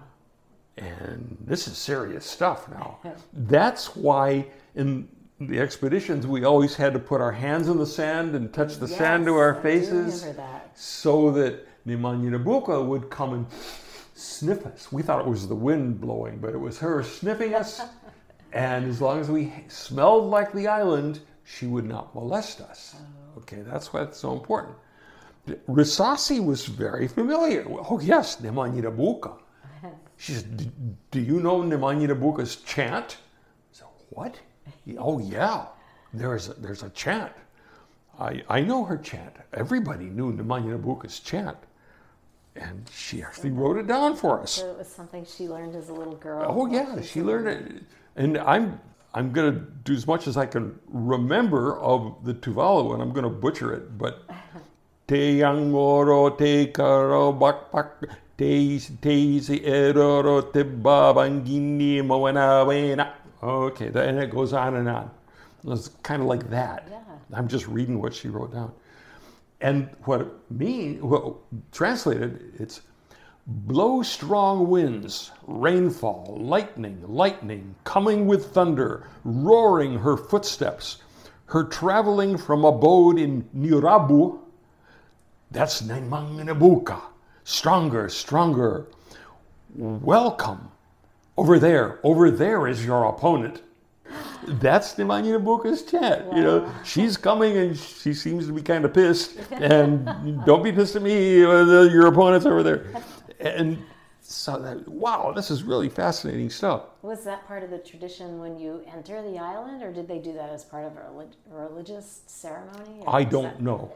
[0.77, 2.99] And this is serious stuff now.
[3.33, 5.09] That's why in
[5.41, 8.89] the expeditions we always had to put our hands in the sand and touch the
[8.89, 10.71] sand to Yes, our faces that.
[10.79, 13.47] so that Nei Manganibuka would come and
[14.15, 14.91] sniff us.
[14.91, 17.81] We thought it was the wind blowing, but it was her sniffing us.
[18.53, 22.97] and as long as we smelled like the island, she would not molest us.
[23.39, 24.77] Okay, that's why it's so important.
[25.69, 27.67] Risasi was very familiar.
[27.69, 29.37] Oh, yes, Nei Manganibuka.
[30.17, 30.71] She said, "D-
[31.11, 33.19] Do you know Nei Manganibuka's chant?
[33.19, 34.41] I said, What?
[34.99, 35.67] Oh, yeah,
[36.13, 37.33] there's a, there's a chant.
[38.19, 39.37] I, I know her chant.
[39.53, 41.59] Everybody knew Nei Manganibuka's chant.
[42.57, 44.53] And she actually wrote it down for us.
[44.53, 46.47] So it was something she learned as a little girl.
[46.49, 47.83] Oh yeah, she learned it,
[48.15, 48.79] and I'm
[49.13, 49.51] I'm gonna
[49.83, 53.99] do as much as I can remember of the Tuvalu, and I'm gonna butcher it.
[53.99, 54.23] But
[55.09, 63.13] te angoro te karo bak bak te te si eroro te babangini moanawena.
[63.43, 65.11] Okay, and it goes on and on.
[65.67, 66.89] It's kind of like that.
[66.91, 67.01] Yeah.
[67.33, 68.73] I'm just reading what she wrote down.
[69.61, 71.41] And what it means, well,
[71.73, 72.83] translated, it's
[73.47, 80.99] blow strong winds, rainfall, lightning, lightning, coming with thunder, roaring her footsteps,
[81.47, 84.39] her traveling from abode in Nirabu,
[85.51, 87.01] that's Nei Manganibuka,
[87.45, 88.87] stronger, stronger.
[89.77, 90.69] Welcome.
[91.37, 93.63] Over there, over there is your opponent.
[94.47, 96.33] That's Nei Manganibuka's chant.
[96.37, 99.37] You know, she's coming and she seems to be kind of pissed.
[99.51, 101.43] And don't be pissed at me.
[101.45, 102.87] uh, Your opponent's over there.
[103.41, 103.79] And
[104.21, 106.83] so, that, wow, this is really fascinating stuff.
[107.03, 110.33] Was that part of the tradition when you enter the island, or did they do
[110.35, 113.03] that as part of a relig- religious ceremony?
[113.07, 113.93] I don't that- know.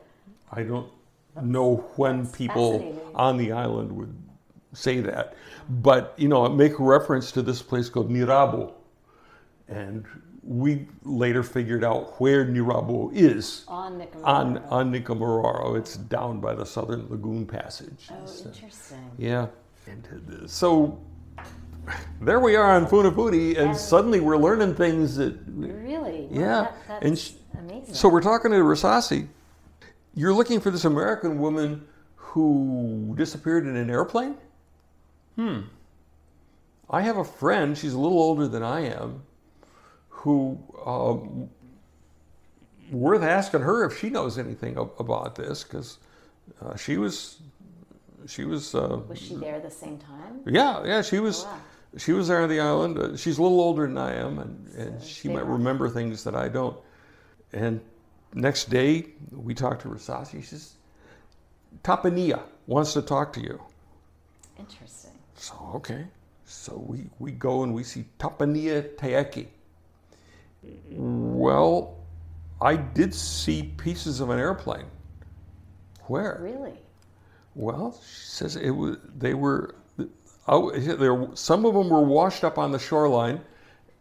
[0.50, 0.90] I don't
[1.42, 4.14] know when people on the island would
[4.72, 5.34] say that.
[5.68, 8.72] But, you know, make a reference to this place called Nirabo.
[9.68, 10.04] And
[10.42, 14.24] we later figured out where Nirabo is On Nikumaroro.
[14.24, 15.76] on, on Nikumaroro.
[15.78, 18.08] It's down by the Southern Lagoon Passage.
[18.10, 19.10] Oh, uh, interesting.
[19.18, 19.46] yeah.
[19.86, 20.98] And so
[22.20, 25.34] there we are on Funafuti, and suddenly we're learning things that.
[25.46, 26.28] Really?
[26.30, 27.94] Well, Yeah, that- that's and sh- amazing.
[27.94, 29.28] So we're talking to Risasi.
[30.14, 31.86] You're looking for this American woman
[32.16, 34.36] who disappeared in an airplane?
[35.36, 35.60] Hmm.
[36.90, 39.22] I have a friend, she's a little older than I am,
[40.08, 41.50] who um,
[42.90, 45.98] worth asking her if she knows anything about this because
[46.62, 47.38] uh, she was
[48.26, 50.40] she was uh, was she there at the same time?
[50.46, 51.58] yeah yeah she was wow.
[51.96, 54.68] she was there on the island uh, she's a little older than I am and,
[54.74, 56.76] and she might remember things that I don't
[57.52, 57.80] and
[58.34, 60.74] next day we talked to Risasi she says
[61.82, 63.60] Tapania wants to talk to you
[64.58, 65.12] Interesting.
[65.36, 66.06] so okay
[66.44, 69.46] so we, we go and we see Tapania Taiki
[70.90, 71.96] well
[72.60, 74.86] I did see pieces of an airplane
[76.06, 76.78] where Really?
[77.58, 78.98] Well, she says it was.
[79.18, 79.74] They were.
[80.46, 83.40] Out, there, some of them were washed up on the shoreline,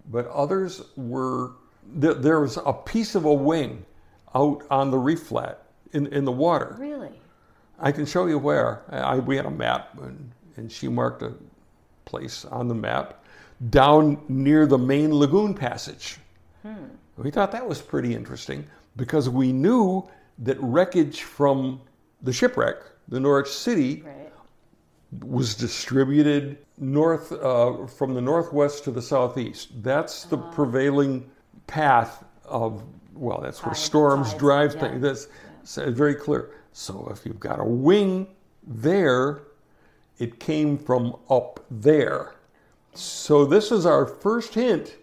[0.09, 1.53] but others were.
[1.83, 3.83] There, there was a piece of a wing
[4.37, 6.75] out on the reef flat in, in the water.
[6.79, 7.11] Really?
[7.79, 8.81] I can show you where.
[8.89, 11.33] I, we had a map, and, and she marked a
[12.05, 13.23] place on the map
[13.69, 16.17] down near the main lagoon passage.
[17.17, 18.65] We thought that was pretty interesting
[18.97, 20.07] because we knew
[20.39, 21.81] that wreckage from
[22.21, 22.77] the shipwreck,
[23.07, 24.31] the Norwich City, Right.
[25.23, 29.69] was distributed north uh, from the northwest to the southeast.
[29.81, 31.29] That's the prevailing
[31.65, 32.83] path of
[33.17, 34.81] well, that's where storms tides, drive yeah.
[34.81, 35.01] things.
[35.01, 35.27] That's
[35.63, 36.51] so very clear.
[36.71, 38.27] So if you've got a wing
[38.65, 39.41] there,
[40.19, 42.35] it came from up there.
[42.93, 44.95] So this is our first hint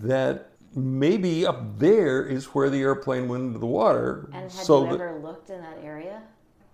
[0.00, 4.28] that maybe up there is where the airplane went into the water.
[4.32, 6.22] And had so you ever looked in that area?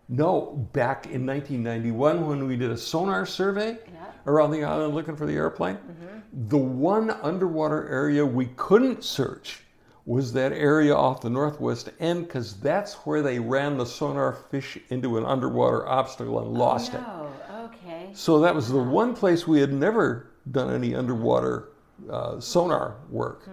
[0.09, 4.07] no, back in 1991 when we did a sonar survey Yeah.
[4.27, 6.49] around the island looking for the airplane, mm-hmm.
[6.49, 9.64] the one underwater area we couldn't search
[10.07, 14.79] was that area off the northwest end because that's where they ran the sonar fish
[14.91, 17.01] into an underwater obstacle and lost it.
[17.01, 17.29] No.
[17.65, 18.11] Okay.
[18.13, 21.71] So that was the one place we had never done any underwater
[22.11, 23.49] uh, sonar work.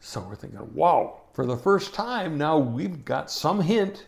[0.00, 4.06] So we're thinking, wow, for the first time now we've got some hint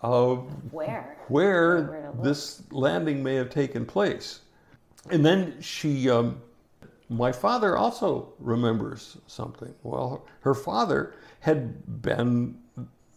[0.00, 1.16] of Where?
[1.28, 4.40] where Where this landing may have taken place.
[5.10, 6.40] And then she, um,
[7.08, 9.74] my father also remembers something.
[9.82, 12.56] Well, her father had been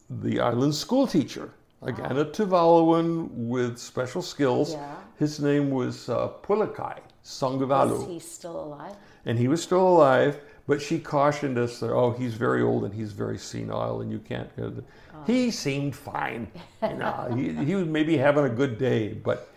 [0.10, 1.52] the island school teacher,
[1.82, 4.74] again a Tuvaluan with special skills.
[4.74, 4.96] Yeah.
[5.18, 8.96] His name was uh, Pulekai Songivalu Is he still alive?
[9.26, 10.40] and he was still alive.
[10.68, 14.20] But she cautioned us that oh, he's very old and he's very senile, and you
[14.20, 14.54] can't.
[14.58, 14.84] Go to
[15.26, 16.52] He seemed fine.
[16.82, 19.50] You know, he, he was maybe having a good day, but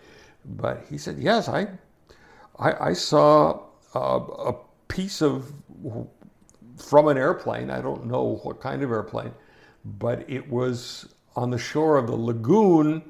[0.45, 1.67] but he said yes, I
[2.57, 3.59] I, I saw
[3.95, 4.19] uh,
[4.49, 4.55] a
[4.87, 5.51] piece of
[6.77, 7.69] from an airplane.
[7.69, 9.33] I don't know what kind of airplane,
[9.85, 13.03] but it was on the shore of the lagoon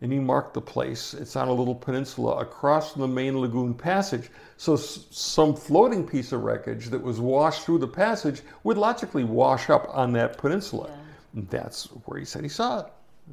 [0.00, 1.12] and he marked the place.
[1.14, 4.30] It's on a little peninsula across from the main lagoon passage.
[4.56, 9.24] So s- some floating piece of wreckage that was washed through the passage would logically
[9.24, 10.90] wash up on that peninsula.
[11.34, 12.86] And that's where he said he saw it,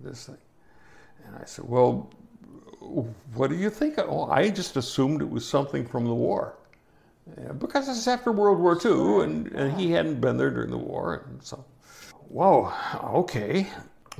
[0.03, 0.37] this thing.
[1.27, 2.09] And I said, well,
[3.35, 3.95] what do you think?
[3.99, 6.57] Oh, I just assumed it was something from the war.
[7.37, 10.69] Yeah, because this is after World War II, and, and he hadn't been there during
[10.69, 11.25] the war.
[11.27, 11.65] And so,
[12.29, 12.71] whoa,
[13.03, 13.67] okay.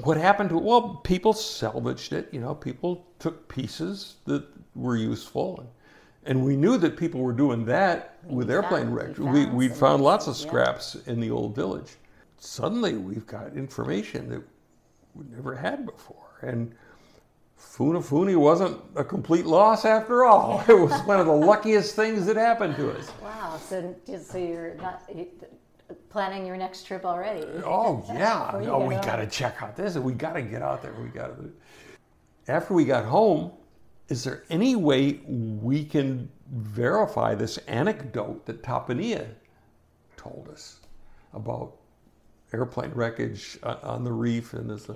[0.04, 0.64] What happened to it?
[0.64, 2.30] Well, people salvaged it.
[2.32, 4.44] You know, people took pieces that
[4.76, 5.60] were useful.
[5.60, 5.70] And,
[6.26, 9.20] and we knew that people were doing that with you airplane found- wreckage.
[9.20, 10.50] We, found we'd found lots of pieces, yeah.
[10.50, 11.92] scraps in the old village.
[12.38, 14.42] Suddenly, we've got information that
[15.14, 16.40] we never had before.
[16.42, 16.76] And
[17.60, 20.64] Funafuti wasn't a complete loss after all.
[20.70, 23.12] It was one of the luckiest things that happened to us.
[23.22, 23.58] Wow.
[23.58, 25.28] So so you're not you,
[26.10, 27.46] planning your next trip already?
[27.66, 28.52] Oh yeah.
[28.68, 29.96] Oh, we got to check out this.
[29.96, 30.94] We got to get out there.
[30.94, 31.52] We got to.
[32.48, 33.52] After we got home,
[34.08, 39.28] is there any way we can verify this anecdote that Tapania
[40.16, 40.80] told us
[41.34, 41.74] about
[42.54, 44.88] airplane wreckage on the reef and this?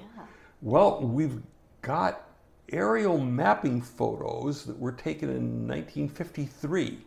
[0.62, 1.42] Well, we've
[1.82, 2.29] got
[2.74, 7.00] aerial mapping photos that were taken in 1953.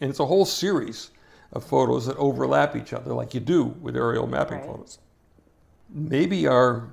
[0.00, 1.10] And it's a whole series
[1.52, 4.66] of photos that overlap each other, like you do with aerial mapping Right.
[4.66, 4.98] photos.
[5.88, 6.88] Maybe our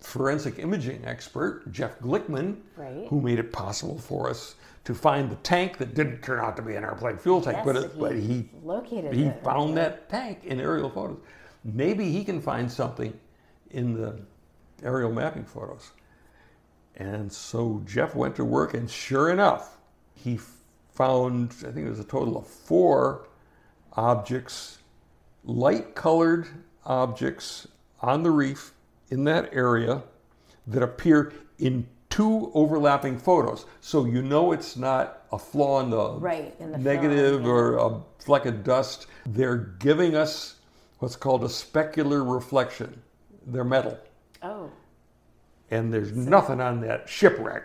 [0.00, 3.06] forensic imaging expert, Jeff Glickman, Right.
[3.08, 6.62] who made it possible for us to find the tank that didn't turn out to
[6.62, 10.08] be an airplane fuel tank, Yes, but, it, but he located he it, found that
[10.08, 11.18] tank in aerial photos.
[11.64, 13.18] Maybe he can find something
[13.70, 14.20] in the
[14.84, 15.90] aerial mapping photos.
[16.96, 19.76] And so Jeff went to work, and sure enough,
[20.14, 20.38] he
[20.94, 23.28] found, I think it was a total of four
[23.92, 24.78] objects,
[25.44, 26.48] light colored
[26.84, 27.68] objects
[28.00, 28.72] on the reef
[29.10, 30.02] in that area
[30.66, 33.66] that appear in two overlapping photos.
[33.80, 37.50] So you know it's not a flaw in the, Right, in the negative film, yeah.
[37.50, 39.06] or a fleck of dust.
[39.26, 40.56] They're giving us
[40.98, 43.02] what's called a specular reflection.
[43.46, 43.98] They're metal.
[44.42, 44.70] Oh,
[45.70, 47.64] And there's nothing on that shipwreck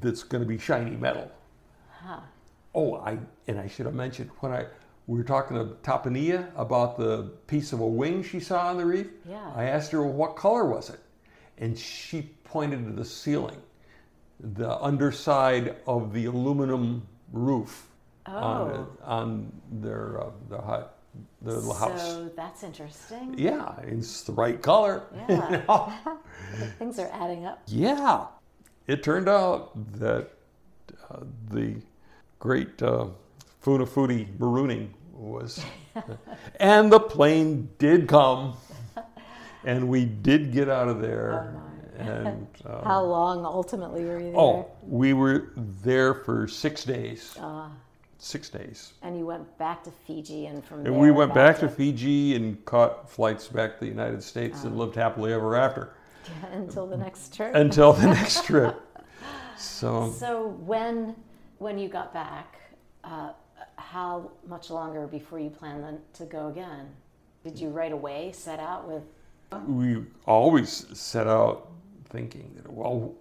[0.00, 1.30] that's going to be shiny metal.
[1.90, 2.20] huh.
[2.74, 4.66] Oh, I and I should have mentioned when I
[5.06, 8.84] we were talking to Tapania about the piece of a wing she saw on the
[8.84, 9.06] reef.
[9.26, 9.40] Yeah.
[9.56, 11.00] I asked her well, what color was it,
[11.56, 13.56] and she pointed to the ceiling,
[14.38, 17.88] the underside of the aluminum roof
[18.26, 18.34] on,
[18.70, 18.86] Oh.
[19.02, 20.97] on their uh, the hut,
[21.42, 22.00] the little house.
[22.02, 23.34] So that's interesting.
[23.38, 25.02] Yeah, it's the right color.
[25.28, 26.66] Yeah.
[26.78, 27.62] Things are adding up.
[27.66, 28.26] Yeah,
[28.86, 30.30] it turned out that
[31.10, 31.20] uh,
[31.50, 31.76] the
[32.38, 33.06] great uh,
[33.62, 35.62] Funafuti marooning was,
[36.60, 38.56] and the plane did come,
[39.64, 41.54] and we did get out of there.
[41.54, 44.40] Oh, and uh, How long ultimately were you there?
[44.40, 47.36] oh, we were there for six days.
[47.40, 47.70] Ah.
[48.20, 48.94] Six days.
[49.02, 51.72] and you went back to Fiji and from there And we went back to to
[51.72, 55.94] Fiji and caught flights back to the United States and lived happily ever after
[56.52, 57.54] until the next trip.
[57.54, 58.80] until the next trip.
[59.56, 61.14] So So when
[61.58, 62.58] when you got back,
[63.04, 63.32] uh,
[63.76, 66.86] how much longer before you planned then to go again?
[67.44, 69.02] Did you right away set out with
[69.66, 71.70] we always set out
[72.10, 73.14] thinking that, well,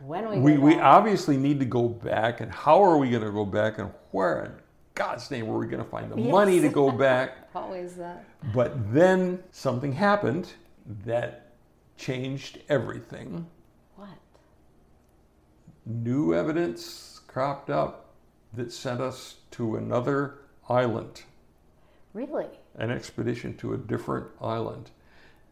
[0.00, 3.30] when we we, we obviously need to go back, and how are we going to
[3.32, 4.52] go back, and where in
[4.94, 6.30] God's name are we going to find the Yes.
[6.30, 7.48] money to go back?
[7.54, 8.24] Always that.
[8.54, 10.52] But then something happened
[11.04, 11.52] that
[11.96, 13.46] changed everything.
[13.96, 14.08] What?
[15.86, 18.06] New evidence cropped up
[18.54, 20.38] that sent us to another
[20.68, 21.22] island,
[22.14, 22.46] Really?
[22.76, 24.90] an expedition to a different island.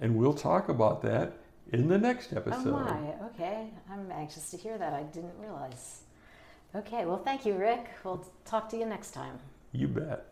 [0.01, 1.33] And we'll talk about that
[1.73, 2.69] in the next episode.
[2.69, 3.27] Oh my.
[3.27, 3.71] Okay.
[3.91, 4.93] I'm anxious to hear that.
[4.93, 6.01] I didn't realize.
[6.75, 7.05] Okay.
[7.05, 7.87] Well, thank you, Rick.
[8.05, 9.39] We'll talk to you next time.
[9.73, 10.27] You bet.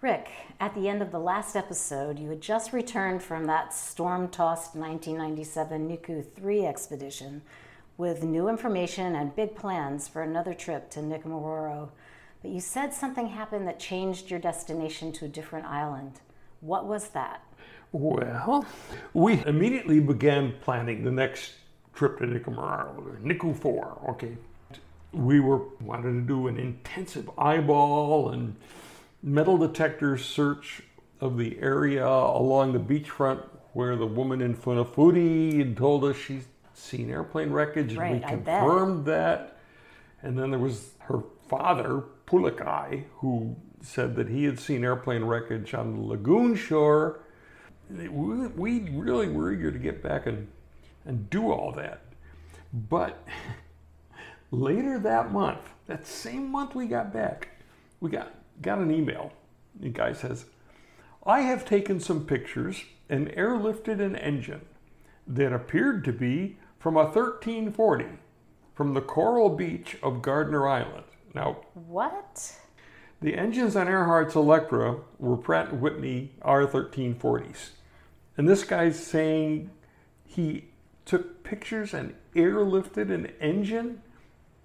[0.00, 0.28] Rick,
[0.58, 4.74] at the end of the last episode, you had just returned from that storm tossed
[4.74, 7.42] 1997 Niku 3 expedition
[7.96, 11.90] with new information and big plans for another trip to Nikumaroro.
[12.42, 16.20] But you said something happened that changed your destination to a different island.
[16.60, 17.42] What was that?
[17.92, 18.66] Well,
[19.12, 21.52] we immediately began planning the next
[21.94, 24.10] trip to Nikumaroro, Niku 4.
[24.10, 24.36] Okay.
[25.12, 28.56] We were wanted to do an intensive eyeball and
[29.22, 30.82] metal detector search
[31.20, 33.44] of the area along the beachfront
[33.74, 38.24] where the woman in Funafuti had told us she's seen airplane wreckage, and Right, we
[38.24, 38.60] I bet.
[38.60, 39.58] confirmed that.
[40.22, 45.74] And then there was her father, Pulekai, who said that he had seen airplane wreckage
[45.74, 47.21] on the lagoon shore.
[47.92, 50.48] We we really were eager to get back and,
[51.04, 52.02] and do all that.
[52.72, 53.26] But
[54.50, 57.48] later that month, that same month we got back,
[58.00, 59.32] we got, got an email.
[59.78, 60.46] The guy says,
[61.24, 64.62] I have taken some pictures and airlifted an engine
[65.26, 68.06] that appeared to be from a 1340
[68.74, 71.04] from the coral beach of Gardner Island.
[71.34, 72.56] Now, What?
[73.20, 77.70] the engines on Earhart's Electra were Pratt & Whitney R1340s.
[78.36, 79.70] And this guy's saying
[80.24, 80.64] he
[81.04, 84.00] took pictures and airlifted an engine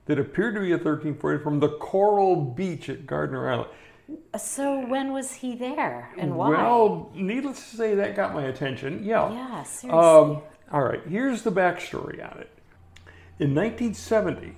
[0.05, 3.69] that appeared to be a 1340 from the coral beach at Gardner Island.
[4.37, 6.49] So when was he there and why?
[6.51, 9.03] Well, needless to say, that got my attention.
[9.03, 9.29] Yeah.
[9.31, 9.89] yeah, seriously.
[9.89, 10.41] Um,
[10.71, 12.49] all right, here's the backstory on it.
[13.39, 14.55] In 1970,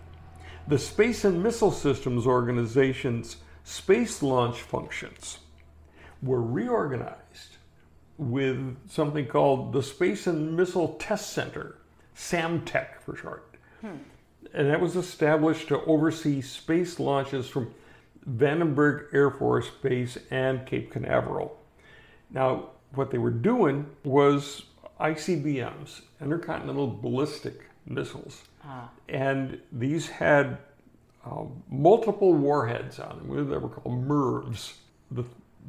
[0.67, 5.39] the Space and Missile Systems Organization's space launch functions
[6.21, 7.57] were reorganized
[8.19, 11.77] with something called the Space and Missile Test Center,
[12.15, 13.55] SAMTEC for short.
[14.53, 17.73] And that was established to oversee space launches from
[18.29, 21.57] Vandenberg Air Force Base and Cape Canaveral.
[22.29, 24.63] Now, what they were doing was
[24.99, 28.43] ICBMs, intercontinental ballistic missiles,
[29.07, 30.57] and these had
[31.25, 33.49] uh, multiple warheads on them.
[33.49, 34.73] They were called MIRVs.
[35.11, 35.23] The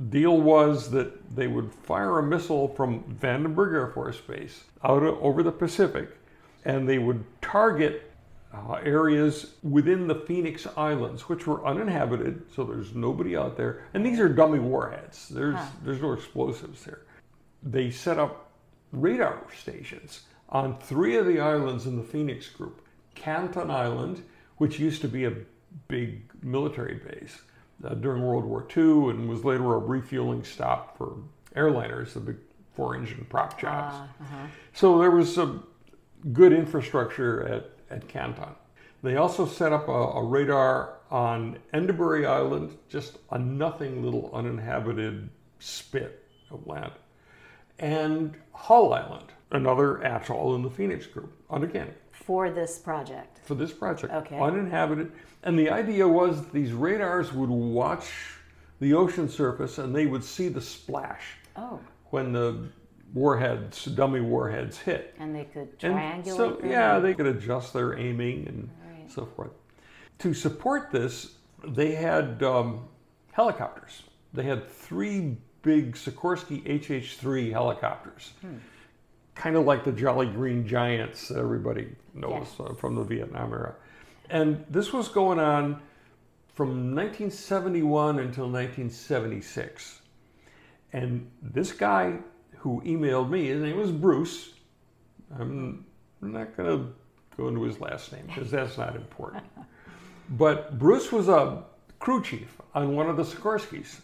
[0.08, 5.42] deal was that they would fire a missile from Vandenberg Air Force Base out over
[5.42, 6.16] the Pacific,
[6.64, 8.10] and they would target
[8.52, 13.84] uh, areas within the Phoenix Islands, which were uninhabited, so there's nobody out there.
[13.94, 15.28] And these are dummy warheads.
[15.28, 17.02] There's there's no explosives there.
[17.62, 18.50] They set up
[18.92, 22.82] radar stations on three of the islands in the Phoenix group.
[23.14, 24.24] Canton Island,
[24.56, 25.34] which used to be a
[25.86, 27.42] big military base
[27.84, 31.16] uh, during World War II and was later a refueling stop for
[31.56, 32.36] airliners, the big
[32.74, 33.94] four engine prop jobs.
[34.20, 34.46] Uh-huh.
[34.72, 35.64] So there was some
[36.32, 38.54] good infrastructure at, at Canton.
[39.02, 45.30] They also set up a, a radar on Enderbury Island, just a nothing little uninhabited
[45.58, 46.92] spit of land,
[47.78, 51.32] and Hull Island, another atoll in the Phoenix group.
[51.50, 51.94] And again,
[52.24, 53.40] For this project.
[53.44, 54.38] for this project, Okay.
[54.38, 55.10] uninhabited.
[55.42, 58.36] And the idea was these radars would watch
[58.78, 61.80] the ocean surface and they would see the splash Oh,
[62.10, 62.68] when the
[63.14, 65.14] warheads, dummy warheads hit.
[65.18, 66.70] and they could And triangulate so, them?
[66.70, 69.10] yeah, they could adjust their aiming and Right.
[69.10, 69.50] so forth.
[70.18, 71.36] To support this,
[71.66, 72.84] they had um,
[73.32, 74.02] helicopters.
[74.32, 78.56] They had three big Sikorsky HH-3 helicopters, Hmm.
[79.34, 82.60] Kind of like the Jolly Green Giants that everybody knows Yes.
[82.60, 83.74] uh, from the Vietnam era.
[84.28, 85.80] And this was going on
[86.54, 90.02] from 1971 until 1976.
[90.92, 92.18] And this guy
[92.58, 94.52] who emailed me, his name was Bruce.
[95.38, 95.86] I'm
[96.20, 96.92] not going to
[97.36, 99.44] go into his last name because that's not important.
[100.32, 101.64] But Bruce was a
[101.98, 104.00] crew chief on one of the Sikorskys.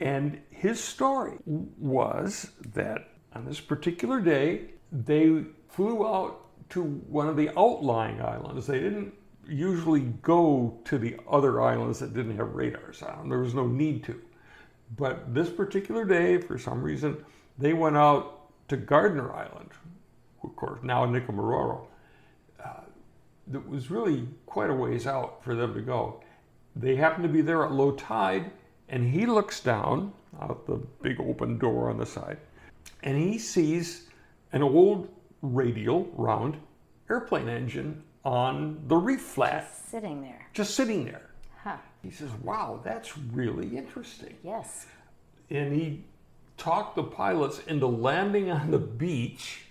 [0.00, 7.36] And his story was that on this particular day, they flew out to one of
[7.36, 8.66] the outlying islands.
[8.66, 9.14] They didn't
[9.48, 13.28] usually go to the other islands that didn't have radars on them.
[13.28, 14.20] There was no need to.
[14.96, 17.24] But this particular day, for some reason,
[17.58, 19.70] they went out to Gardner Island,
[20.42, 21.86] of course, now Nikumaroro.
[22.64, 22.82] Uh,
[23.48, 26.22] that was really quite a ways out for them to go.
[26.76, 28.52] They happened to be there at low tide,
[28.88, 32.38] and he looks down out the big open door on the side,
[33.02, 34.08] and he sees
[34.52, 35.08] an old
[35.42, 36.56] radial round
[37.08, 40.46] airplane engine on the reef flat, Just Sitting there.
[40.52, 41.30] just sitting there.
[41.62, 41.76] Huh.
[42.02, 44.36] He says, Wow, that's really interesting.
[44.44, 44.86] Yes.
[45.50, 46.04] And he
[46.56, 49.62] talked the pilots into landing on the beach,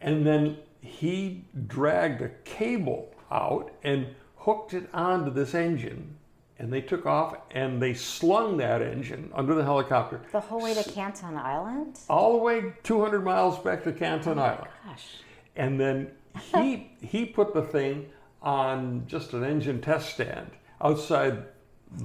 [0.00, 4.06] and then he dragged a cable out and
[4.36, 6.16] hooked it onto this engine.
[6.58, 10.72] And they took off and they slung that engine under the helicopter The whole way
[10.74, 11.98] to Canton Island?
[12.08, 14.68] all the way 200 miles back to Canton oh Island.
[14.86, 15.06] Gosh.
[15.56, 16.10] And then
[16.52, 18.08] he he put the thing
[18.42, 20.50] on just an engine test stand
[20.80, 21.44] outside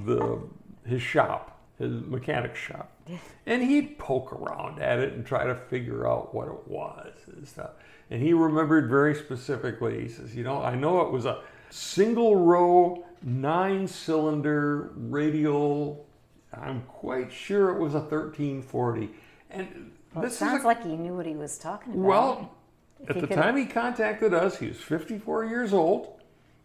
[0.06, 0.40] the
[0.86, 2.92] his shop, his mechanic shop.
[3.48, 7.48] And he'd poke around at it and try to figure out what it was and
[7.48, 7.72] stuff.
[8.12, 12.36] And he remembered very specifically, he says, you know, I know it was a single
[12.36, 16.06] row, nine cylinder radial.
[16.54, 19.10] I'm quite sure it was a 1340.
[19.52, 22.04] And Well, this sounds is a like he knew what he was talking about.
[22.04, 22.56] well,
[23.02, 26.20] If at the time he contacted us, he was 54 years old,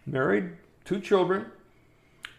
[0.06, 0.52] married,
[0.84, 1.46] two children.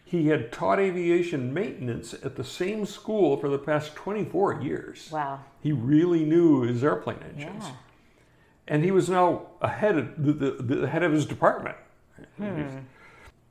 [0.03, 5.09] He had taught aviation maintenance at the same school for the past 24 years.
[5.11, 5.39] Wow.
[5.61, 7.63] He really knew his airplane engines.
[7.65, 7.71] Yeah.
[8.67, 11.75] And he was now ahead of the, the, the head of his department.
[12.37, 12.79] Hmm.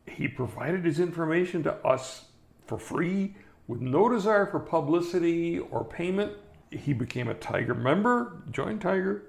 [0.06, 2.26] He provided his information to us
[2.66, 3.34] for free
[3.66, 6.32] with no desire for publicity or payment.
[6.70, 9.22] He became a TIGHAR member, joined TIGHAR,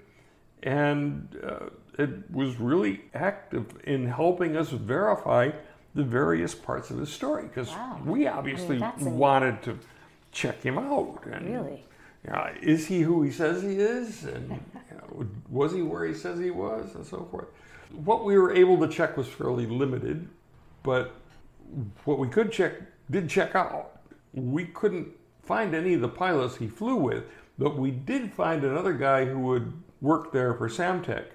[0.64, 5.52] and uh, it was really active in helping us verify
[5.94, 8.02] the various parts of his story because Wow.
[8.04, 9.80] we I mean, obviously wanted to
[10.32, 11.24] check him out.
[11.32, 11.86] And, Really?
[12.26, 14.26] yeah, is he who he says he is?
[14.26, 14.50] And
[14.92, 16.96] you know, was he where he says he was?
[16.96, 17.48] And so forth.
[17.92, 20.28] What we were able to check was fairly limited,
[20.86, 21.16] but
[22.06, 22.74] what we could check
[23.10, 24.00] did check out.
[24.34, 25.08] We couldn't
[25.42, 27.24] find any of the pilots he flew with,
[27.58, 31.26] but we did find another guy who would work there for SAMTEC.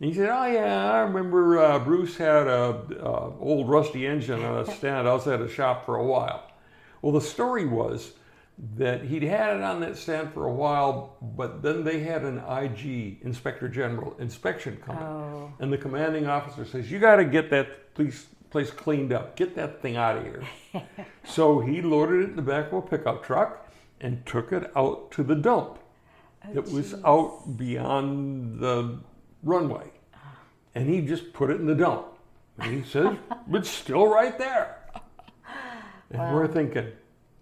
[0.00, 4.44] And he said, "Oh yeah, I remember uh, Bruce had a, a old rusty engine
[4.44, 6.50] on a stand outside a shop for a while."
[7.00, 8.12] Well, the story was
[8.76, 12.38] that he'd had it on that stand for a while, but then they had an
[12.38, 15.02] IG, Inspector General, inspection coming.
[15.02, 15.52] Oh.
[15.60, 19.36] And the commanding officer says, You got to get that place, place cleaned up.
[19.36, 20.42] Get that thing out of here.
[21.24, 23.70] so he loaded it in the back of a pickup truck
[24.00, 25.78] and took it out to the dump.
[26.46, 28.98] Oh, it was out beyond the
[29.42, 29.90] runway.
[30.74, 32.06] And he just put it in the dump.
[32.58, 33.16] And he says,
[33.52, 34.76] It's still right there.
[36.10, 36.92] And we're thinking,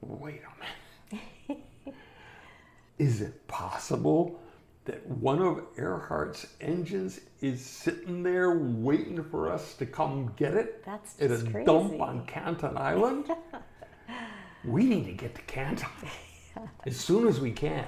[0.01, 1.65] Wait a minute.
[2.99, 4.41] Is it possible
[4.87, 10.85] that one of Earhart's engines is sitting there waiting for us to come get it
[10.85, 13.31] That's at a just dump on Canton Island?
[14.65, 15.89] we need to get to Canton
[16.87, 17.85] as soon as we can.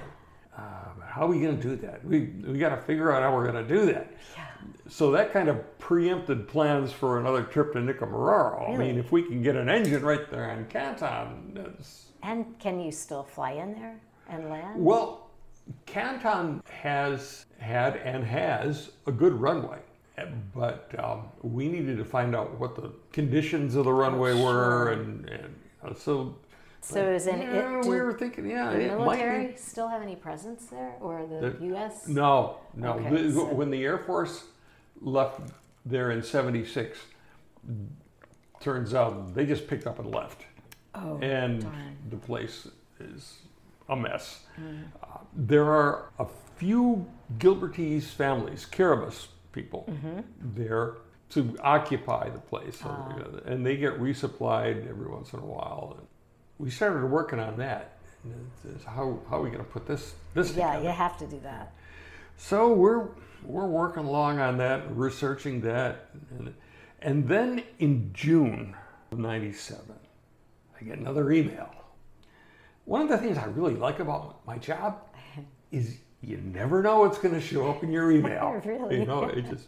[0.55, 0.61] Uh,
[1.07, 2.03] how are we going to do that?
[2.03, 4.11] We, we got to figure out how we're going to do that.
[4.35, 4.45] Yeah.
[4.89, 8.73] So that kind of preempted plans for another trip to Nikumaroro.
[8.73, 12.79] I mean, if we can get an engine right there in Canton, that's, And can
[12.81, 14.83] you still fly in there and land?
[14.83, 15.28] well,
[15.85, 19.79] Canton has had and has a good runway,
[20.53, 24.89] but um, we needed to find out what the conditions of the runway were, sure.
[24.93, 26.35] and, and uh, so
[26.81, 27.85] So is in yeah, it?
[27.85, 32.07] we were thinking, yeah, the military still have any presence there, or the, The- U.S.?
[32.07, 32.93] No, no.
[32.93, 34.45] Okay, The- so- When the Air Force
[35.01, 35.41] left
[35.85, 36.97] there in '76,
[38.59, 40.43] turns out they just picked up and left.
[40.95, 41.97] Oh, and darn.
[42.09, 42.67] the place
[42.99, 43.39] is
[43.89, 44.43] a mess.
[44.59, 44.83] Mm.
[45.03, 46.25] Uh, there are a
[46.57, 47.05] few
[47.37, 50.19] Gilbertese families, Kiribati people, Mm-hmm.
[50.55, 50.95] there
[51.29, 53.13] to occupy the place, Ah.
[53.45, 55.95] and they get resupplied every once in a while.
[55.97, 56.07] And
[56.57, 57.97] we started working on that.
[58.65, 60.83] It's- How, how are we going to put this this Yeah, together?
[60.85, 61.73] you have to do that.
[62.37, 63.07] So we're
[63.43, 66.53] we're working along on that, researching that, and,
[67.01, 68.75] and then in June
[69.11, 69.95] of '97,
[70.79, 71.69] I get another email.
[72.89, 75.03] One of the things I really like about my job
[75.71, 78.59] is you never know what's going to show up in your email.
[78.65, 79.01] Really?
[79.01, 79.67] You know, it just.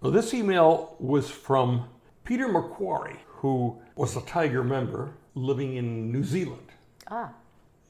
[0.00, 1.86] Well, this email was from
[2.24, 6.68] Peter McQuarrie, who was a TIGHAR member living in New Zealand
[7.10, 7.30] Ah,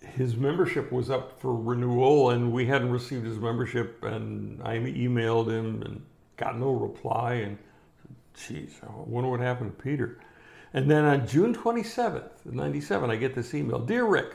[0.01, 5.49] his membership was up for renewal and we hadn't received his membership and I emailed
[5.49, 6.05] him and
[6.37, 7.57] got no reply and
[8.35, 10.19] geez, I wonder what happened to Peter.
[10.75, 13.79] And then on June 27th, 97, I get this email.
[13.79, 14.35] Dear Rick,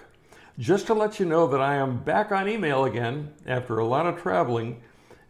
[0.58, 4.06] just to let you know that I am back on email again after a lot
[4.06, 4.82] of traveling,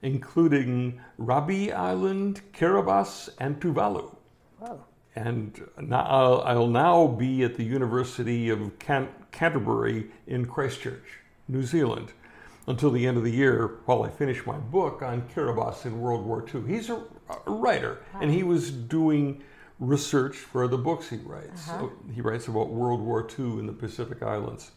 [0.01, 4.15] including Rabi Island, Kiribati, and Tuvalu
[4.59, 4.83] whoa.
[5.15, 11.63] and now I'll, I'll now be at the University of Can- Canterbury in Christchurch, New
[11.63, 12.11] Zealand,
[12.67, 16.25] until the end of the year while I finish my book on Kiribati in World
[16.25, 16.63] War II.
[16.67, 17.01] He's a,
[17.45, 19.43] a writer, and he was doing
[19.87, 21.69] research for the books he writes.
[21.69, 21.79] Uh-huh.
[21.79, 24.71] So he writes about World War II in the Pacific Islands.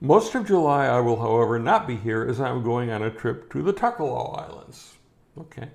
[0.00, 3.52] Most of July, I will, however, not be here as I'm going on a trip
[3.52, 4.94] to the Tokelau Islands.
[5.38, 5.68] Okay.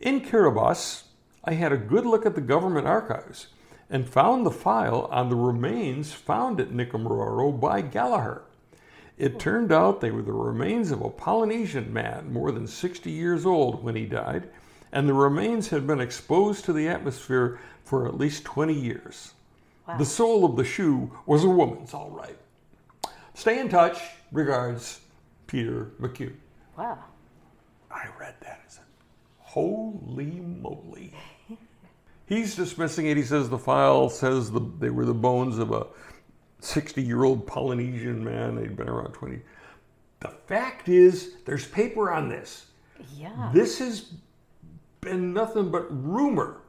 [0.00, 1.02] In Kiribati,
[1.44, 3.48] I had a good look at the government archives
[3.90, 8.42] and found the file on the remains found at Nikumaroro by Gallagher.
[9.18, 13.44] It turned out they were the remains of a Polynesian man more than 60 years
[13.44, 14.48] old when he died,
[14.92, 19.32] and the remains had been exposed to the atmosphere for at least 20 years.
[19.88, 19.96] Wow.
[19.96, 22.36] The sole of the shoe was a woman's, all right.
[23.34, 23.98] Stay in touch.
[24.30, 25.00] Regards,
[25.46, 26.34] Peter McQuarrie.
[26.76, 26.98] Wow.
[27.90, 28.84] I read that and said,
[29.38, 31.12] Holy moly.
[32.26, 33.16] He's dismissing it.
[33.16, 35.86] He says the file says the, they were the bones of a
[36.60, 38.56] 60 year old Polynesian man.
[38.56, 39.40] They'd been around 20.
[40.20, 42.66] The fact is, there's paper on this.
[43.16, 43.50] Yeah.
[43.52, 44.12] This has
[45.02, 46.60] been nothing but rumor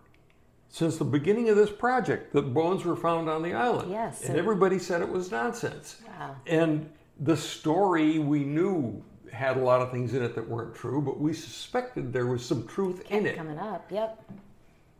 [0.67, 3.91] since the beginning of this project that bones were found on the island.
[3.91, 6.01] Yes, And everybody said it was nonsense.
[6.07, 6.35] Wow.
[6.47, 6.89] And
[7.19, 11.19] the story we knew had a lot of things in it that weren't true, but
[11.19, 13.37] we suspected there was some truth in it.
[13.37, 13.91] Coming up.
[13.91, 14.31] Yep.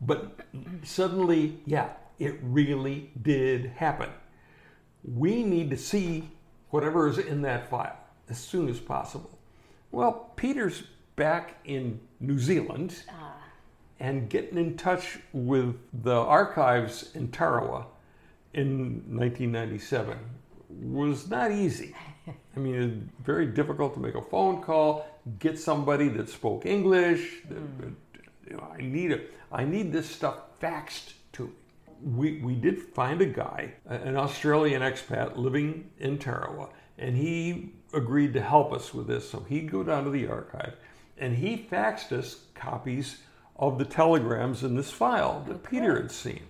[0.00, 0.40] But
[0.84, 1.90] suddenly, yeah,
[2.20, 4.10] it really did happen.
[5.02, 6.28] We need to see
[6.70, 7.98] whatever is in that file
[8.28, 9.36] as soon as possible.
[9.90, 10.84] Well, Peter's
[11.16, 12.94] back in New Zealand
[14.00, 17.86] and getting in touch with the archives in Tarawa
[18.52, 20.18] in 1997
[20.82, 21.94] was not easy.
[22.56, 25.06] I mean, very difficult to make a phone call,
[25.38, 27.42] get somebody that spoke English.
[27.48, 27.80] that- hmm.
[27.80, 27.92] that,
[28.50, 29.32] you know, I need it.
[29.52, 31.52] I need this stuff faxed to me.
[32.02, 36.68] We, we did find a guy, an Australian expat living in Tarawa,
[36.98, 39.30] and he agreed to help us with this.
[39.30, 40.76] So he'd go down to the archive,
[41.18, 43.18] and he faxed us copies
[43.56, 46.42] of the telegrams in this file that Peter had seen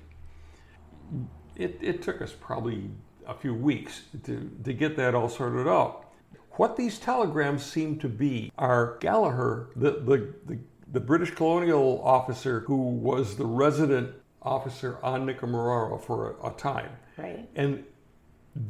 [1.57, 2.91] it, it took us probably
[3.27, 6.13] a few weeks to, to get that all sorted out.
[6.53, 10.59] What these telegrams seem to be are Gallagher, the, the, the,
[10.93, 16.91] the British colonial officer who was the resident officer on Nikumaroro for a, a time.
[17.17, 17.49] Right.
[17.57, 17.85] And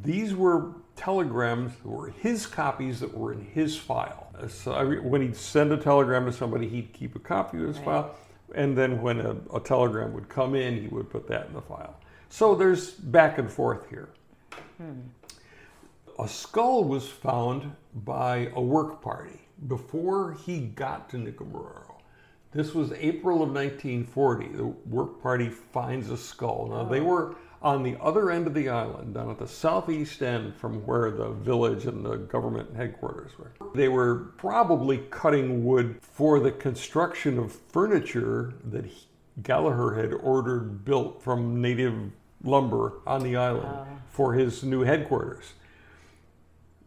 [0.03, 4.24] these were telegrams that were his copies that were in his file.
[4.49, 7.69] So I, re- when he'd send a telegram to somebody, he'd keep a copy of
[7.69, 8.15] his file.
[8.55, 11.63] And then when a, a telegram would come in, he would put that in the
[11.63, 11.97] file.
[12.29, 14.09] So there's back and forth here.
[14.79, 15.01] Hmm.
[16.19, 17.75] A skull was found
[18.05, 21.95] by a work party before he got to Nikumaroro.
[22.53, 24.49] This was April of 1940.
[24.49, 26.69] The work party finds a skull.
[26.71, 27.05] Now, they oh.
[27.05, 27.35] were
[27.65, 31.31] on the other end of the island, down at the southeast end from where the
[31.31, 33.53] village and the government headquarters were.
[33.75, 39.07] They were probably cutting wood for the construction of furniture that he,
[39.43, 42.13] Gallagher had ordered built from native
[42.45, 43.87] lumber on the island oh.
[44.11, 45.55] for his new headquarters.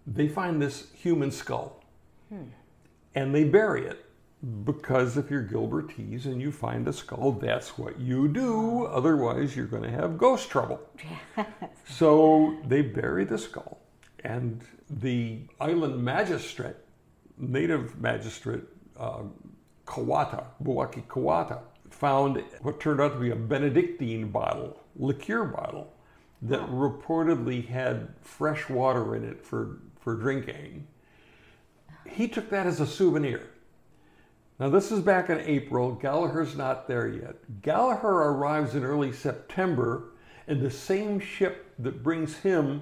[0.06, 1.84] They find this human skull
[2.30, 2.44] hmm.
[3.16, 4.07] and they bury it
[4.64, 8.85] because if you're Gilbertese and you find a skull, that's what you do.
[8.85, 10.80] Otherwise, you're going to have ghost trouble.
[11.88, 13.80] so they bury the skull,
[14.23, 16.76] and the island magistrate,
[17.38, 18.64] native magistrate,
[18.97, 19.23] uh,
[19.85, 25.93] Koata, Buwaki Koata, found what turned out to be a Benedictine bottle, liqueur bottle,
[26.43, 30.88] that reportedly had fresh water in it for, for drinking.
[32.05, 33.49] He took that as a souvenir.
[34.60, 35.92] Now, this is back in April.
[35.92, 37.36] Gallagher's not there yet.
[37.62, 40.14] Gallagher arrives in early September,
[40.48, 42.82] and the same ship that brings him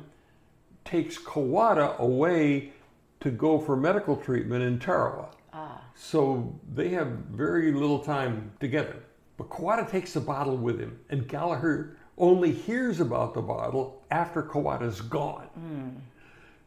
[0.85, 2.71] takes Koata away
[3.19, 5.27] to go for medical treatment in Tarawa.
[5.51, 5.81] Ah.
[5.95, 9.03] So they have very little time together.
[9.35, 14.41] But Koata takes the bottle with him, and Gallagher only hears about the bottle after
[14.41, 15.49] Koata's gone.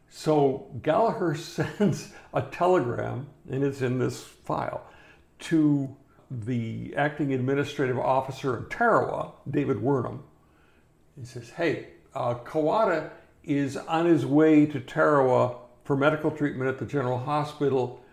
[0.09, 4.83] So Gallagher sends a telegram, and it's in this file,
[5.39, 5.95] to
[6.29, 10.23] the acting administrative officer in Tarawa, David Wernham.
[11.19, 13.09] He says, Hey, uh, Koata
[13.43, 18.03] is on his way to Tarawa for medical treatment at the General Hospital.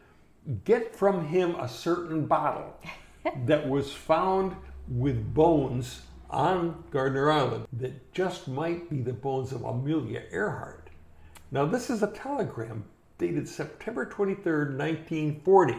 [0.65, 2.75] Get from him a certain bottle
[3.45, 4.57] that was found
[4.89, 10.89] with bones on Gardner Island that just might be the bones of Amelia Earhart.
[11.51, 12.85] Now, this is a telegram
[13.19, 15.77] dated September 23rd, 1940.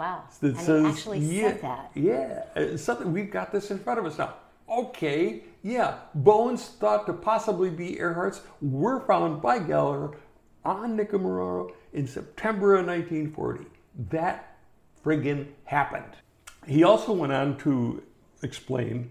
[0.00, 0.22] Wow.
[0.40, 1.90] that and says, actually yeah, said that.
[1.94, 4.32] Yeah, it's something we've got this in front of us now.
[4.66, 10.16] Okay, yeah, bones thought to possibly be Earhart's were found by Gallagher
[10.64, 13.66] on Nikumaroro in September of 1940.
[14.08, 14.56] That
[15.04, 16.16] friggin' happened.
[16.66, 18.02] He also went on to
[18.42, 19.10] explain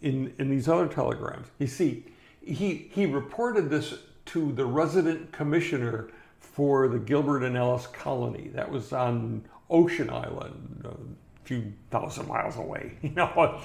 [0.00, 1.48] in, in these other telegrams.
[1.58, 2.06] You see,
[2.42, 8.48] he, he reported this to the resident commissioner for the Gilbert and Ellice colony.
[8.54, 9.42] That was on
[9.72, 12.98] Ocean Island, a few thousand miles away.
[13.02, 13.60] You know,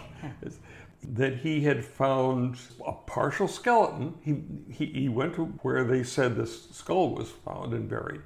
[1.04, 4.16] that he had found a partial skeleton.
[4.22, 4.42] He,
[4.74, 8.22] he, he went to where they said this skull was found and buried.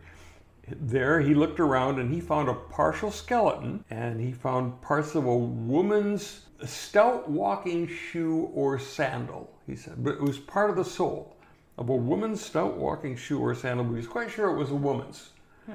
[0.67, 5.25] There, he looked around and he found a partial skeleton and he found parts of
[5.25, 10.01] a woman's stout walking shoe or sandal, he said.
[10.03, 11.35] But it was part of the sole
[11.77, 14.71] of a woman's stout walking shoe or sandal, but he was quite sure it was
[14.71, 15.31] a woman's.
[15.65, 15.73] Hmm.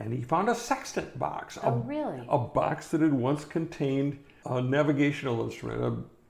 [0.00, 1.56] And he found a sextant box.
[1.56, 2.24] a, Oh, really?
[2.28, 5.82] A box that had once contained a navigational instrument,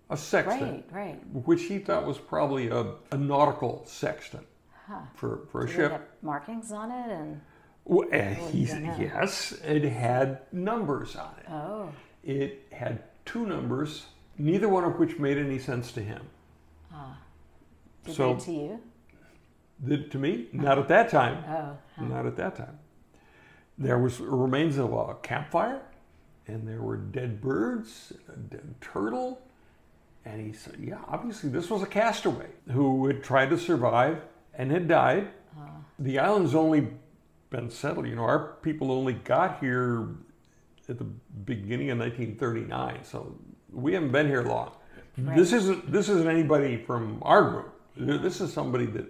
[0.09, 1.27] a, a sextant Right, right.
[1.47, 4.47] which he thought was probably a, a nautical sextant
[5.15, 6.17] for, for a Did it ship.
[6.23, 7.41] markings on it and
[7.85, 11.47] Well, uh, yes, it had numbers on it.
[11.51, 11.91] oh,
[12.25, 14.07] It had two numbers,
[14.39, 16.23] neither one of which made any sense to him.
[16.91, 17.19] Ah.
[18.05, 18.81] did So- they to you?
[19.87, 20.49] Did to me?
[20.55, 21.45] Not at that time.
[21.47, 22.79] Oh, Not at that time.
[23.79, 25.81] There was remains of a campfire,
[26.47, 29.41] and there were dead birds, a dead turtle,
[30.25, 34.21] and he said, "Yeah, obviously this was a castaway who had tried to survive
[34.55, 35.29] and had died.
[35.57, 35.69] Uh-huh.
[36.01, 36.89] The island's only
[37.51, 38.07] been settled.
[38.07, 40.09] You know, our people only got here
[40.89, 43.39] at the beginning of 1939, so
[43.73, 44.73] we haven't been here long.
[45.17, 47.81] This isn't this isn't anybody from our group.
[47.97, 49.07] This is somebody that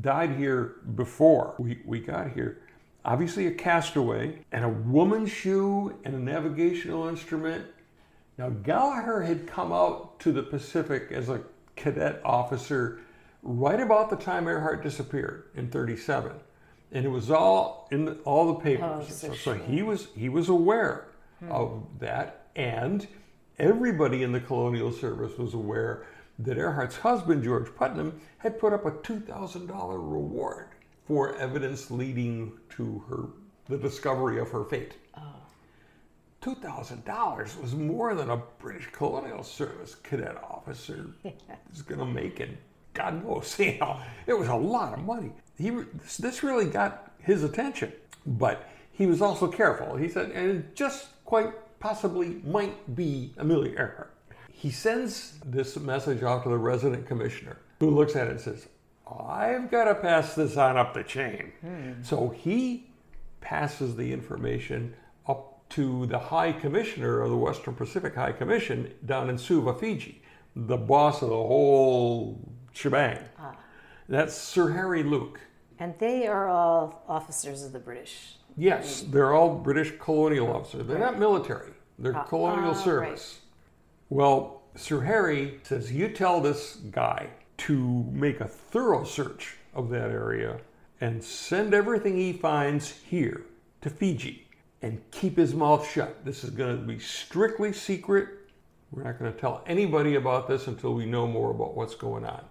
[0.00, 2.62] died here before we, we got here.
[3.04, 7.66] Obviously, a castaway and a woman's shoe and a navigational instrument.
[8.36, 11.40] Now, Gallagher had come out to the Pacific as a
[11.76, 13.00] cadet officer
[13.42, 16.32] right about the time Earhart disappeared in 37.
[16.90, 19.06] And it was all in the, all the papers.
[19.08, 21.08] Oh, so so, he was he was aware
[21.40, 21.52] hmm.
[21.52, 23.06] of that and
[23.58, 26.06] everybody in the colonial service was aware
[26.38, 30.68] that Earhart's husband George Putnam had put up a $2,000 reward
[31.08, 33.24] for evidence leading to her
[33.68, 34.94] the discovery of her fate.
[36.42, 41.06] $2,000 was more than a British colonial service cadet officer
[41.72, 42.56] is going to make in
[42.94, 45.32] God knows, you know, it was a lot of money.
[45.56, 47.92] He, this- this really got his attention,
[48.26, 49.96] but he was also careful.
[49.96, 54.14] He said, and it just quite possibly might be Amelia Earhart.
[54.50, 58.66] He sends this message off to the resident commissioner, who looks at it and says,
[59.16, 61.52] I've got to pass this on up the chain.
[61.60, 62.02] Hmm.
[62.02, 62.90] So he
[63.40, 64.94] passes the information
[65.26, 70.22] up to the High Commissioner of the Western Pacific High Commission down in Suva, Fiji,
[70.54, 72.40] the boss of the whole
[72.72, 73.18] shebang.
[73.38, 73.56] Ah.
[74.08, 75.40] That's Sir Harry Luke.
[75.78, 78.36] And they are all officers of the British.
[78.56, 79.10] Yes, hmm.
[79.12, 80.86] they're all British colonial officers.
[80.86, 82.24] They're not military, they're ah.
[82.24, 83.40] colonial ah, service.
[84.10, 87.28] Well, Sir Harry says, You tell this guy
[87.58, 90.58] to make a thorough search of that area
[91.00, 93.42] and send everything he finds here
[93.82, 94.46] to Fiji
[94.82, 96.24] and keep his mouth shut.
[96.24, 98.28] This is going to be strictly secret.
[98.90, 102.24] We're not going to tell anybody about this until we know more about what's going
[102.24, 102.44] on.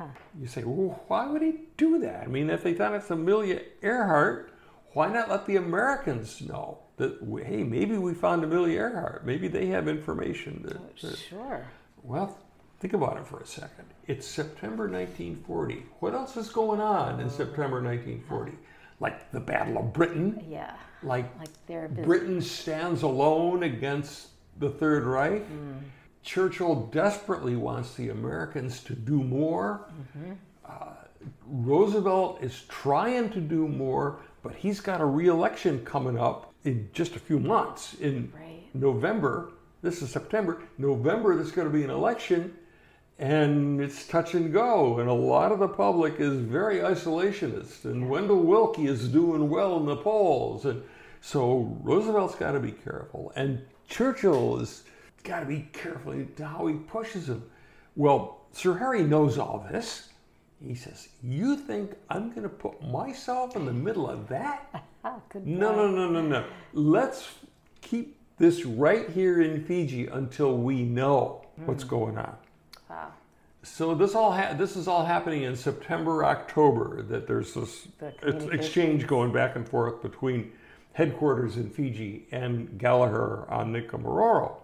[0.00, 0.10] Oh,
[0.40, 2.22] You say, well, why would he do that?
[2.24, 4.50] I mean, if they thought it's Amelia Earhart,
[4.94, 9.26] why not let the Americans know that, hey, maybe we found Amelia Earhart?
[9.26, 10.62] Maybe they have information.
[10.64, 11.66] That, oh, that- Sure.
[12.02, 12.38] well,
[12.84, 13.86] think about it for a second.
[14.08, 15.86] It's September 1940.
[16.00, 18.50] What else is going on in September 1940?
[18.52, 18.60] Uh-huh.
[19.00, 20.74] Like the Battle of Britain, Yeah.
[21.02, 21.94] like Like.
[22.04, 24.28] Britain stands alone against
[24.58, 25.50] the Third Reich.
[25.50, 25.80] Mm.
[26.22, 29.86] Churchill desperately wants the Americans to do more.
[30.18, 30.32] Mm-hmm.
[30.66, 36.90] Uh, Roosevelt is trying to do more, but he's got a re-election coming up in
[36.92, 37.94] just a few months.
[37.94, 38.62] In Right.
[38.74, 40.62] November, this is September.
[40.76, 42.54] November, there's going to be an election,
[43.18, 44.98] and it's touch and go.
[44.98, 47.84] And a lot of the public is very isolationist.
[47.84, 50.82] And Wendell Willkie is doing well in the polls, and
[51.20, 54.82] so Roosevelt's got to be careful, and Churchill has
[55.22, 57.42] got to be careful in how he pushes him.
[57.96, 60.08] Well, Sir Harry knows all this.
[60.62, 65.20] He says, "You think I'm going to put myself in the middle of that?" Ah,
[65.34, 66.44] No, no, no, no, no.
[66.72, 67.34] Let's
[67.82, 72.34] keep this right here in Fiji until we know what's going on.
[72.94, 73.12] Wow.
[73.62, 77.02] So this all ha- this is all happening in September, October.
[77.02, 80.52] That there's this The exchange going back and forth between
[80.92, 84.56] headquarters in Fiji and Gallagher on Nikumaroro.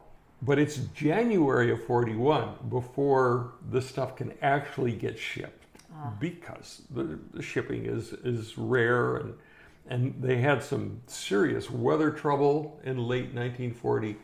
[0.43, 6.13] But it's January of 41 before this stuff can actually get shipped ah.
[6.19, 9.35] because the, the shipping is, is rare and,
[9.89, 14.17] and they had some serious weather trouble in late 1940.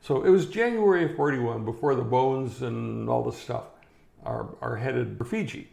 [0.00, 3.64] So it was January of 41 before the bones and all this stuff
[4.24, 5.68] are, are headed for Fiji.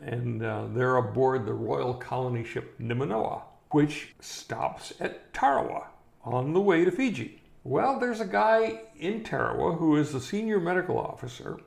[0.00, 5.88] And uh, they're aboard the Royal Colony ship Nimanoa, which stops at Tarawa
[6.24, 7.40] on the way to Fiji.
[7.62, 11.58] Well, there's a guy in Tarawa who is the senior medical officer.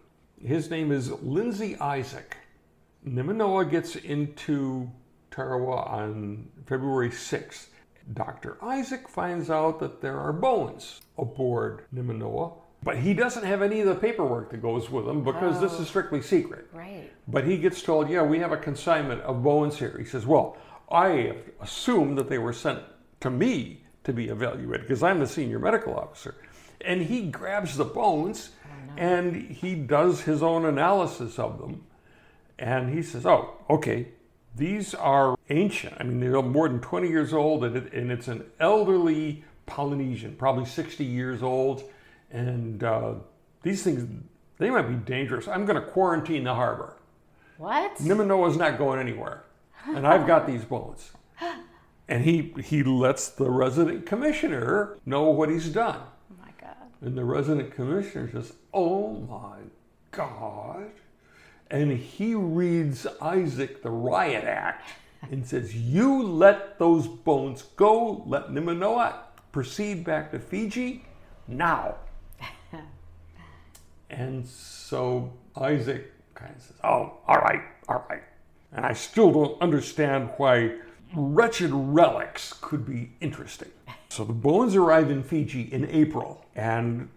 [0.43, 2.37] His name is Lindsay Isaac.
[3.07, 4.89] Nimanoa gets into
[5.29, 7.67] Tarawa on February 6th.
[8.11, 8.57] Dr.
[8.61, 12.53] Isaac finds out that there are bones aboard Nimanoa,
[12.83, 15.81] but he doesn't have any of the paperwork that goes with them because this is
[15.81, 15.85] oh.
[15.85, 16.67] strictly secret.
[16.73, 17.11] Right.
[17.27, 19.95] But he gets told, yeah, we have a consignment of bones here.
[19.97, 20.57] He says, well,
[20.91, 22.79] I assume that they were sent
[23.21, 26.35] to me to be evaluated because I'm the senior medical officer.
[26.81, 31.85] And he grabs the bones oh, and he does his own analysis of them.
[32.59, 34.09] And he says, oh, okay,
[34.55, 35.95] these are ancient.
[35.99, 40.35] I mean, they're more than 20 years old, and, it, and it's an elderly Polynesian,
[40.35, 41.83] probably 60 years old.
[42.31, 43.15] And uh,
[43.61, 44.07] these things,
[44.57, 45.47] they might be dangerous.
[45.47, 46.97] I'm going to quarantine the harbor.
[47.57, 47.95] What?
[47.97, 49.43] Nimanoa's not going anywhere.
[49.85, 51.11] And I've got these bullets.
[52.05, 56.01] And he, he lets the resident commissioner know what he's done.
[56.01, 56.75] Oh my God.
[56.99, 59.59] And the resident commissioner says, Oh my
[60.11, 60.91] God.
[61.71, 64.87] And he reads Isaac the Riot Act
[65.31, 69.15] and says, You let those bones go, let Nimanoa
[69.51, 71.05] proceed back to Fiji
[71.47, 71.95] now.
[74.09, 78.23] and so Isaac kind of says, Oh, all right, all right.
[78.71, 80.75] And I still don't understand why
[81.15, 83.69] wretched relics could be interesting.
[84.09, 87.09] So the bones arrive in Fiji in April, and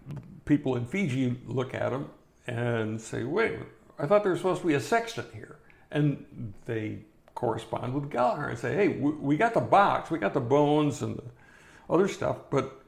[0.45, 2.09] people in Fiji look at them
[2.47, 3.59] and say, wait,
[3.99, 5.57] I thought there was supposed to be a sextant here.
[5.91, 6.99] And they
[7.35, 11.01] correspond with Gallagher and say, hey, we, we got the box, we got the bones
[11.01, 11.23] and the
[11.89, 12.81] other stuff, but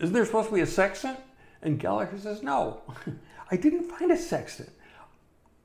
[0.00, 1.18] isn't there supposed to be a sextant?
[1.62, 2.82] And Gallagher says, no,
[3.50, 4.70] I didn't find a sextant.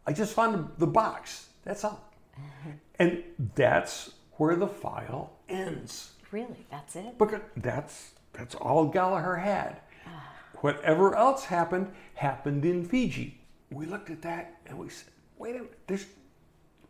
[0.05, 1.49] I just found the box.
[1.63, 2.11] That's all.
[2.37, 2.69] Mm-hmm.
[2.99, 3.23] And
[3.55, 6.11] that's where the file ends.
[6.31, 6.65] Really?
[6.69, 7.17] That's it?
[7.17, 9.81] Because that's that's all Gallagher had.
[10.07, 10.31] Ah.
[10.61, 13.38] Whatever else happened happened in Fiji.
[13.71, 16.05] We looked at that and we said, "Wait a minute, there's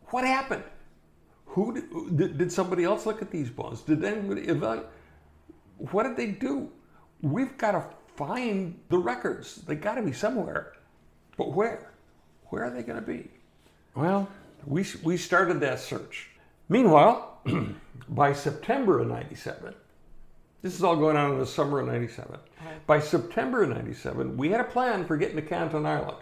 [0.06, 0.64] what happened?
[1.46, 3.82] Who did, did, did somebody else look at these bonds?
[3.82, 4.86] Did anybody evaluate?
[5.78, 6.70] What did they do?
[7.22, 7.84] We've got to
[8.16, 9.56] find the records.
[9.56, 10.74] They got to be somewhere,
[11.36, 11.92] but where?
[12.48, 13.30] Where are they going to be?
[13.94, 14.28] Well,
[14.66, 16.30] we we started that search.
[16.68, 17.40] Meanwhile,
[18.08, 19.74] by September of 97,
[20.62, 22.38] this is all going on in the summer of 97.
[22.86, 26.18] By September of 97, we had a plan for getting to Canton Island.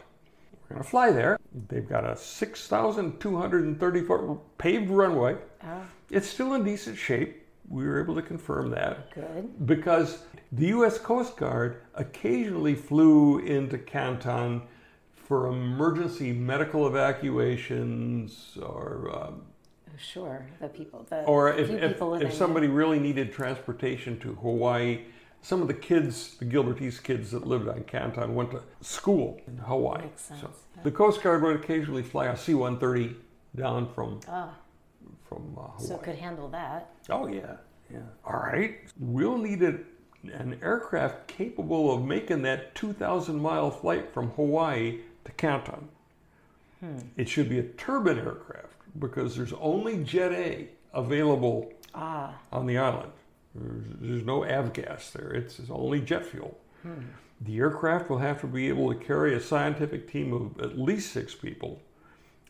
[0.68, 1.38] We're going to fly there
[1.68, 5.36] They've got a 6,230 foot paved runway.
[5.64, 7.46] Oh, It's still in decent shape.
[7.68, 9.66] We were able to confirm that good.
[9.66, 10.22] because
[10.52, 10.98] the U.S.
[10.98, 14.62] Coast Guard occasionally flew into Canton
[15.12, 19.42] for emergency medical evacuations or um,
[19.98, 20.46] sure.
[20.60, 25.00] The people, the or if, if, if somebody really needed transportation to Hawaii,
[25.42, 29.56] some of the kids, the Gilbertese kids that lived on Canton, went to school in
[29.58, 30.02] Hawaii.
[30.02, 30.82] Makes sense, yeah.
[30.82, 33.14] The Coast Guard would occasionally fly a C-130
[33.56, 34.54] down from Ah,
[35.28, 35.86] from uh, Hawaii.
[35.86, 36.90] so it could handle that.
[37.08, 37.56] Oh yeah,
[37.92, 38.00] yeah.
[38.24, 39.78] All right, we'll need a,
[40.32, 45.88] an aircraft capable of making that 2,000 mile flight from Hawaii to Canton.
[46.80, 46.98] Hmm.
[47.16, 52.76] It should be a turbine aircraft because there's only Jet A available Ah, on the
[52.78, 53.10] island.
[53.60, 55.30] There's, there's no avgas there.
[55.30, 56.58] It's, it's only jet fuel.
[56.82, 57.00] Hmm.
[57.40, 61.12] The aircraft will have to be able to carry a scientific team of at least
[61.12, 61.80] six people,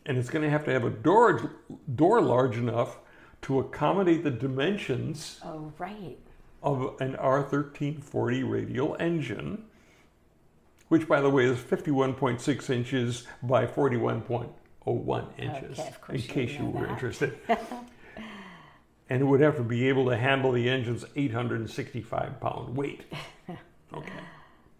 [0.05, 1.51] and it's going to have to have a door
[1.95, 2.97] door large enough
[3.43, 6.17] to accommodate the dimensions oh, right.
[6.63, 9.63] of an R1340 radial engine,
[10.89, 16.65] which, by the way, is 51.6 inches by 41.01 inches, Okay, in you case you
[16.65, 16.89] were that.
[16.89, 17.37] interested.
[19.09, 23.03] and it would have to be able to handle the engine's 865 pound weight.
[23.91, 24.11] Okay.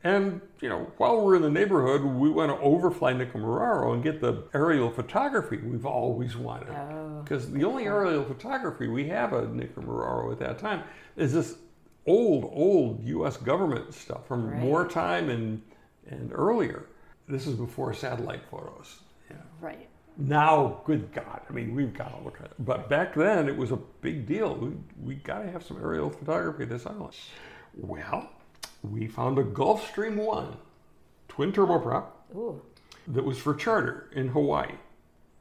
[0.03, 4.21] And, you know, while we're in the neighborhood, we want to overfly Nikumaroro and get
[4.21, 6.69] the aerial photography we've always wanted.
[6.69, 7.21] Oh.
[7.23, 10.83] Because the only aerial photography we have of Nikumaroro at that time
[11.17, 11.55] is this
[12.05, 13.35] old, old U.S.
[13.37, 14.61] government stuff from Right.
[14.61, 15.59] wartime and,
[16.07, 16.85] and earlier.
[17.27, 18.99] This is before satellite photos.
[19.29, 19.37] Yeah.
[19.59, 19.88] Right.
[20.21, 22.53] Now, good God, I mean, we've got to look at it.
[22.59, 24.53] But back then, it was a big deal.
[24.53, 24.71] We,
[25.01, 27.13] we got to have some aerial photography of this island.
[27.73, 28.29] Well,
[28.83, 30.57] we found a Gulfstream 1
[31.29, 32.61] twin turboprop Ooh.
[33.07, 34.73] that was for charter in Hawaii.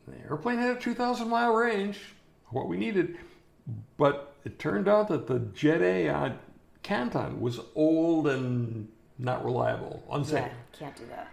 [0.07, 1.99] The airplane had a 2,000 mile range,
[2.51, 3.17] what we needed,
[3.97, 6.39] but it turned out that the Jet A on
[6.85, 8.87] Canton was old and
[9.19, 10.45] not reliable, unsafe.
[10.45, 11.33] Yeah, can't do that.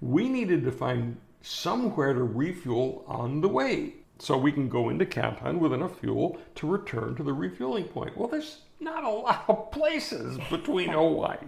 [0.00, 5.06] We needed to find somewhere to refuel on the way so we can go into
[5.06, 8.16] Canton with enough fuel to return to the refueling point.
[8.16, 11.38] Well, there's not a lot of places between Hawaii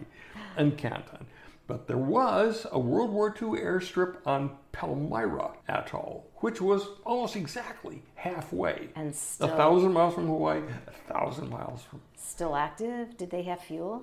[0.56, 1.27] and Canton.
[1.66, 8.02] But there was a World War II airstrip on Palmyra Atoll, which was almost exactly
[8.14, 8.89] halfway.
[8.97, 9.48] And still.
[9.48, 12.01] A thousand miles from Hawaii, a thousand miles from.
[12.16, 13.16] still active?
[13.16, 14.02] Did they have fuel?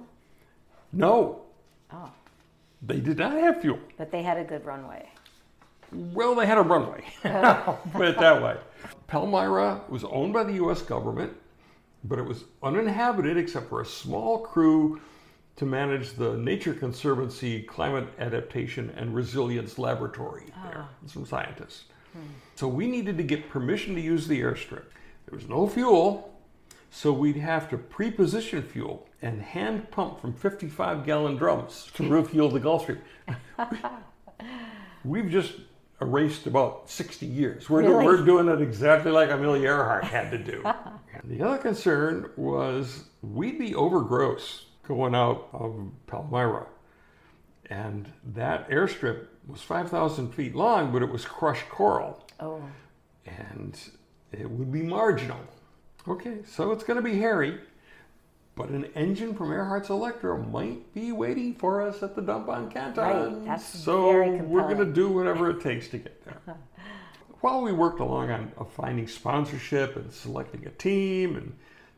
[0.93, 1.41] No,
[1.91, 2.11] Oh,
[2.81, 3.79] they did not have fuel.
[3.97, 5.09] but they had a good runway.
[5.91, 7.03] Well, they had a runway.
[7.93, 8.57] Put it that way.
[9.07, 10.81] Palmyra was owned by the U.S.
[10.81, 11.33] government,
[12.03, 15.01] but it was uninhabited except for a small crew
[15.55, 20.63] to manage the Nature Conservancy Climate Adaptation and Resilience Laboratory ah.
[20.63, 21.85] there, some scientists.
[22.55, 24.85] So we needed to get permission to use the airstrip.
[25.25, 26.33] There was no fuel,
[26.89, 32.49] so we'd have to pre-position fuel and hand pump from 55 gallon drums to refuel
[32.49, 32.99] the Gulfstream.
[35.03, 35.53] We've just
[36.01, 37.69] erased about 60 years.
[37.69, 38.05] We're, Really?
[38.05, 40.63] we're doing it exactly like Amelia Earhart had to do.
[41.25, 46.65] The other concern was we'd be over gross going out of Palmyra.
[47.69, 52.25] And that airstrip was 5,000 feet long, but it was crushed coral.
[52.39, 52.61] Oh,
[53.25, 53.77] And
[54.31, 55.39] it would be marginal.
[56.07, 57.59] Okay, so it's going to be hairy.
[58.59, 62.69] But an engine from Earhart's Electra might be waiting for us at the dump on
[62.69, 63.01] Canton.
[63.01, 66.57] Right, that's so very we're going to do whatever it takes to get there.
[67.39, 71.55] While we worked along on of finding sponsorship and selecting a team and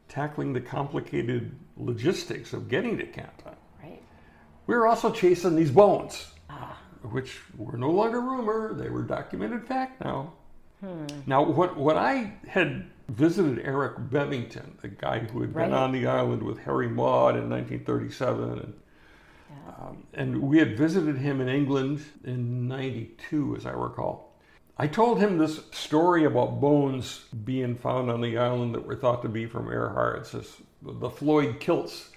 [0.08, 4.00] tackling the complicated logistics of getting to Canton, right.
[4.68, 6.78] we were also chasing these bones, Ah.
[7.02, 10.34] which were no longer rumor; they were documented fact now.
[10.80, 11.08] Hmm.
[11.26, 15.72] Now, what what I had visited Eric Bevington, the guy who had been Right.
[15.72, 18.74] on the island with Harry Maude in 1937, and
[19.50, 19.86] Yeah.
[19.88, 24.32] um, and we had visited him in England in '92, as I recall.
[24.78, 29.22] I told him this story about bones being found on the island that were thought
[29.24, 30.20] to be from Earhart.
[30.20, 32.10] It's this, the Floyd Kilts,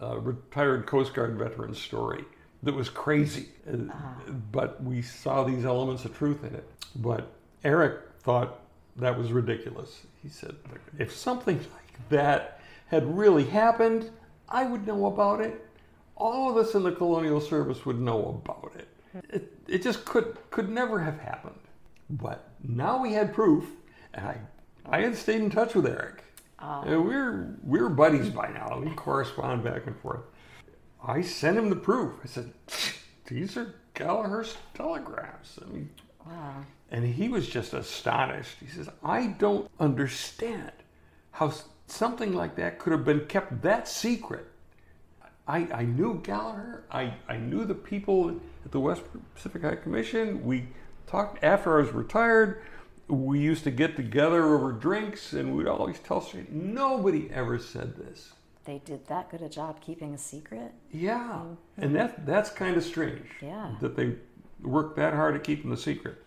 [0.00, 2.24] uh, retired Coast Guard veteran story
[2.62, 3.48] that was crazy.
[3.68, 3.72] Uh,
[4.52, 6.68] But we saw these elements of truth in it.
[6.94, 7.32] But
[7.64, 8.60] Eric thought
[8.98, 10.02] that was ridiculous.
[10.22, 10.56] He said,
[10.98, 14.10] if something like that had really happened,
[14.48, 15.66] I would know about it.
[16.16, 18.88] All of us in the Colonial Service would know about it.
[19.30, 21.58] It, it just could could never have happened.
[22.08, 23.64] But now we had proof,
[24.14, 24.38] and I
[24.86, 26.22] I had stayed in touch with Eric.
[26.58, 26.82] Ah.
[26.82, 28.80] And we're we're buddies by now.
[28.80, 30.20] We correspond back and forth.
[31.06, 32.14] I sent him the proof.
[32.22, 32.52] I said,
[33.26, 35.58] "These are Gallagher's telegraphs.
[35.62, 35.90] I mean,
[36.26, 36.64] Wow.
[36.90, 38.56] And he was just astonished.
[38.60, 40.72] He says, I don't understand
[41.32, 41.52] how
[41.86, 44.46] something like that could have been kept that secret.
[45.48, 46.84] I, I knew Gallagher.
[46.90, 49.02] I, I knew the people at the West
[49.34, 50.44] Pacific High Commission.
[50.44, 50.68] We
[51.06, 52.62] talked after I was retired.
[53.08, 56.50] We used to get together over drinks and we'd always tell straight.
[56.50, 58.32] Nobody ever said this.
[58.64, 60.72] They did that good a job keeping a secret?
[60.90, 61.30] Yeah.
[61.32, 63.28] Oh, and that, that's kind of strange.
[63.40, 63.76] Yeah.
[63.80, 64.16] That they
[64.62, 66.22] worked that hard at keeping the secret.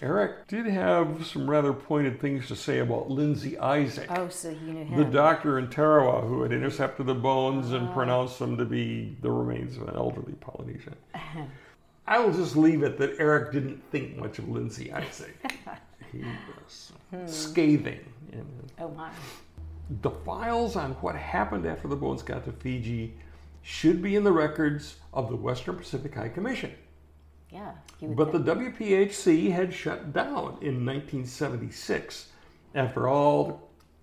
[0.00, 4.72] Eric did have some rather pointed things to say about Lindsay Isaac, Oh, so you
[4.72, 7.92] knew the doctor in Tarawa who had intercepted the bones and ah.
[7.92, 10.94] pronounced them to be the remains of an elderly Polynesian.
[11.14, 11.42] Uh-huh.
[12.06, 15.36] I will just leave it that Eric didn't think much of Lindsay Isaac.
[16.12, 16.24] he
[16.64, 17.26] was hmm.
[17.26, 18.00] scathing
[18.32, 18.46] in
[18.78, 19.10] oh, my.
[20.02, 23.14] the files on what happened after the bones got to Fiji
[23.62, 26.72] should be in the records of the Western Pacific High Commission.
[27.50, 27.72] Yeah.
[28.00, 28.76] But the think.
[28.76, 32.28] WPHC had shut down in 1976
[32.74, 33.54] after all the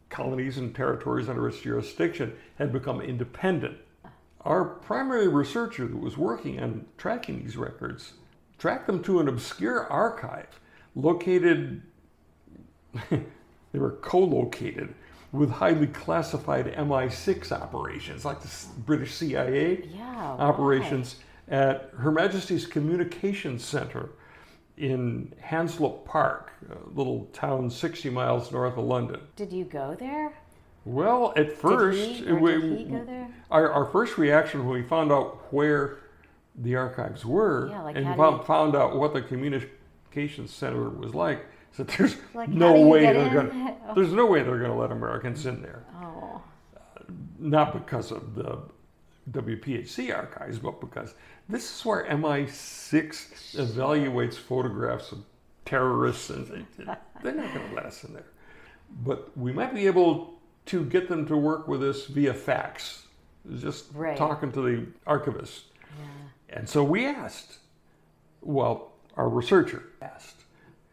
[0.09, 3.77] colonies and territories under its jurisdiction had become independent.
[4.41, 8.13] Our primary researcher that was working on tracking these records
[8.57, 10.59] tracked them to an obscure archive
[10.95, 11.81] located,
[13.09, 14.93] they were co located
[15.31, 18.49] with highly classified MI6 operations, like the
[18.85, 20.35] British CIA Yeah.
[20.39, 21.17] operations
[21.47, 24.09] at Her Majesty's Communications Center
[24.77, 29.21] in Hanslope Park, a little town 60 miles north of London.
[29.35, 30.33] Did you go there?
[30.83, 33.27] Well, at first, did he, or we- did he go there?
[33.49, 35.97] our, our first reaction when we found out where
[36.57, 41.13] the archives were Yeah, like and found, you- found out what the communications center was
[41.15, 43.95] like, so there's Like, no way they're going to oh.
[43.95, 45.83] there's no way they're going to let Americans in there.
[46.01, 46.41] Oh.
[47.39, 48.59] not because of the
[49.31, 51.15] WPHC archives, but because
[51.49, 55.19] this is where MI6 evaluates photographs of
[55.65, 56.65] terrorists, and they-
[57.23, 58.25] they're not going to let us in there.
[59.03, 63.07] But we might be able to get them to work with us via fax,
[63.57, 64.17] just Right.
[64.17, 65.65] talking to the archivist.
[66.49, 67.59] And so we asked,
[68.41, 70.43] well, our researcher asked,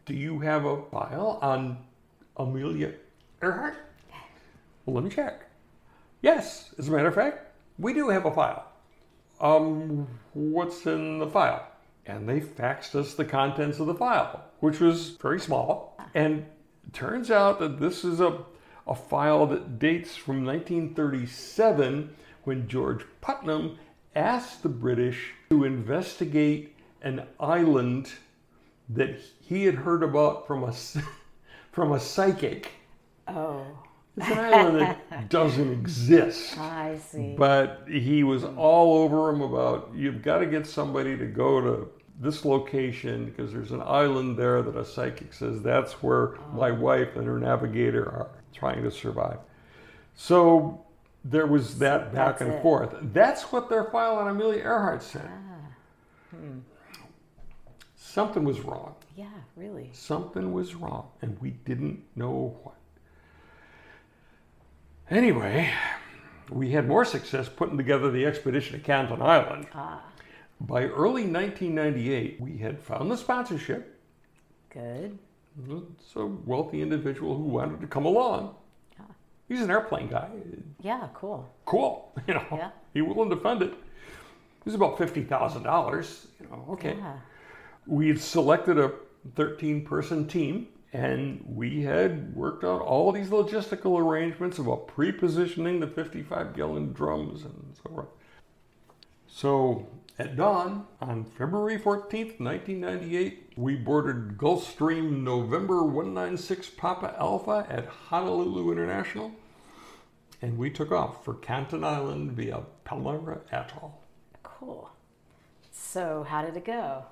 [0.05, 1.77] do you have a file on
[2.37, 2.93] Amelia
[3.41, 3.75] Earhart?
[4.85, 5.45] Well, let me check.
[6.21, 7.39] Yes, as a matter of fact,
[7.77, 8.67] we do have a file.
[9.39, 11.67] Um, what's in the file?
[12.05, 15.97] And they faxed us the contents of the file, which was very small.
[16.13, 16.45] And
[16.91, 18.43] turns out that this is a,
[18.87, 23.77] a file that dates from 1937 when George Putnam
[24.15, 28.11] asked the British to investigate an island
[28.89, 30.73] that he had heard about from a,
[31.71, 32.71] from a psychic.
[33.27, 33.65] Oh.
[34.15, 36.57] It's an island that doesn't exist.
[36.57, 37.35] I see.
[37.37, 41.89] But he was all over him about you've got to get somebody to go to
[42.19, 46.41] this location because there's an island there that a psychic says that's where oh.
[46.53, 49.39] my wife and her navigator are trying to survive.
[50.15, 50.85] So
[51.25, 52.61] there was that back and it.
[52.61, 52.95] forth.
[53.01, 55.27] That's what their file on Amelia Earhart said.
[55.27, 56.59] Ah, hmm.
[57.95, 58.93] Something was wrong.
[59.15, 59.25] yeah,
[59.55, 59.89] really.
[59.91, 62.75] Something was wrong, and we didn't know what.
[65.17, 65.69] Anyway,
[66.49, 69.67] we had more success putting together the expedition to Canton Island.
[69.75, 70.01] Ah,
[70.59, 73.99] By early 1998, we had found the sponsorship.
[74.71, 75.19] good.
[75.69, 78.55] It's a wealthy individual who wanted to come along.
[78.97, 79.05] Yeah.
[79.47, 80.29] He's an airplane guy.
[80.81, 81.47] Yeah, cool.
[81.65, 82.43] Cool, you know.
[82.51, 82.71] Yeah.
[82.95, 83.69] He willing to fund it.
[83.69, 86.25] It was about fifty thousand dollars.
[86.39, 86.95] You know, okay.
[86.97, 87.17] Yeah.
[87.85, 88.93] we had selected a
[89.35, 95.87] 13 person team and we had worked out all these logistical arrangements about pre-positioning the
[95.87, 98.07] 55 gallon drums and so on.
[99.27, 99.87] So
[100.19, 108.71] at dawn on February 14th, 1998, we boarded Gulfstream November 196 Papa Alpha at Honolulu
[108.71, 109.31] International
[110.43, 113.99] and we took off for Canton Island via Palmyra Atoll.
[114.43, 114.91] Cool.
[115.71, 117.05] So, how did it go?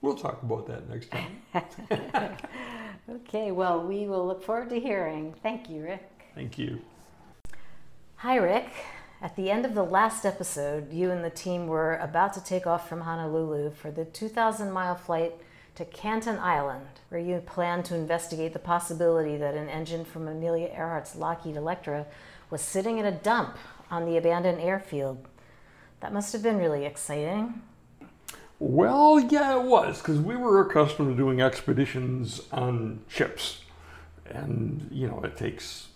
[0.00, 1.42] We'll talk about that next time.
[3.10, 5.34] Okay, well, we will look forward to hearing.
[5.42, 6.08] Thank you, Rick.
[6.34, 6.80] Thank you.
[8.16, 8.68] Hi, Rick.
[9.20, 12.66] At the end of the last episode, you and the team were about to take
[12.66, 15.34] off from Honolulu for the 2,000 mile flight
[15.74, 20.68] to Canton Island, where you plan to investigate the possibility that an engine from Amelia
[20.68, 22.06] Earhart's Lockheed Electra
[22.50, 23.56] was sitting in a dump
[23.90, 25.26] on the abandoned airfield.
[26.00, 27.62] That must have been really exciting.
[28.64, 33.62] Well, yeah, it was because we were accustomed to doing expeditions on ships,
[34.30, 35.88] and you know it takes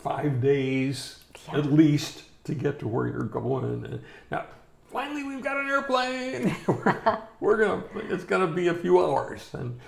[0.00, 1.58] five days Yeah.
[1.58, 3.84] at least to get to where you're going.
[3.84, 4.46] And now,
[4.90, 6.56] finally we've got an airplane.
[6.66, 9.48] we're, we're gonna, it's gonna be a few hours.
[9.52, 9.78] And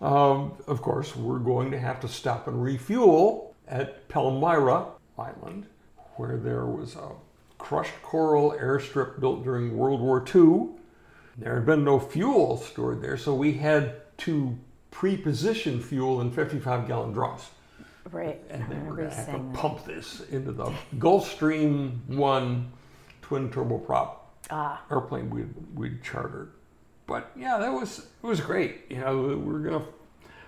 [0.00, 4.86] um, of course, we're going to have to stop and refuel at Palmyra
[5.18, 5.66] Island,
[6.18, 7.08] where there was a
[7.58, 10.68] crushed coral airstrip built during World War II.
[11.36, 14.56] There had been no fuel stored there, so we had to
[14.90, 17.48] pre-position fuel in 55 gallon drums.
[18.10, 18.40] Right.
[18.50, 19.52] And then we're going to have to that.
[19.54, 22.72] pump this into the Gulfstream 1
[23.22, 24.16] twin turboprop
[24.50, 26.52] Ah, airplane we'd, we'd chartered.
[27.06, 28.82] But yeah, that was it was great.
[28.90, 29.84] You know, we were gonna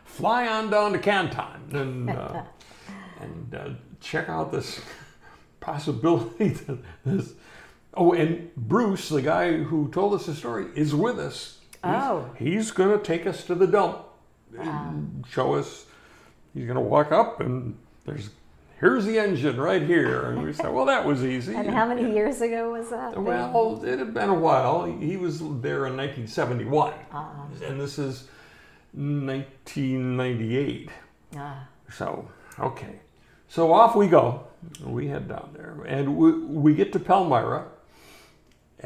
[0.04, 2.42] fly on down to Canton and uh,
[3.20, 3.68] and uh,
[4.00, 4.80] check out this
[5.60, 7.32] possibility that this.
[7.96, 11.58] Oh, and Bruce, the guy who told us the story, is with us.
[11.72, 12.30] He's, Oh.
[12.38, 13.98] he's gonna take us to the dump,
[14.58, 15.86] and show us.
[16.54, 18.30] He's gonna walk up and there's
[18.80, 21.54] here's the engine right here, and we said, well, that was easy.
[21.54, 23.14] and how many years ago was that?
[23.14, 23.24] then?
[23.24, 24.84] Well, it had been a while.
[24.84, 27.46] He was there in 1971, Ah.
[27.64, 28.28] and this is
[28.92, 30.90] 1998.
[31.36, 32.28] Ah, So,
[32.58, 33.00] okay.
[33.48, 34.42] So off we go.
[34.84, 37.66] We head down there, and we, we get to Palmyra,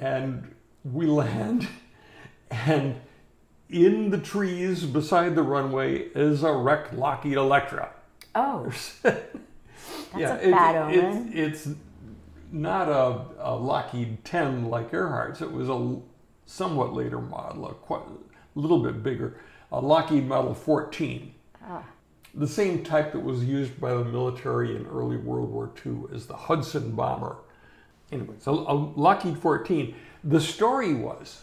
[0.00, 1.68] and we land,
[2.50, 2.96] and
[3.68, 7.90] in the trees beside the runway is a wrecked Lockheed Electra.
[8.34, 8.72] oh,
[9.02, 11.30] That's a bad omen.
[11.32, 11.68] it's
[12.50, 15.40] not a, a Lockheed 10 like Earhart's.
[15.40, 15.98] It was a
[16.46, 18.02] somewhat later model, a quite,
[18.54, 19.38] little bit bigger,
[19.70, 21.32] a Lockheed Model 14.
[21.64, 21.84] Ah.
[22.34, 26.26] The same type that was used by the military in early World War II as
[26.26, 27.36] the Hudson bomber.
[28.12, 29.94] Anyway, so a Lockheed 14.
[30.24, 31.42] The story was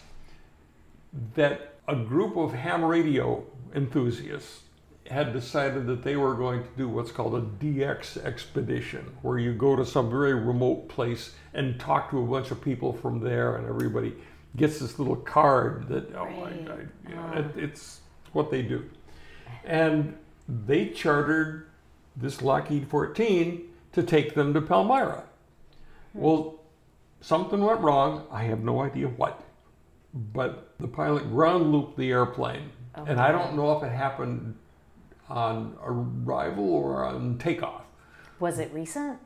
[1.35, 4.61] that a group of ham radio enthusiasts
[5.09, 9.53] had decided that they were going to do what's called a DX expedition, where you
[9.53, 13.55] go to some very remote place and talk to a bunch of people from there,
[13.55, 14.13] and everybody
[14.57, 16.69] gets this little card that, oh, I, Right.
[16.69, 17.39] I, you know, uh-huh.
[17.39, 18.01] it, it's
[18.33, 18.89] what they do.
[19.63, 20.17] And
[20.47, 21.67] they chartered
[22.15, 23.63] this Lockheed 14
[23.93, 25.23] to take them to Palmyra.
[26.13, 26.56] Well,
[27.21, 28.25] something went wrong.
[28.31, 29.43] I have no idea what.
[30.13, 32.71] But the pilot ground looped the airplane.
[32.95, 34.55] and I don't know if it happened
[35.29, 37.83] on arrival or on takeoff.
[38.39, 39.19] was it recent?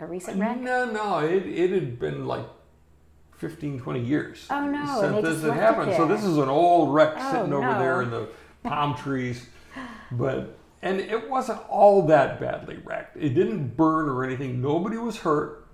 [0.00, 0.60] A recent wreck?
[0.60, 2.44] No, no, it, it had been like
[3.38, 5.92] 15, 20 years Oh, no, since this just had left it happened.
[5.96, 7.78] So this is an old wreck Oh, sitting over no.
[7.78, 8.28] there in the
[8.64, 9.46] palm trees.
[10.12, 13.16] But and it wasn't all that badly wrecked.
[13.16, 14.60] It didn't burn or anything.
[14.60, 15.65] Nobody was hurt.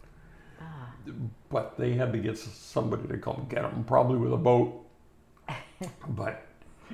[1.51, 4.87] But they had to get somebody to come get them, probably with a boat.
[6.09, 6.47] but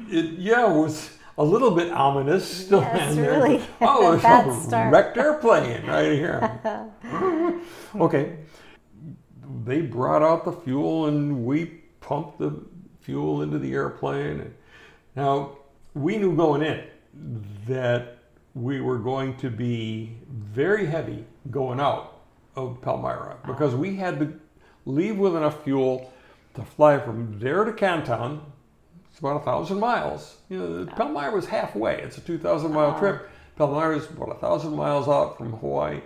[0.08, 3.62] it, yeah, it was a little bit ominous to Yes, really.
[3.80, 4.92] Oh, it's a start.
[4.92, 6.60] wrecked airplane right here.
[7.94, 8.36] okay.
[9.64, 11.66] They brought out the fuel and we
[12.00, 12.64] pumped the
[13.00, 14.52] fuel into the airplane.
[15.14, 15.58] Now,
[15.94, 16.84] we knew going in
[17.66, 18.18] that
[18.54, 22.17] we were going to be very heavy going out
[22.66, 24.38] of Palmyra because we had to
[24.84, 26.12] leave with enough fuel
[26.54, 28.40] to fly from there to Canton.
[29.10, 30.38] It's about a thousand miles.
[30.48, 32.00] You know, Palmyra was halfway.
[32.02, 33.00] It's a two thousand mile uh-huh.
[33.00, 33.30] trip.
[33.56, 36.00] Palmyra is about a thousand miles out from Hawaii.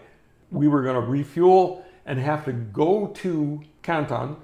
[0.51, 4.37] We were going to refuel and have to go to Canton,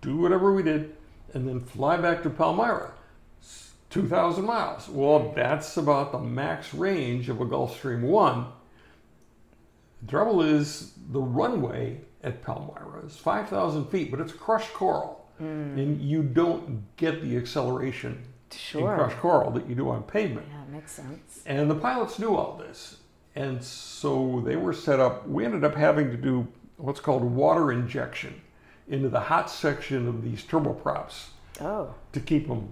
[0.00, 0.94] do whatever we did,
[1.34, 2.92] and then fly back to Palmyra.
[3.90, 4.88] 2,000 miles.
[4.88, 8.46] Well, that's about the max range of a Gulfstream 1.
[10.02, 15.26] The trouble is, the runway at Palmyra is 5,000 feet, but it's crushed coral.
[15.38, 15.78] Hmm.
[15.78, 18.92] And you don't get the acceleration Sure.
[18.92, 20.46] in crushed coral that you do on pavement.
[20.50, 21.42] Yeah, makes sense.
[21.46, 22.98] And the pilots knew all this.
[23.34, 25.26] And so they were set up.
[25.26, 26.46] We ended up having to do
[26.76, 28.40] what's called water injection
[28.88, 31.28] into the hot section of these turboprops
[31.60, 32.68] Oh, to keep them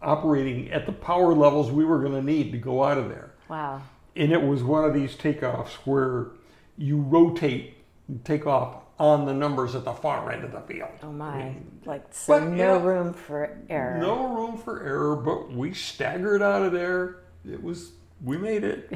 [0.00, 3.30] operating at the power levels we were going to need to go out of there.
[3.48, 3.82] wow.
[4.16, 6.28] And it was one of these takeoffs where
[6.76, 7.74] you rotate
[8.08, 10.90] and take off on the numbers at the far end of the field.
[11.02, 11.54] Oh my.
[11.84, 13.98] Like, so But, no yeah, room for error.
[13.98, 17.16] No room for error, but we staggered out of there.
[17.48, 17.92] It was,
[18.22, 18.92] we made it.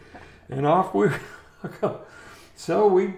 [0.48, 1.08] and off we
[1.80, 2.00] go.
[2.54, 3.14] So we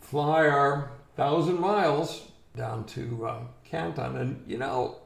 [0.00, 4.16] fly our thousand miles down to uh, Canton.
[4.16, 4.96] And, you know,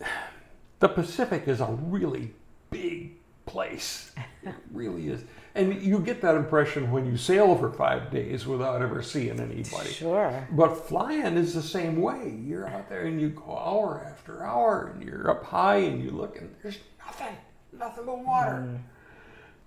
[0.80, 2.34] the Pacific is a really
[2.70, 3.14] big
[3.46, 4.12] place.
[4.46, 5.24] It really is.
[5.56, 9.90] And you get that impression when you sail for five days without ever seeing anybody.
[9.90, 10.46] Sure.
[10.52, 12.38] But flying is the same way.
[12.44, 16.10] You're out there and you go hour after hour and you're up high and you
[16.10, 17.36] look and there's nothing,
[17.72, 18.80] nothing but water.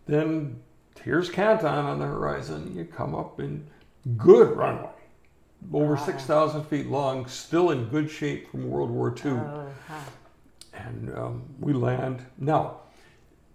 [0.06, 0.62] Then
[1.04, 2.76] here's Canton on the horizon.
[2.76, 3.66] You come up in
[4.16, 4.90] good runway,
[5.74, 9.32] over 6,000 feet long, still in good shape from World War II.
[9.32, 10.00] Oh, huh.
[10.74, 12.26] And um, we land.
[12.38, 12.82] Now,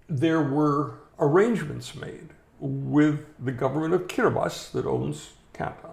[0.09, 2.30] there were arrangements made
[2.60, 5.90] with the government of Kiribati that owns Canton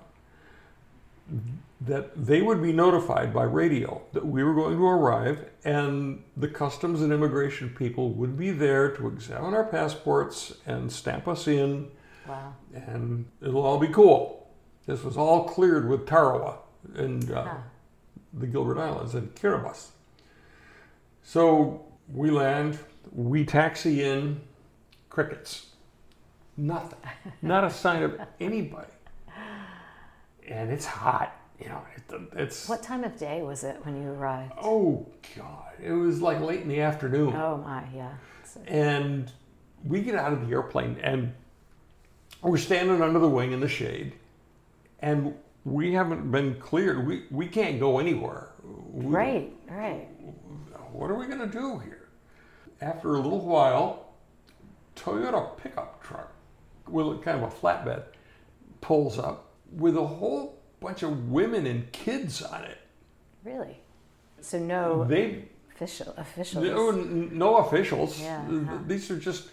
[1.80, 6.48] that they would be notified by radio that we were going to arrive and the
[6.48, 11.89] customs and immigration people would be there to examine our passports and stamp us in
[12.27, 12.53] Wow.
[12.73, 14.48] and it'll all be cool.
[14.85, 16.57] This was all cleared with Tarawa
[16.95, 17.57] and uh, Huh.
[18.34, 19.88] the Gilbert Islands and Kiribati.
[21.23, 22.77] So we land,
[23.11, 24.41] we taxi in,
[25.22, 25.68] crickets.
[26.58, 26.98] Nothing.
[27.44, 28.88] Not a sign of anybody.
[30.48, 31.82] And it's hot, you know.
[31.96, 34.54] It, it's What time of day was it when you arrived?
[34.62, 35.06] oh
[35.38, 37.36] god, it was like late in the afternoon.
[37.36, 38.12] Oh my, yeah.
[38.44, 39.32] So- And
[39.86, 41.34] we get out of the airplane and
[42.42, 44.14] we're standing under the wing in the shade
[45.00, 47.06] and we haven't been cleared.
[47.08, 48.50] We, we can't go anywhere.
[48.92, 50.08] We- right, right.
[50.92, 52.10] What are we going to do here?
[52.82, 54.01] After a little while,
[54.96, 56.32] Toyota pickup truck
[56.88, 58.04] with kind of a flatbed
[58.82, 62.78] pulls up with a whole bunch of women and kids on it.
[63.44, 63.80] Really?
[64.42, 66.66] So no They official officials.
[66.66, 68.20] No, no officials.
[68.20, 68.78] Yeah, Th- huh.
[68.88, 69.50] These are just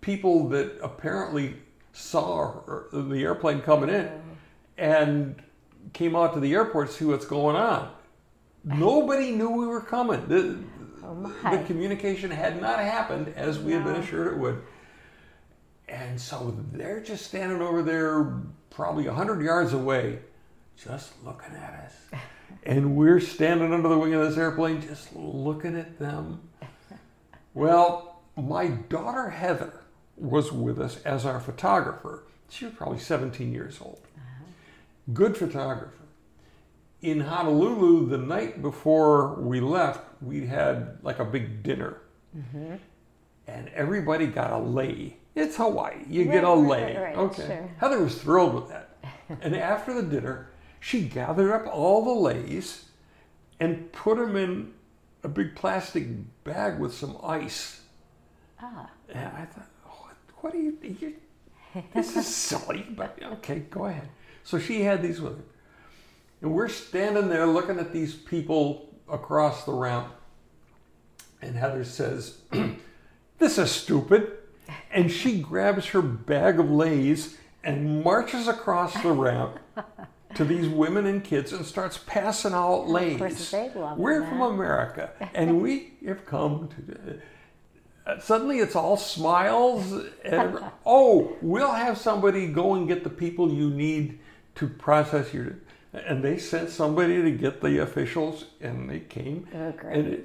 [0.00, 1.56] people that apparently
[1.92, 4.20] saw uh, the airplane coming in oh.
[4.76, 5.42] and
[5.92, 7.90] came out to the airport to see what's going on.
[8.64, 10.67] Nobody knew we were coming.
[11.08, 11.56] Oh the, Oh my.
[11.56, 14.62] the communication had not happened as we had been assured it would.
[15.88, 20.18] And so they're just standing over there, probably 100 yards away,
[20.76, 22.20] just looking at us.
[22.64, 26.40] And we're standing under the wing of this airplane, just looking at them.
[27.52, 29.82] Well, my daughter Heather
[30.16, 32.24] was with us as our photographer.
[32.48, 34.00] She was probably 17 years old.
[34.16, 34.44] Uh-huh.
[35.12, 35.92] Good photographer.
[37.02, 41.98] In Honolulu, the night before we left, we had like a big dinner.
[43.46, 45.16] And everybody got a lei.
[45.34, 46.04] It's Hawaii.
[46.08, 47.46] You get a Right, right, right, okay.
[47.46, 47.70] sure.
[47.78, 48.96] Heather was thrilled with that.
[49.40, 50.50] and after the dinner,
[50.80, 52.86] she gathered up all the leis
[53.60, 54.74] and put them in
[55.22, 56.06] a big plastic
[56.44, 57.82] bag with some ice.
[58.60, 61.14] Ah, And I thought, what, what are you, you
[61.94, 64.08] this is silly, but okay, go ahead.
[64.44, 65.44] So she had these with her.
[66.42, 70.08] And we're standing there looking at these people across the ramp.
[71.40, 72.38] And Heather says,
[73.38, 74.32] This is stupid.
[74.90, 79.58] And she grabs her bag of leis and marches across the ramp
[80.34, 83.18] to these women and kids and starts passing out leis.
[83.18, 84.28] course they love We're that.
[84.28, 87.20] from America and we have come to.
[88.06, 89.92] Uh, suddenly it's all smiles
[90.24, 94.18] and oh we'll have somebody go and get the people you need
[94.54, 95.56] to process your
[95.92, 99.96] and they sent somebody to get the officials and they came Oh, great.
[99.98, 100.24] and it,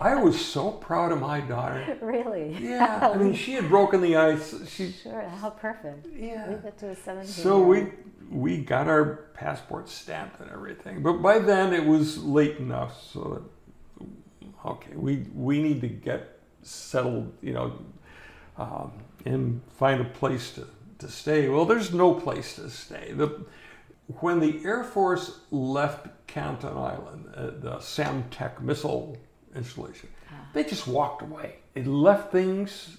[0.00, 2.56] i was so proud of my daughter really?
[2.60, 5.28] yeah i mean she had broken the ice she Sure.
[5.40, 6.06] How perfect.
[6.14, 7.92] yeah Leave it to a 17 so we
[8.30, 13.20] we got our passports stamped and everything, but by then it was late enough so
[13.98, 14.06] that
[14.66, 17.72] okay, we we need to get settled, you know,
[18.58, 18.92] um,
[19.24, 20.66] and find a place to,
[20.98, 21.48] to stay.
[21.48, 23.12] Well, there's no place to stay.
[23.14, 23.46] The
[24.20, 29.16] when the Air Force left Canton Island, uh, the SAMTEC missile
[29.54, 30.08] installation,
[30.52, 31.56] they just walked away.
[31.74, 32.98] They left things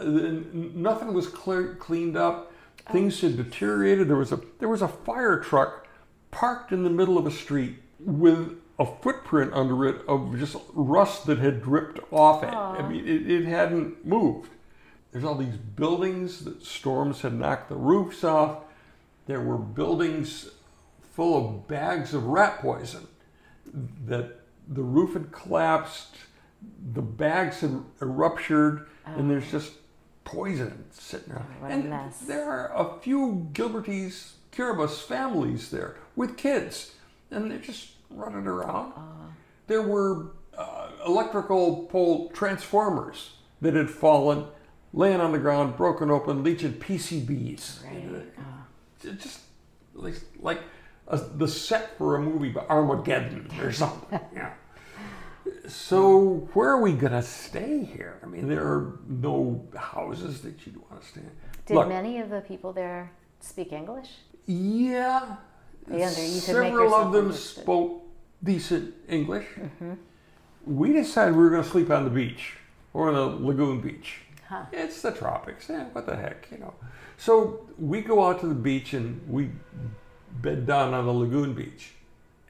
[0.00, 0.04] uh,
[0.52, 2.52] nothing was clear, cleaned up.
[2.90, 4.08] Things had deteriorated.
[4.08, 5.86] There was a there was a fire truck
[6.30, 11.26] parked in the middle of a street with a footprint under it of just rust
[11.26, 12.52] that had dripped off it.
[12.52, 14.50] I mean, it, it hadn't moved.
[15.12, 18.58] There's all these buildings that storms had knocked the roofs off.
[19.30, 20.48] There were buildings
[21.12, 23.06] full of bags of rat poison
[24.06, 26.16] that the roof had collapsed,
[26.92, 29.74] the bags had ruptured, and there's just
[30.24, 31.46] poison sitting around.
[31.62, 32.18] A and mess.
[32.22, 36.96] there are a few Gilbertese Kiribati families there with kids,
[37.30, 38.92] and they're just running around.
[39.68, 44.46] There were uh, electrical pole transformers that had fallen,
[44.92, 47.84] laying on the ground, broken open, leaching PCBs.
[47.84, 48.26] Right.
[49.00, 49.40] Just
[49.94, 50.60] like like
[51.08, 54.20] a, the set for a movie by Armageddon or something.
[54.34, 54.52] yeah.
[55.68, 58.18] So where are we gonna stay here?
[58.22, 61.30] I mean, there are no houses that you'd want to stay in.
[61.66, 63.10] Did Look, many of the people there
[63.40, 64.08] speak English?
[64.46, 65.36] yeah,
[65.86, 67.62] They under- you several of them understood.
[67.64, 68.02] spoke
[68.42, 69.46] decent English.
[69.58, 69.92] Mm-hmm.
[70.66, 72.54] We decided we were going to sleep on the beach
[72.92, 74.20] or on the lagoon beach.
[74.50, 74.64] Huh.
[74.72, 75.68] It's the tropics.
[75.68, 76.74] Yeah, what the heck, you know.
[77.16, 79.50] So we go out to the beach and we
[80.42, 81.92] bed down on the lagoon beach.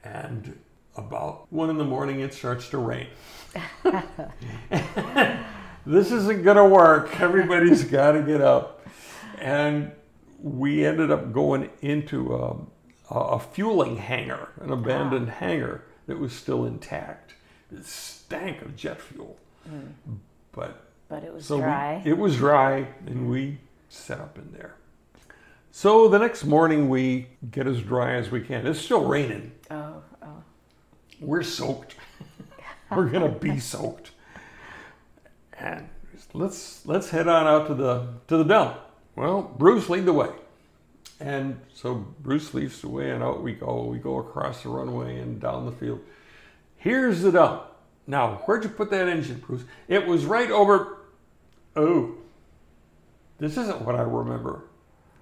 [0.03, 0.57] And
[0.97, 3.05] about one in the morning, it starts to rain.
[5.85, 7.21] this isn't going to work.
[7.21, 8.83] Everybody's got to get up.
[9.37, 9.91] And
[10.41, 12.55] we ended up going into a,
[13.13, 17.35] a fueling hangar, an abandoned hangar that was still intact.
[17.71, 19.37] It stank of jet fuel.
[19.69, 19.91] Mm.
[20.51, 22.01] But But it was so we- dry.
[22.05, 23.57] it was dry, and we
[23.89, 24.75] set up in there.
[25.69, 28.65] So the next morning, we get as dry as we can.
[28.65, 29.51] It's still raining.
[29.69, 30.43] oh, oh.
[31.19, 31.97] We're soaked.
[32.95, 34.11] We're gonna be soaked.
[35.59, 35.89] And
[36.33, 38.79] let's let's head on out to the to the dump.
[39.17, 40.29] Well, Bruce lead the way.
[41.19, 43.83] And so Bruce leads the way and out we go.
[43.83, 45.99] We go across the runway and down the field.
[46.77, 47.63] Here's the dump.
[48.07, 49.63] Now, where'd you put that engine, Bruce?
[49.89, 50.97] It was right over
[51.75, 52.15] Oh.
[53.39, 54.63] This isn't what I remember.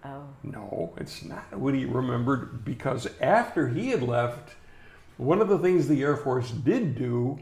[0.04, 0.24] Oh.
[0.44, 4.56] No, it's not what he remembered because after he had left,
[5.18, 7.40] one of the things the Air Force did do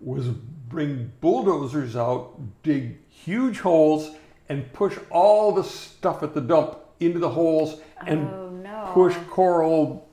[0.00, 4.10] was bring bulldozers out, dig huge holes,
[4.48, 8.90] and push all the stuff at the dump into the holes and Oh, no.
[8.92, 10.08] push coral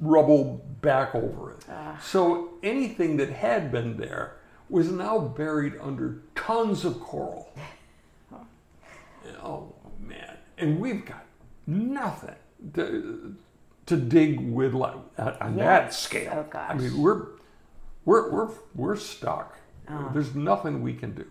[0.00, 1.64] rubble back over it.
[1.70, 1.98] Ah.
[2.02, 4.36] So anything that had been there
[4.68, 7.52] was now buried under tons of coral.
[9.42, 11.24] Oh man, and we've got
[11.66, 12.34] nothing
[12.74, 13.36] to,
[13.84, 16.32] to dig with like, on on that oh, scale.
[16.34, 16.70] Oh, gosh.
[16.70, 17.26] I mean, we're
[18.06, 19.58] we're we're we're stuck.
[19.86, 20.08] Uh-huh.
[20.14, 21.26] There's nothing we can do.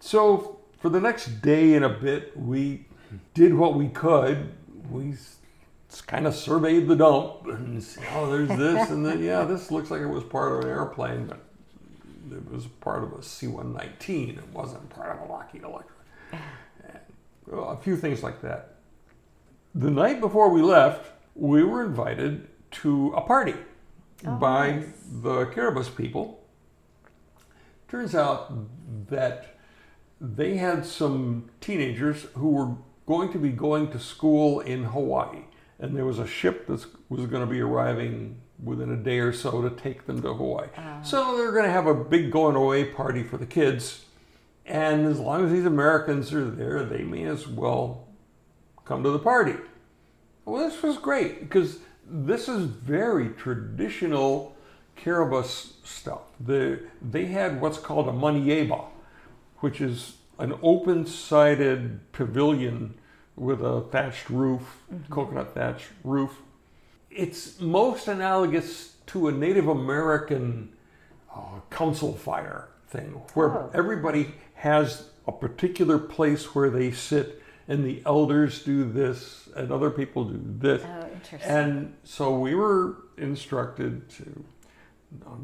[0.00, 2.86] So for the next day and a bit, we
[3.34, 4.52] did what we could.
[4.90, 5.14] We
[6.06, 9.90] kind of surveyed the dump and see, oh, there's this and then yeah, this looks
[9.90, 11.40] like it was part of an airplane, but
[12.32, 14.38] it was part of a C-119.
[14.38, 15.96] It wasn't part of a Lockheed Electra.
[16.86, 16.98] And,
[17.46, 18.76] well, a few things like that.
[19.74, 23.54] The night before we left, we were invited to a party
[24.26, 24.84] oh, by
[25.22, 26.44] the Kiribati people.
[27.88, 28.52] Turns out
[29.08, 29.56] that
[30.20, 32.76] they had some teenagers who were
[33.06, 35.44] going to be going to school in Hawaii,
[35.78, 39.32] and there was a ship that was going to be arriving within a day or
[39.32, 40.68] so to take them to Hawaii.
[40.76, 41.02] Ah.
[41.02, 44.04] So they're going to have a big going away party for the kids,
[44.66, 48.08] and as long as these Americans are there, they may as well
[48.84, 49.56] come to the party.
[50.44, 54.56] Well, this was great because this is very traditional
[54.96, 56.22] Kiribati stuff.
[56.40, 58.86] The, they had what's called a maneaba,
[59.58, 62.94] which is an open-sided pavilion
[63.36, 65.12] with a thatched roof, mm-hmm.
[65.12, 66.40] coconut thatched roof.
[67.14, 70.72] It's most analogous to a Native American
[71.32, 73.70] uh, council fire thing, where Oh.
[73.72, 79.90] everybody has a particular place where they sit, and the elders do this, and other
[79.90, 80.82] people do this.
[80.84, 81.40] Oh, interesting.
[81.50, 84.44] And so we were instructed to,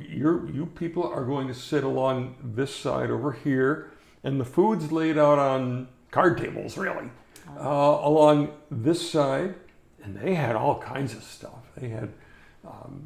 [0.01, 3.93] you you people are going to sit along this side over here,
[4.25, 7.11] and the food's laid out on card tables, really,
[7.57, 9.55] uh, along this side.
[10.03, 11.60] And they had all kinds of stuff.
[11.77, 12.11] They had
[12.67, 13.03] um,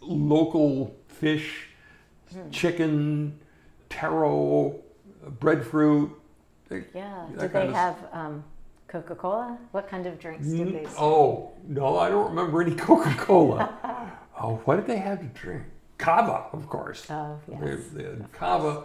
[0.00, 1.68] local fish,
[2.50, 3.38] chicken,
[3.88, 4.80] taro,
[5.40, 6.10] breadfruit.
[6.70, 7.26] Yeah.
[7.38, 8.44] Did they have um,
[8.88, 9.58] Coca Cola?
[9.72, 10.84] What kind of drinks did they?
[10.84, 10.94] serve?
[10.98, 14.08] Oh, no, I don't remember any Coca Cola.
[14.40, 15.64] oh, what did they have to drink?
[15.98, 17.06] Kava, of course.
[17.10, 17.84] Oh, yes.
[17.92, 18.84] they had kava.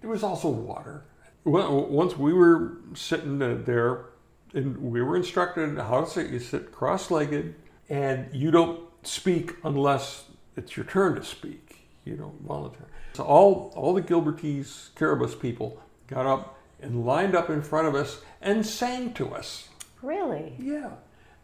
[0.00, 1.04] There was also water.
[1.44, 4.06] Well, once we were sitting there,
[4.54, 6.30] and we were instructed how to sit.
[6.30, 7.54] You sit cross-legged,
[7.90, 10.24] and you don't speak unless
[10.56, 11.88] it's your turn to speak.
[12.06, 12.86] You don't volunteer.
[13.12, 17.94] So all all the Gilbertese Kiribati people got up and lined up in front of
[17.94, 19.68] us and sang to us.
[20.00, 20.54] Really?
[20.58, 20.90] Yeah,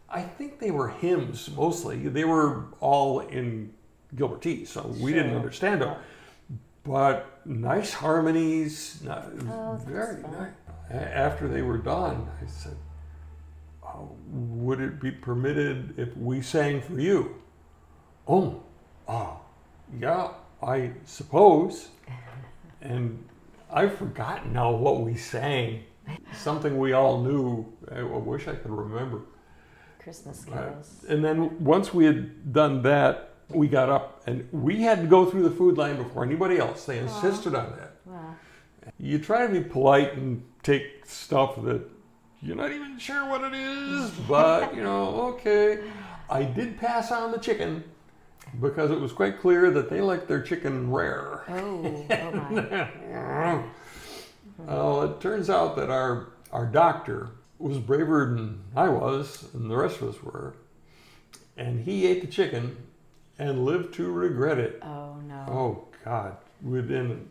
[0.09, 1.97] I think they were hymns mostly.
[2.07, 3.73] They were all in
[4.15, 5.95] Gilbertese, so we didn't understand them.
[6.83, 9.11] But nice harmonies, ni-
[9.51, 10.51] Oh, very nice.
[10.89, 12.77] After they were done, I said,
[14.29, 17.35] "Would it be permitted if we sang for you?"
[18.27, 18.61] Oh,
[19.07, 19.39] oh,
[19.99, 20.29] yeah,
[20.61, 21.89] I suppose.
[22.81, 23.27] And
[23.71, 25.83] I've forgotten now what we sang.
[26.31, 27.65] Something we all knew.
[27.91, 29.21] I I wish I could remember.
[29.99, 31.05] Christmas Uh, carols.
[31.09, 35.25] And then once we had done that, we got up and we had to go
[35.25, 36.85] through the food line before anybody else.
[36.85, 37.95] They insisted on that.
[38.05, 38.35] Wow.
[38.99, 41.81] You try to be polite and take stuff that
[42.41, 45.79] you're not even sure what it is, but you know, okay.
[46.29, 47.83] I did pass on the chicken
[48.61, 51.43] because it was quite clear that they like their chicken rare.
[51.49, 53.63] Oh, oh my.
[54.59, 59.77] Well, it turns out that our our doctor was braver than I was, and the
[59.77, 60.55] rest of us were.
[61.55, 62.75] and he ate the chicken
[63.39, 64.79] and lived to regret it.
[64.83, 65.45] Oh no.
[65.47, 66.37] Oh God!
[66.63, 67.29] Within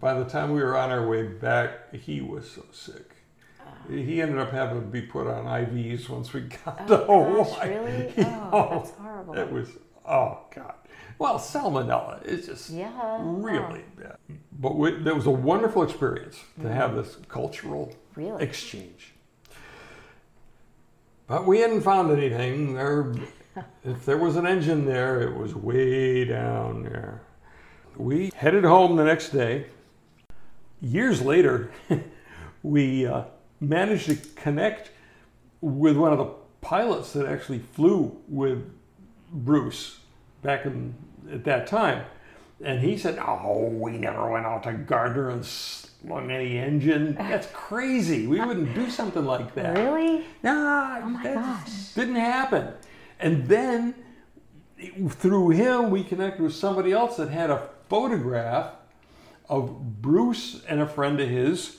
[0.00, 3.15] by the time we were on our way back, he was so sick.
[3.88, 7.52] He ended up having to be put on IVs once we got to Oh, gosh,
[7.54, 7.76] Hawaii.
[7.78, 8.14] really?
[8.18, 9.34] Oh, Oh, that's horrible.
[9.38, 9.68] It was
[10.08, 10.74] oh God.
[11.18, 12.90] Well, salmonella is just Yeah.
[13.20, 14.16] really bad.
[14.58, 16.98] But we, that was a wonderful experience to have Mm-hmm.
[17.00, 18.42] this cultural Really?
[18.42, 19.14] exchange.
[21.26, 22.74] But we hadn't found anything.
[22.74, 23.12] There,
[23.84, 27.22] if there was an engine there, it was way down there.
[27.96, 29.66] We headed home the next day.
[30.80, 31.70] Years later,
[32.62, 33.24] we uh,
[33.60, 34.90] managed to connect
[35.60, 38.64] with one of the pilots that actually flew with
[39.32, 40.00] Bruce
[40.42, 40.94] back in
[41.30, 42.04] at that time.
[42.62, 47.14] And he said, "Oh, we never went out to Gardner and slung any engine.
[47.14, 48.26] That's crazy.
[48.26, 50.24] We wouldn't do something like that." Really?
[50.42, 51.92] Nah, Oh my that gosh.
[51.94, 52.72] didn't happen.
[53.20, 53.94] And then
[55.08, 58.72] through him, we connected with somebody else that had a photograph
[59.48, 61.78] of Bruce and a friend of his,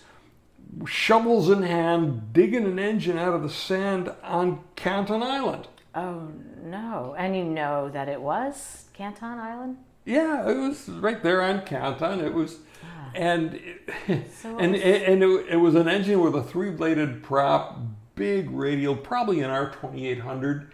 [0.85, 5.67] shovels in hand, digging an engine out of the sand on Canton Island.
[5.95, 6.29] Oh
[6.63, 7.15] no.
[7.17, 9.77] And you know that it was Canton Island?
[10.05, 12.19] Yeah, it was right there on Canton.
[12.21, 12.57] It was,
[13.15, 13.55] and
[14.07, 17.79] it- So and it's- and it, it was an engine with a three-bladed prop,
[18.15, 20.71] big radial, probably an R twenty eight hundred,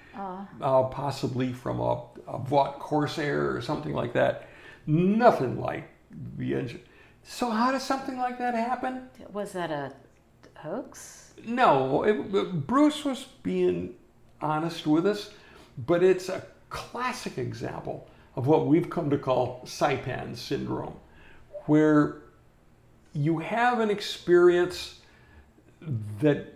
[0.61, 4.47] uh, possibly from a, a Vought Corsair or something like that.
[4.85, 5.89] Nothing like
[6.37, 6.81] the engine.
[7.23, 9.09] So how does something like that happen?
[9.31, 9.93] Was that a
[10.55, 11.33] hoax?
[11.45, 13.95] No, it, Bruce was being
[14.41, 15.31] honest with us,
[15.85, 20.95] but it's a classic example of what we've come to call Saipan syndrome,
[21.65, 22.21] where
[23.13, 24.99] you have an experience
[26.19, 26.53] that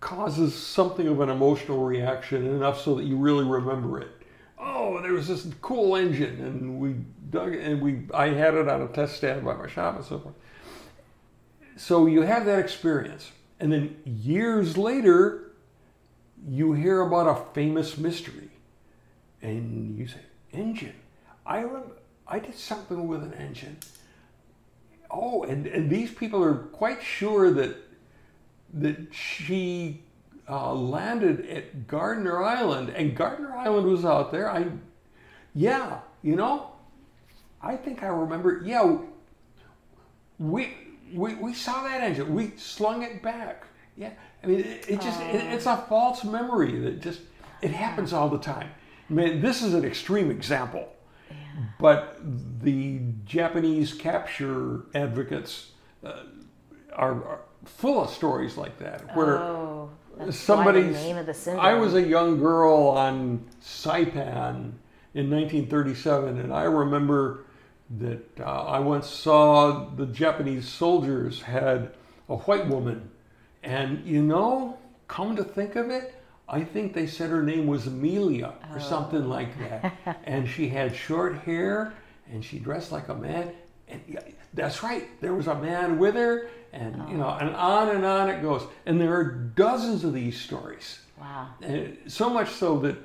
[0.00, 4.19] causes something of an emotional reaction enough so that you really remember it.
[4.60, 6.96] Oh, there was this cool engine, and we
[7.30, 10.04] dug it, and we I had it on a test stand by my shop and
[10.04, 10.34] so forth.
[11.76, 15.52] So you have that experience, and then years later,
[16.46, 18.50] you hear about a famous mystery,
[19.40, 20.20] and you say,
[20.52, 20.94] "Engine."
[21.46, 21.92] I rem-
[22.28, 23.78] I did something with an engine.
[25.10, 27.76] Oh, and, and these people are quite sure that
[28.74, 30.02] that she
[30.50, 34.50] uh, landed at Gardner Island, and Gardner Island was out there.
[34.50, 34.66] I,
[35.54, 36.72] yeah, you know,
[37.62, 38.62] I think I remember.
[38.64, 38.98] Yeah,
[40.38, 40.74] we
[41.12, 42.34] we, we saw that engine.
[42.34, 43.64] We slung it back.
[43.96, 44.10] Yeah,
[44.42, 47.20] I mean, it, it just it, it's a false memory that just
[47.62, 48.70] it happens all the time.
[49.08, 50.88] I mean, this is an extreme example,
[51.78, 52.18] but
[52.62, 55.72] the Japanese capture advocates
[56.04, 56.22] uh,
[56.92, 59.90] are, are full of stories like that where Oh,
[60.30, 61.64] somebody's name of the syndrome.
[61.64, 64.72] I was a young girl on Saipan
[65.14, 67.44] in 1937, and I remember
[67.98, 71.92] that uh, I once saw the Japanese soldiers had
[72.28, 73.10] a white woman,
[73.62, 76.14] and you know, come to think of it,
[76.48, 80.94] I think they said her name was Amelia or something like that, and she had
[80.94, 81.94] short hair
[82.32, 83.52] and she dressed like a man,
[83.88, 84.20] and yeah,
[84.54, 87.18] that's right, there was a man with her, and you oh.
[87.18, 91.00] know, and on and on it goes, and there are dozens of these stories.
[91.18, 91.48] Wow.
[91.62, 92.96] And so much so that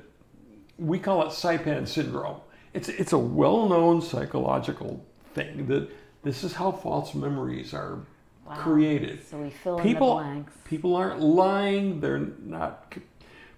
[0.77, 2.39] we call it Saipan syndrome.
[2.73, 5.03] It's, it's a well known psychological
[5.33, 5.89] thing that
[6.23, 7.99] this is how false memories are
[8.45, 8.55] Wow.
[8.57, 9.25] created.
[9.25, 10.53] So we fill People, in the blanks.
[10.65, 12.93] people aren't lying, they're not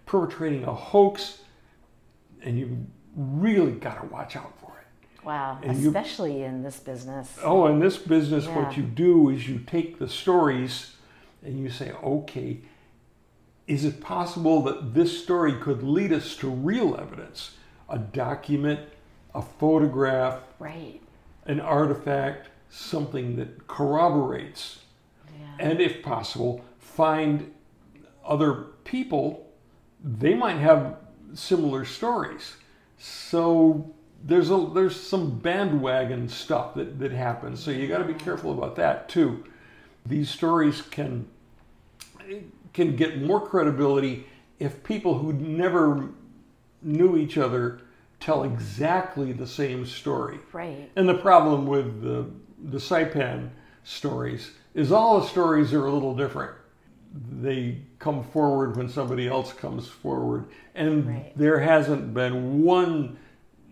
[0.06, 1.40] perpetrating a hoax,
[2.42, 4.67] and you really got to watch out for.
[5.28, 5.60] Wow.
[5.62, 7.38] and you- Especially in this business.
[7.44, 8.56] Oh, in this business, Yeah.
[8.56, 10.96] what you do is you take the stories
[11.44, 12.62] and you say, okay,
[13.68, 17.58] is it possible that this story could lead us to real evidence?
[17.90, 18.80] A document,
[19.36, 21.02] a photograph, Right.
[21.46, 24.86] an artifact, something that corroborates.
[25.38, 25.46] Yeah.
[25.72, 27.54] And if possible, find
[28.26, 28.54] other
[28.86, 29.46] people,
[30.02, 30.96] they might have
[31.34, 32.56] similar stories.
[32.98, 33.94] So
[34.28, 37.62] there's a there's some bandwagon stuff that, that happens.
[37.64, 39.44] So you got to be careful about that too.
[40.06, 41.28] These stories can
[42.74, 44.28] can get more credibility
[44.60, 46.10] if people who never
[46.82, 47.80] knew each other
[48.20, 50.40] tell exactly the same story.
[50.52, 50.92] Right.
[50.96, 52.30] And the problem with the
[52.70, 53.50] the Saipan
[53.84, 56.52] stories is all the stories are a little different.
[57.32, 61.32] They come forward when somebody else comes forward, and Right.
[61.38, 63.18] there hasn't been one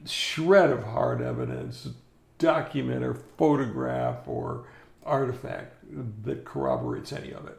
[0.06, 1.90] shred of hard evidence,
[2.38, 4.66] document or photograph or
[5.06, 5.76] artifact
[6.24, 7.58] that corroborates any of it.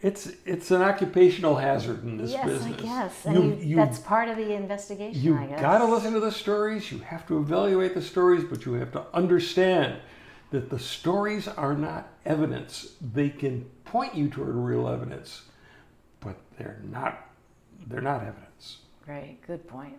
[0.00, 2.78] It's it's an occupational hazard in this yes, business.
[2.78, 3.26] I guess.
[3.26, 5.58] And You- you, that's part of the investigation, You I guess.
[5.58, 6.92] You got to listen to the stories.
[6.92, 10.00] You have to evaluate the stories, but you have to understand
[10.50, 12.94] that the stories are not evidence.
[13.00, 15.42] They can point you toward real evidence,
[16.20, 17.26] but they're not.
[17.86, 18.78] They're not evidence.
[19.06, 19.98] Right, good point.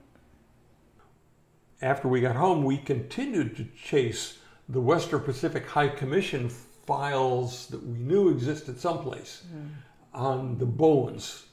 [1.82, 7.86] After we got home, we continued to chase the Western Pacific High Commission files that
[7.86, 9.68] we knew existed someplace hmm.
[10.14, 11.46] on the bones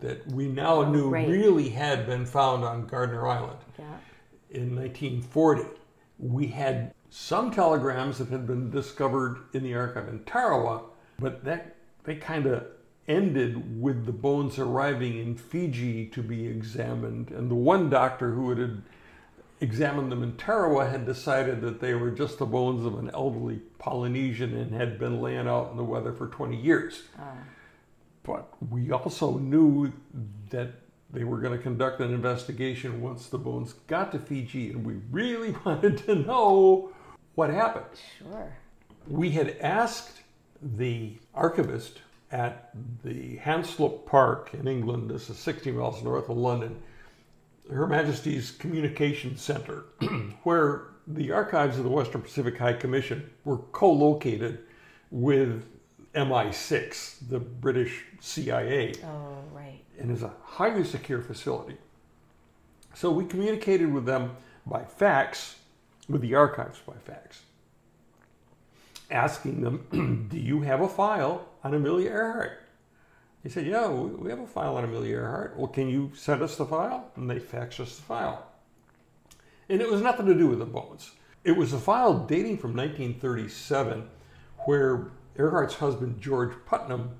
[0.00, 1.28] that we now oh, knew right.
[1.28, 3.58] really had been found on Gardner Island.
[3.78, 3.84] Yeah.
[4.50, 5.62] in 1940.
[6.18, 10.82] We had some telegrams that had been discovered in the archive in Tarawa,
[11.18, 12.66] but that they kind of
[13.06, 17.30] ended with the bones arriving in Fiji to be examined.
[17.30, 18.82] And the one doctor who had
[19.60, 23.60] examined them in Tarawa had decided that they were just the bones of an elderly
[23.78, 27.02] Polynesian and had been laying out in the weather for 20 years.
[27.18, 27.32] Ah.
[28.22, 29.92] But we also knew
[30.50, 30.72] that
[31.10, 34.94] they were going to conduct an investigation once the bones got to Fiji, and we
[35.10, 36.92] really wanted to know
[37.34, 37.86] what happened.
[38.18, 38.56] Sure.
[39.06, 40.20] We had asked
[40.60, 42.70] the archivist at
[43.02, 46.82] the Hanslope Park in England, this is 60 miles north of London,
[47.70, 49.84] Her Majesty's Communications Center,
[50.42, 54.60] where the archives of the Western Pacific High Commission were co located
[55.10, 55.64] with
[56.14, 59.80] MI6, the British CIA Oh, right.
[59.98, 61.76] and is a highly secure facility.
[62.94, 64.32] So we communicated with them
[64.66, 65.56] by fax,
[66.08, 67.42] with the archives by fax,
[69.10, 72.60] asking them, Do you have a file on Amelia Earhart?
[73.42, 75.56] They said, Yeah, we we have a file on Amelia Earhart.
[75.56, 77.10] Well, can you send us the file?
[77.16, 78.46] And they faxed us the file.
[79.68, 81.12] And it was nothing to do with the bones.
[81.44, 84.08] It was a file dating from 1937
[84.66, 87.12] where Earhart's husband, George Putnam,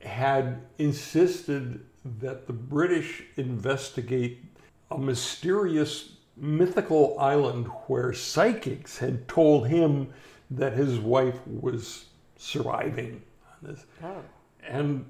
[0.00, 1.80] had insisted
[2.20, 4.44] that the British investigate
[4.90, 10.08] a mysterious mythical island where psychics had told him
[10.50, 13.86] that his wife was surviving on this.
[14.02, 14.22] Oh,
[14.66, 15.06] And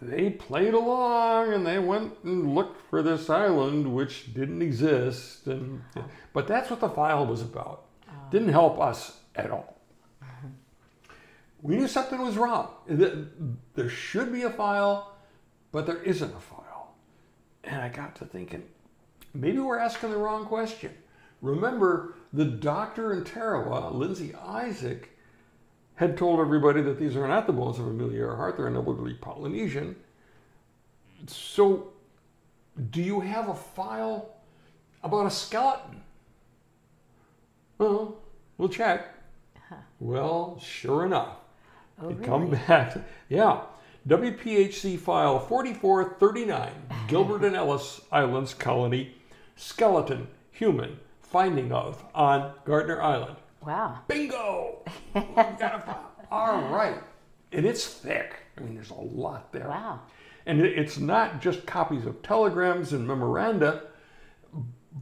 [0.00, 5.82] they played along and they went and looked for this island which didn't exist and
[6.32, 7.86] but that's what the file was about.
[8.30, 9.76] Didn't help us at all.
[10.22, 10.48] Uh-huh.
[11.62, 12.68] We knew something was wrong.
[12.86, 15.16] There should be a file,
[15.72, 16.94] but there isn't a file.
[17.64, 18.64] And I got to thinking,
[19.34, 20.94] maybe we're asking the wrong question.
[21.42, 25.10] Remember, the doctor in Tarawa, Lindsay Isaac,
[26.00, 29.12] had told everybody that these are not the bones of Amelia Earhart, they're an elderly
[29.12, 29.94] Polynesian.
[31.26, 31.92] So,
[32.90, 34.30] do you have a file
[35.02, 36.00] about a skeleton?
[37.76, 38.16] Well,
[38.56, 39.08] we'll check.
[39.98, 41.36] Well, sure enough,
[42.02, 42.24] oh really?
[42.24, 42.96] come back.
[43.28, 43.60] Yeah.
[44.08, 46.70] WPHC file 4439,
[47.08, 49.16] Gilbert and Ellice Islands Colony,
[49.54, 53.36] skeleton, human, finding of on Gardner Island.
[53.64, 54.00] Wow.
[54.08, 54.78] Bingo!
[55.14, 56.10] We got a file.
[56.30, 56.96] All right.
[57.52, 58.34] And it's thick.
[58.56, 59.68] I mean, there's a lot there.
[59.68, 60.00] Wow.
[60.46, 63.82] And it's not just copies of telegrams and memoranda,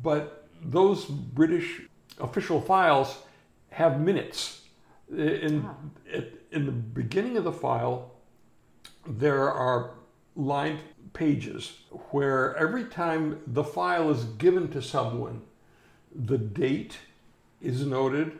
[0.02, 1.82] but those British
[2.20, 3.18] official files
[3.70, 4.62] have minutes.
[5.10, 5.68] In,
[6.12, 8.12] at- in the beginning of the file,
[9.06, 9.90] there are
[10.34, 10.80] lined
[11.12, 11.80] pages
[12.10, 15.42] where every time the file is given to someone,
[16.14, 16.96] the date
[17.60, 18.38] is noted,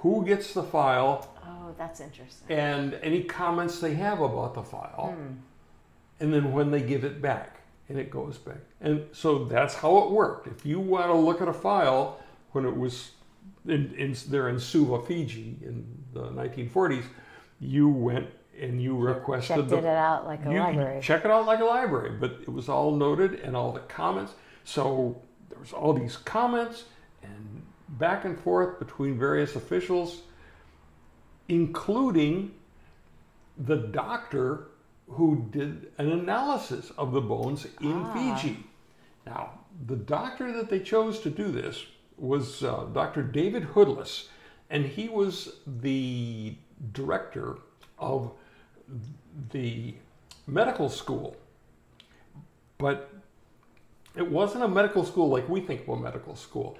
[0.00, 2.56] who gets the file, Oh, that's interesting.
[2.56, 5.34] and any comments they have about the file, hmm.
[6.20, 8.58] and then when they give it back, and it goes back.
[8.80, 10.46] And so that's how it worked.
[10.46, 12.20] If you want to look at a file
[12.52, 13.10] when it was
[13.66, 17.04] in, in there in Suva, Fiji, in the 1940s,
[17.58, 18.28] you went
[18.60, 21.00] and you requested Checked the it out like a you library.
[21.02, 24.34] check it out like a library, but it was all noted and all the comments.
[24.64, 26.84] So there was all these comments
[27.22, 27.49] and
[28.00, 30.22] back and forth between various officials,
[31.48, 32.52] including
[33.56, 34.68] the doctor
[35.10, 38.64] who did an analysis of the bones in Fiji.
[39.26, 41.84] Now, the doctor that they chose to do this
[42.16, 43.22] was uh, Dr.
[43.22, 44.28] David Hoodless,
[44.70, 46.56] and he was the
[46.92, 47.58] director
[47.98, 48.32] of
[49.52, 49.94] the
[50.46, 51.36] medical school.
[52.78, 53.12] But
[54.16, 56.78] it wasn't a medical school like we think of a medical school.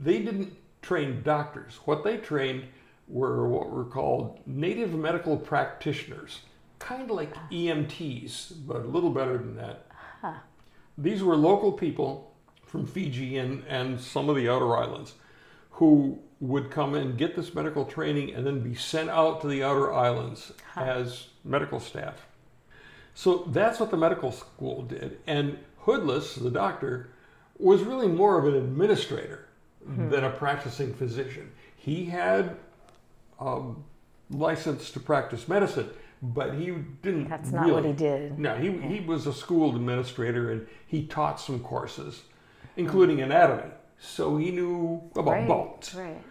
[0.00, 1.78] They didn't train doctors.
[1.84, 2.64] What they trained
[3.06, 6.40] were what were called native medical practitioners,
[6.78, 9.86] kind of like EMTs, but a little better than that.
[10.96, 15.14] These were local people from Fiji and, and some of the outer islands
[15.72, 19.62] who would come and get this medical training and then be sent out to the
[19.62, 22.26] outer islands as medical staff.
[23.14, 25.18] So that's what the medical school did.
[25.26, 27.10] And Hoodless, the doctor,
[27.58, 29.49] was really more of an administrator
[29.84, 31.50] than a practicing physician.
[31.76, 32.56] He had
[33.38, 33.84] um,
[34.30, 35.90] license to practice medicine,
[36.22, 36.70] but he
[37.02, 37.28] didn't.
[37.28, 38.38] That's not what he did.
[38.38, 42.22] No, he, he was a school administrator and he taught some courses,
[42.76, 43.70] including anatomy.
[43.98, 45.48] So he knew about right.
[45.48, 45.94] bones.
[45.94, 46.22] Right.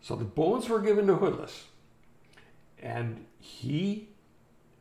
[0.00, 1.64] So the bones were given to Hoodless,
[2.82, 4.08] and he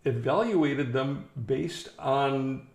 [0.06, 2.68] evaluated them based on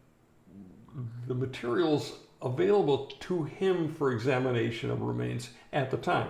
[1.27, 6.29] the materials available to him for examination of remains at the time,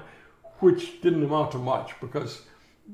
[0.61, 2.43] which didn't amount to much because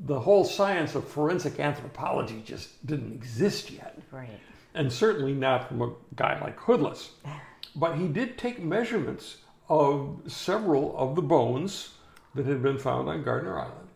[0.06, 4.38] the whole science of forensic anthropology just didn't exist yet Right.
[4.74, 7.10] and certainly not from a guy like Hoodless.
[7.76, 9.36] But he did take measurements
[9.68, 11.90] of several of the bones
[12.34, 13.88] that had been found on Gardner Island.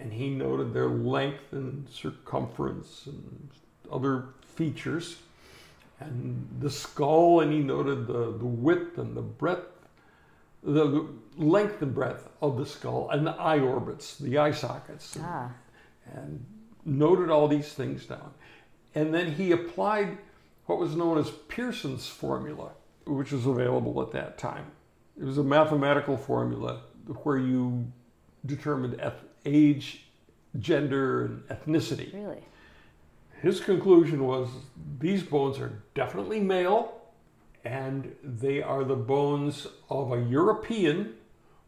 [0.00, 3.50] And he noted their length and circumference and
[3.92, 5.18] other features.
[6.00, 9.66] And the skull, and he noted the, the width and the breadth,
[10.62, 11.06] the
[11.36, 15.50] length and breadth of the skull, and the eye orbits, the eye sockets Ah.
[16.12, 16.44] and
[16.84, 18.32] noted all these things down.
[18.94, 20.18] And then he applied
[20.66, 22.70] what was known as Pearson's formula,
[23.06, 24.66] which was available at that time.
[25.18, 26.80] It was a mathematical formula
[27.22, 27.86] where you
[28.46, 30.06] determined eth- age,
[30.58, 32.12] gender, and ethnicity.
[32.14, 32.42] Really?
[33.44, 34.48] His conclusion was
[34.98, 37.02] these bones are definitely male
[37.62, 41.12] and they are the bones of a European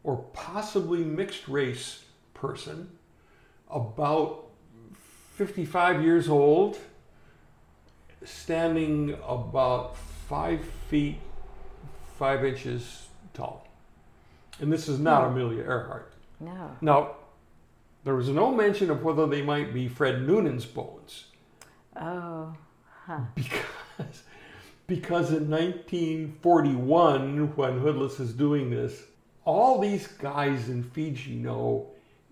[0.03, 2.89] or possibly mixed race person
[3.69, 4.45] about
[5.35, 6.79] 55 years old,
[8.23, 11.19] standing about five feet,
[12.17, 13.67] five inches tall.
[14.59, 15.33] And this is not hmm.
[15.33, 16.13] Amelia Earhart.
[16.39, 16.71] No.
[16.81, 17.11] Now,
[18.03, 21.25] there was no mention of whether they might be Fred Noonan's bones
[21.99, 22.55] Oh.
[23.35, 24.23] because
[24.87, 29.03] because in 1941 when hoodless is doing this
[29.45, 31.87] all these guys in fiji know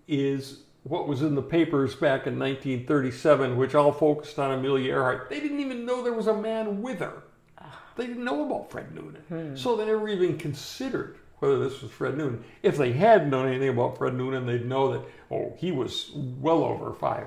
[0.06, 5.28] is what was in the papers back in 1937 which all focused on amelia earhart.
[5.28, 7.24] They didn't even know there was a man with her.
[7.58, 7.82] Ah.
[7.96, 9.22] They didn't know about fred noonan.
[9.28, 9.56] Hmm.
[9.56, 12.44] So they never even considered whether this was fred noonan.
[12.62, 16.62] If they had known anything about fred noonan they'd know that oh he was well
[16.62, 17.26] over five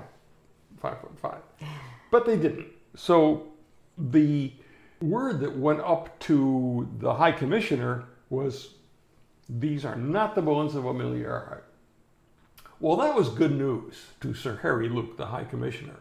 [0.77, 1.41] five foot five
[2.11, 2.67] but they didn't.
[2.95, 3.47] So
[3.97, 4.53] the
[5.01, 8.75] word that went up to the High Commissioner was
[9.47, 11.65] these are not the bones of Amelia Earhart.
[12.79, 15.97] Well, that was good news to Sir Harry Luke, the High Commissioner,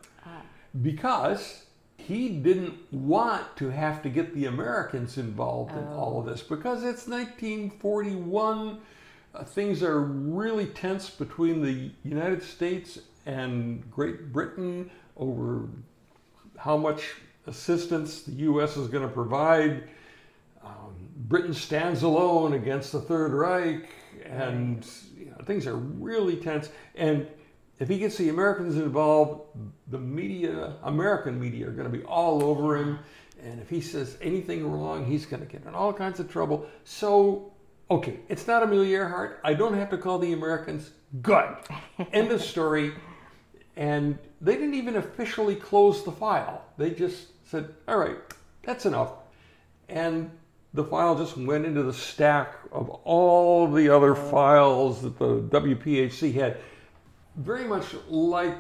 [0.83, 1.65] because
[1.97, 6.79] he didn't want to have to get the Americans involved in all of this because
[6.85, 8.79] it's 1941.
[9.35, 15.69] Uh, things are really tense between the United States and Great Britain over
[16.59, 17.15] how much
[17.47, 18.77] assistance the U.S.
[18.77, 19.85] is going to provide.
[20.63, 23.89] Um, Britain stands alone against the Third Reich,
[24.25, 26.69] and you know, things are really tense.
[26.95, 27.27] And
[27.79, 29.43] if he gets the Americans involved,
[29.87, 32.99] the media, American media, are going to be all over him.
[33.43, 36.67] And if he says anything wrong, he's going to get in all kinds of trouble.
[36.85, 37.53] So,
[37.89, 39.41] okay, it's not Amelia Earhart.
[39.45, 40.91] I don't have to call the Americans.
[41.23, 41.55] Good.
[42.13, 42.95] End of story.
[43.79, 46.65] And they didn't even officially close the file.
[46.77, 48.17] They just said, all right,
[48.63, 49.13] that's enough.
[49.89, 50.33] And
[50.75, 56.35] the file just went into the stack of all the other files that the WPHC
[56.35, 56.57] had.
[57.37, 58.57] Very much like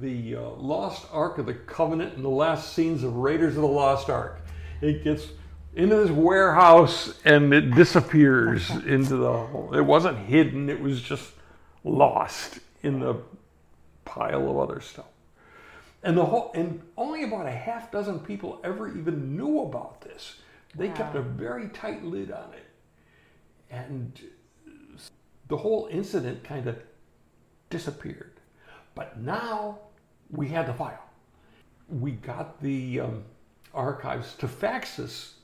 [0.00, 3.68] the uh, Lost Ark of the Covenant and the last scenes of Raiders of the
[3.68, 4.40] Lost Ark.
[4.80, 5.28] It gets
[5.76, 9.74] into this warehouse and it disappears into the hole.
[9.74, 11.30] It wasn't hidden, it was just
[11.84, 13.14] lost in the
[14.08, 15.06] pile of other stuff.
[16.02, 20.36] And the whole and only about a half dozen people ever even knew about this.
[20.74, 22.66] They kept a very tight lid on it.
[23.70, 24.12] And
[25.48, 26.76] the whole incident kind of
[27.70, 28.32] disappeared.
[28.94, 29.78] But now
[30.30, 31.04] we had the file.
[31.88, 33.24] We got the um,
[33.74, 35.34] archives to fax us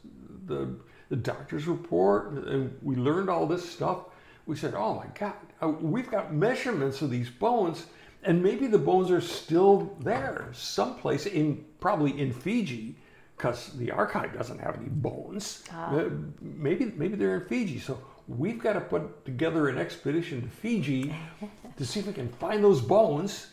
[0.46, 0.74] the,
[1.08, 4.04] the doctor's report, and we learned all this stuff.
[4.46, 7.86] We said, oh my God, uh, we've got measurements of these bones,
[8.24, 12.96] and maybe the bones are still there someplace in probably in Fiji,
[13.36, 15.64] because the archive doesn't have any bones.
[15.72, 16.08] Uh,
[16.40, 17.78] maybe maybe they're in Fiji.
[17.78, 21.14] So we've got to put together an expedition to Fiji
[21.76, 23.48] to see if we can find those bones.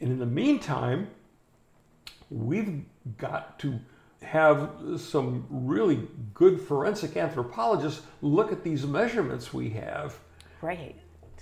[0.00, 1.08] And in the meantime,
[2.30, 2.84] we've
[3.18, 3.78] got to
[4.22, 10.18] have some really good forensic anthropologists look at these measurements we have
[10.64, 10.96] Right.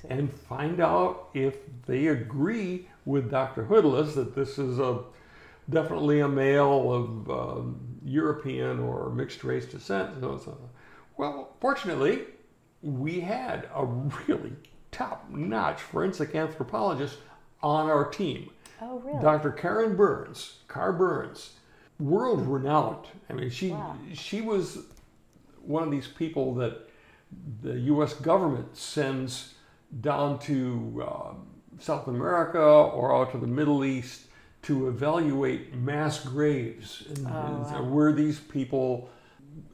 [0.08, 1.56] And find out if
[1.86, 3.64] they agree with Dr.
[3.64, 5.00] Hoodless that this is a,
[5.70, 10.14] definitely a male of um, European or mixed race descent.
[10.20, 10.58] So, so,
[11.16, 12.22] well, fortunately,
[12.82, 14.52] we had a really
[14.90, 17.18] top notch forensic anthropologist
[17.62, 18.50] on our team.
[18.80, 19.22] Oh, really?
[19.22, 19.52] Dr.
[19.52, 21.52] Karen Burns, Car Burns,
[22.00, 23.06] world renowned.
[23.30, 23.96] I mean, she Wow.
[24.12, 24.78] she was
[25.64, 26.88] one of these people that
[27.62, 28.14] the U.S.
[28.14, 29.54] government sends
[30.00, 31.46] down to um,
[31.78, 34.26] South America or out to the Middle East
[34.62, 39.10] to evaluate mass graves and, Oh, and were these people,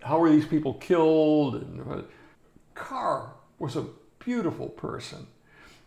[0.03, 1.57] how were these people killed?
[1.57, 2.03] And uh,
[2.75, 3.87] Carr was a
[4.19, 5.27] beautiful person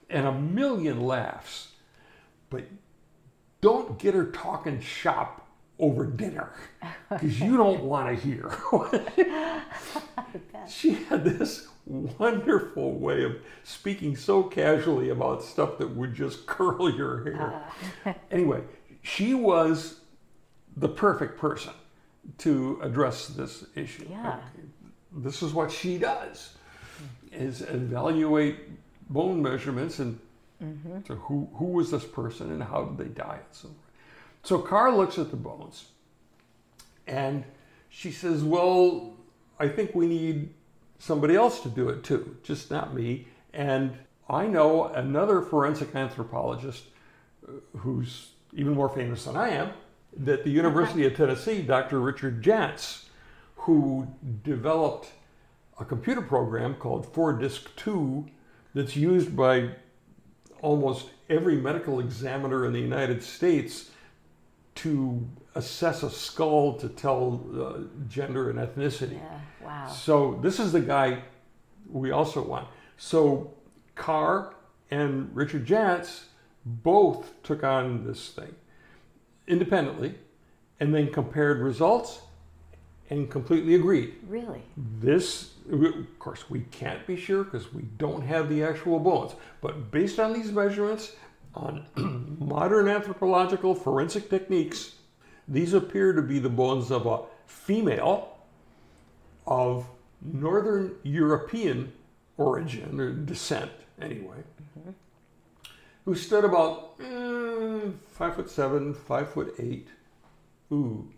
[0.10, 1.70] and a million laughs,
[2.50, 2.66] but
[3.62, 5.41] don't get her talking shop
[5.82, 6.54] over dinner
[7.10, 8.56] because you don't want to hear.
[10.70, 16.90] she had this wonderful way of speaking so casually about stuff that would just curl
[16.90, 17.64] your hair.
[18.06, 18.14] Uh.
[18.30, 18.62] anyway,
[19.02, 20.00] she was
[20.78, 21.74] the perfect person
[22.38, 24.08] to address this issue.
[24.10, 24.40] Yeah.
[25.12, 26.56] This is what she does
[27.32, 28.60] is evaluate
[29.10, 30.20] bone measurements and
[30.64, 31.00] mm-hmm.
[31.08, 33.91] so who, who was this person and how did they die and so forth.
[34.44, 35.86] So Carr looks at the bones
[37.08, 37.44] and
[37.90, 39.14] she says, Well,
[39.60, 40.50] I think we need
[40.98, 43.28] somebody else to do it too, just not me.
[43.54, 43.94] And
[44.30, 46.86] I know another forensic anthropologist
[47.48, 49.72] uh, who's even more famous than I am,
[50.18, 52.00] that the University of Tennessee, Dr.
[52.00, 53.06] Richard Jantz,
[53.56, 54.08] who
[54.44, 55.12] developed
[55.80, 58.26] a computer program called FORDISC 2
[58.74, 59.70] that's used by
[60.62, 63.90] almost every medical examiner in the United States
[64.76, 69.20] to assess a skull to tell uh, gender and ethnicity.
[69.20, 69.40] Yeah.
[69.64, 69.88] Wow.
[69.88, 71.24] So this is the guy
[71.90, 72.68] we also want.
[72.98, 73.54] So
[73.96, 74.56] Carr
[74.90, 76.24] and Richard Jantz
[76.66, 78.56] both took on this thing
[79.48, 80.16] independently
[80.80, 82.22] and then compared results
[83.10, 84.16] and completely agreed.
[84.28, 84.62] Really?
[84.78, 89.34] This, of course, we can't be sure because we don't have the actual bones.
[89.60, 91.14] But based on these measurements,
[91.56, 91.86] on
[92.40, 94.96] modern anthropological forensic techniques,
[95.48, 98.38] these appear to be the bones of a female
[99.46, 99.88] of
[100.22, 101.92] Northern European
[102.38, 104.38] origin or descent, anyway,
[106.06, 109.90] who stood about mm, five foot seven, five foot eight.
[110.72, 111.12] Ooh,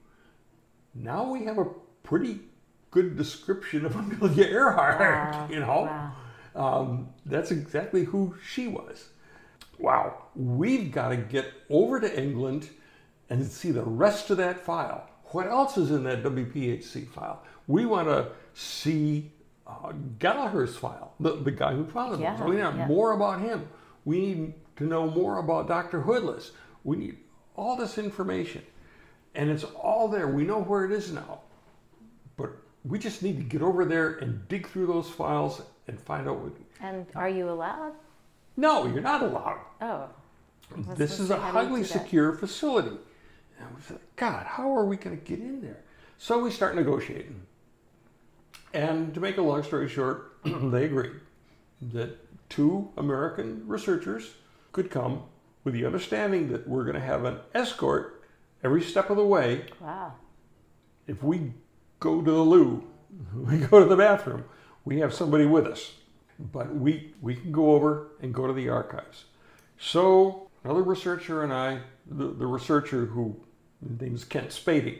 [0.95, 1.65] now we have a
[2.03, 2.39] pretty
[2.91, 4.99] good description of Amelia Earhart.
[4.99, 5.47] Wow.
[5.49, 6.11] You know,
[6.55, 6.81] Wow.
[6.81, 9.09] um, that's exactly who she was.
[9.83, 12.69] Wow, we've got to get over to England
[13.29, 15.09] and see the rest of that file.
[15.25, 17.43] What else is in that WPHC file?
[17.67, 19.33] We want to see
[19.67, 22.21] uh, Gallagher's file, the, the guy who found it.
[22.21, 22.87] Yeah, so we need yeah.
[22.87, 23.67] more about him.
[24.05, 25.99] We need to know more about Dr.
[25.99, 26.51] Hoodless.
[26.85, 27.17] We need
[27.57, 28.63] all this information.
[29.35, 30.29] And it's all there.
[30.29, 31.41] We know where it is now.
[32.37, 32.51] But
[32.85, 36.39] we just need to get over there and dig through those files and find out
[36.39, 36.53] what.
[36.79, 37.95] And are you allowed?
[38.55, 39.59] No, you're not allowed.
[39.81, 40.09] Oh.
[40.95, 42.95] This is a how do you highly secure facility.
[43.59, 45.81] And we said, God, how are we going to get in there?
[46.17, 47.41] So we start negotiating.
[48.73, 51.13] And to make a long story short, they agreed
[51.93, 52.17] that
[52.49, 54.31] two American researchers
[54.71, 55.23] could come
[55.63, 58.23] with the understanding that we're going to have an escort
[58.63, 60.13] every step of the way Wow.
[61.07, 61.53] if we
[61.99, 62.83] go to the loo,
[63.35, 64.45] we go to the bathroom,
[64.85, 65.93] we have somebody with us.
[66.39, 69.25] But we, we can go over and go to the archives.
[69.77, 73.35] So another researcher and I, the, the researcher who
[73.89, 74.99] his name is Kent Spading,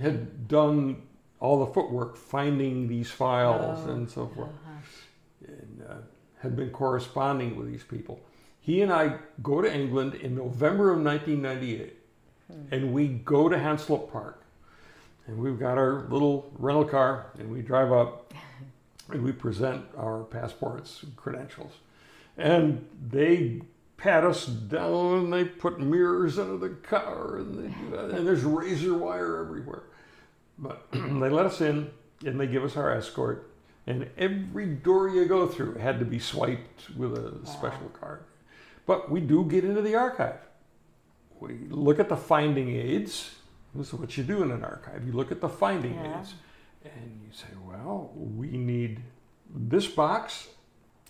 [0.00, 1.02] had done
[1.40, 5.46] all the footwork finding these files Oh, and so forth, uh-huh.
[5.48, 5.94] and uh,
[6.40, 8.20] had been corresponding with these people.
[8.60, 11.96] He and I go to England in November of 1998,
[12.70, 14.42] and we go to Hanslope Park.
[15.26, 18.23] And we've got our little rental car, and we drive up,
[19.10, 21.72] and we present our passports and credentials.
[22.36, 23.62] And they
[23.96, 28.94] pat us down, and they put mirrors under the car, and, they and there's razor
[28.94, 29.84] wire everywhere.
[30.58, 31.90] But they let us in,
[32.24, 33.50] and they give us our escort.
[33.86, 38.24] And every door you go through had to be swiped with a special card.
[38.86, 40.38] But we do get into the archive.
[41.38, 43.34] We look at the finding aids.
[43.74, 45.06] This is what you do in an archive.
[45.06, 46.20] You look at the finding Yeah.
[46.20, 46.34] aids
[46.84, 49.00] and you say, well, we need
[49.54, 50.48] this box,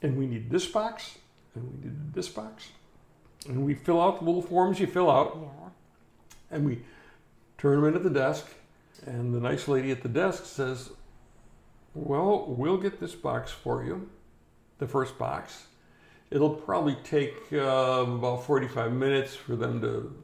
[0.03, 1.19] and we need this box,
[1.55, 2.69] and we need this box.
[3.49, 5.69] And we fill out the little forms you fill out, Yeah.
[6.57, 6.83] and we
[7.59, 8.47] turn them in at the desk.
[9.07, 10.91] And the nice lady at the desk says,
[11.95, 14.09] Well, we'll get this box for you,
[14.79, 15.67] the first box.
[16.31, 17.57] It'll probably take uh,
[18.09, 20.15] about 45 minutes for them to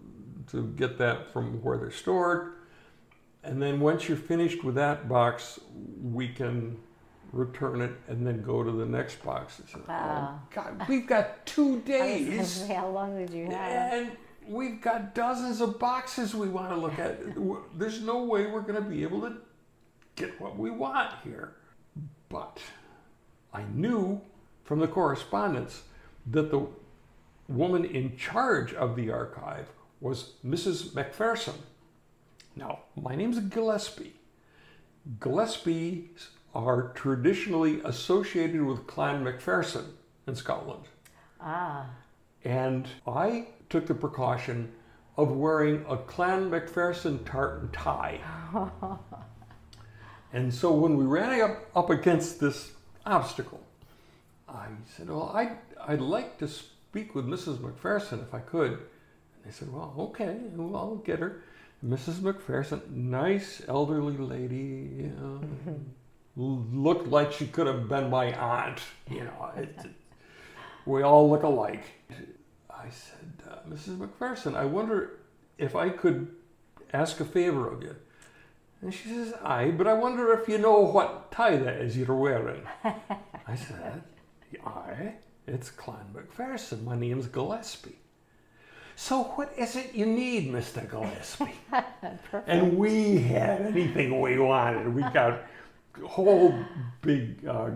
[0.51, 2.55] to get that from where they're stored.
[3.43, 5.60] And then once you're finished with that box,
[6.02, 6.77] we can
[7.33, 9.60] return it and then go to the next box.
[9.70, 10.41] Said, oh, Wow.
[10.41, 12.67] Oh, God, we've got two I was gonna days.
[12.69, 13.93] how long did you have?
[13.93, 14.10] And
[14.47, 17.19] we've got dozens of boxes we want to look at.
[17.78, 19.36] There's no way we're going to be able to
[20.17, 21.55] get what we want here.
[22.28, 22.59] But
[23.55, 24.20] I knew
[24.65, 25.83] from the correspondence
[26.31, 26.67] that the
[27.49, 29.69] woman in charge of the archive
[30.01, 30.91] was Mrs.
[30.91, 31.55] McPherson.
[32.60, 34.12] Now, my name's Gillespie.
[35.18, 39.94] Gillespies are traditionally associated with Clan Macpherson
[40.26, 40.84] in Scotland.
[41.40, 41.86] Ah,
[42.44, 44.72] And I took the precaution
[45.16, 48.20] of wearing a Clan Macpherson tartan tie.
[50.34, 52.72] and so when we ran up, up against this
[53.06, 53.62] obstacle,
[54.47, 54.66] I
[54.97, 55.56] said, Well, I'd,
[55.89, 57.58] I'd like to speak with Mrs.
[57.62, 58.72] Macpherson if I could.
[58.72, 61.42] And they said, Well, okay, well, I'll get her.
[61.86, 62.17] Mrs.
[62.17, 65.41] McPherson, nice elderly lady, you know,
[66.39, 68.81] l- looked like she could have been my aunt.
[69.10, 69.75] You know, it,
[70.84, 71.84] we all look alike.
[72.70, 73.97] I said, uh, Mrs.
[73.97, 75.20] McPherson, I wonder
[75.59, 76.28] if I could
[76.92, 77.97] ask a favor of you.
[78.83, 82.15] And she says, Aye, but I wonder if you know what tie that is you're
[82.15, 82.62] wearing.
[82.84, 84.02] I said,
[84.65, 85.15] Aye,
[85.47, 86.84] it's Clan McPherson.
[86.84, 87.99] My name's Gillespie.
[89.03, 90.87] So what is it you need, Mr.
[90.87, 91.55] Gillespie?
[92.47, 94.95] and we had anything we wanted.
[94.95, 95.41] We got
[96.05, 96.55] whole
[97.01, 97.70] big uh,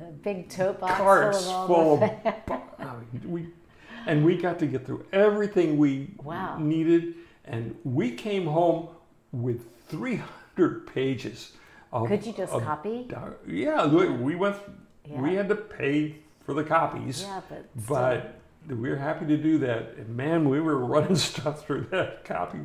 [0.00, 3.48] a big tote box carts full of all full the of bu- I mean, we
[4.06, 6.56] and we got to get through everything we Wow.
[6.58, 8.88] needed and we came home
[9.30, 11.52] with 300 pages
[11.92, 13.04] of, Could you just of copy?
[13.08, 14.56] doc- yeah we we went
[15.06, 19.58] we had to pay for the copies Yeah, but but we were happy to do
[19.58, 22.58] that and man we were running stuff through that copy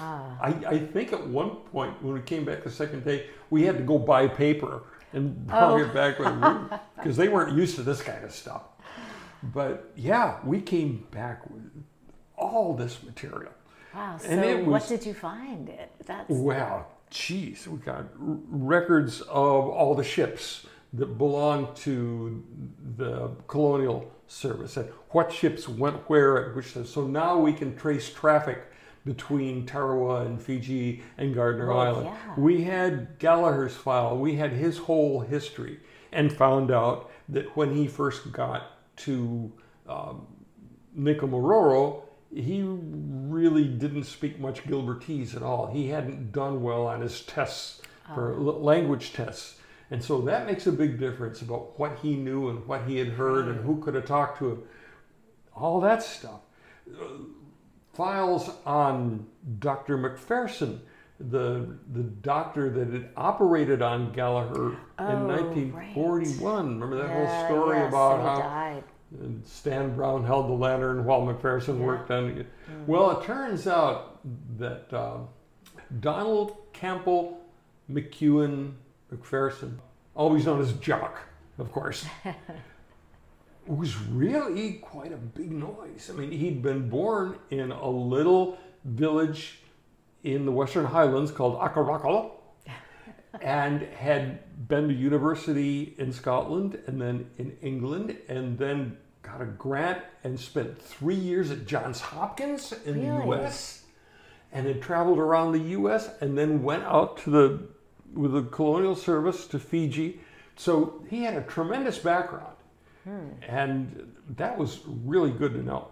[0.00, 3.62] Ah, I, I think at one point when we came back the second day, we
[3.62, 5.76] had to go buy paper and bring Oh.
[5.78, 6.18] it back
[6.96, 8.62] because they weren't used to this kind of stuff.
[9.42, 11.70] But yeah, we came back with
[12.36, 13.52] all this material.
[13.94, 14.16] wow.
[14.18, 15.68] So and it what did you find?
[15.68, 18.06] It that's Wow, geez, we got r-
[18.48, 22.42] records of all the ships that belonged to
[22.96, 26.86] the colonial service and what ships went where at which time.
[26.86, 28.64] So now we can trace traffic
[29.04, 32.06] between Tarawa and Fiji and Gardner Island.
[32.06, 32.34] yeah.
[32.38, 35.80] We had Gallagher's file, we had his whole history,
[36.10, 38.62] and found out that when he first got
[38.96, 39.52] to
[39.88, 40.26] um,
[40.98, 42.02] Nikumaroro,
[42.34, 45.66] he really didn't speak much Gilbertese at all.
[45.72, 47.82] He hadn't done well on his tests
[48.14, 49.56] for l- language tests.
[49.90, 53.08] And so that makes a big difference about what he knew and what he had
[53.08, 54.62] heard and who could have talked to him.
[55.54, 56.40] All that stuff.
[56.90, 57.04] Uh,
[57.92, 59.24] Files on
[59.60, 59.96] Dr.
[59.96, 60.80] McPherson,
[61.20, 66.80] the, the doctor that had operated on Gallagher in Oh, 1941.
[66.80, 68.84] Remember that Yeah, whole story yes, about how died.
[69.44, 72.46] Stan Brown held the lantern while McPherson worked on it.
[72.88, 74.18] Well, it turns out
[74.58, 75.28] that um,
[76.00, 77.40] Donald Campbell
[77.88, 78.72] McEwen
[79.16, 79.78] McPherson,
[80.14, 81.18] always known as Jock,
[81.58, 82.06] of course,
[83.66, 86.10] was really quite a big noise.
[86.12, 89.60] I mean, he'd been born in a little village
[90.22, 92.30] in the Western Highlands called Akarakala
[93.42, 99.46] and had been to university in Scotland and then in England and then got a
[99.46, 103.84] grant and spent three years at Johns Hopkins in the US
[104.52, 107.68] and had traveled around the US and then went out to the
[108.14, 110.20] with the colonial service to Fiji.
[110.56, 112.56] So he had a tremendous background.
[113.04, 113.28] Hmm.
[113.46, 115.88] And that was really good to know.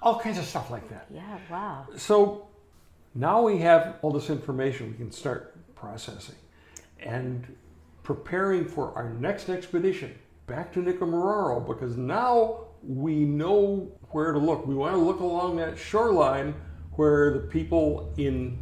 [0.00, 1.06] All kinds of stuff like that.
[1.12, 1.86] Yeah, wow.
[1.96, 2.48] So
[3.14, 6.36] now we have all this information we can start processing
[7.00, 7.56] and
[8.04, 10.14] preparing for our next expedition
[10.46, 14.66] back to Nikumaroro because now we know where to look.
[14.66, 16.54] We want to look along that shoreline
[16.92, 18.58] where the people in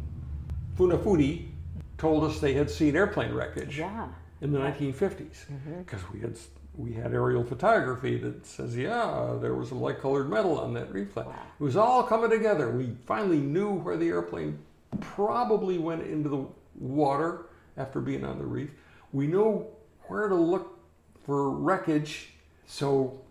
[0.77, 1.49] Funafuti
[1.97, 4.07] told us they had seen airplane wreckage Yeah.
[4.41, 5.45] in the 1950s
[5.79, 6.13] because mm-hmm.
[6.13, 6.37] we had
[6.75, 10.91] we had aerial photography that says yeah there was some light colored metal on that
[10.93, 11.27] reef line.
[11.27, 12.71] It was all coming together.
[12.71, 14.59] We finally knew where the airplane
[14.99, 16.45] probably went into the
[16.75, 18.69] water after being on the reef.
[19.11, 19.67] We know
[20.03, 20.79] where to look
[21.25, 22.29] for wreckage.
[22.65, 23.21] So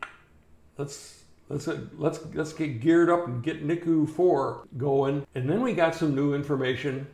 [0.79, 5.27] let's let's let's let's get geared up and get Niku 4 going.
[5.35, 7.07] And then we got some new information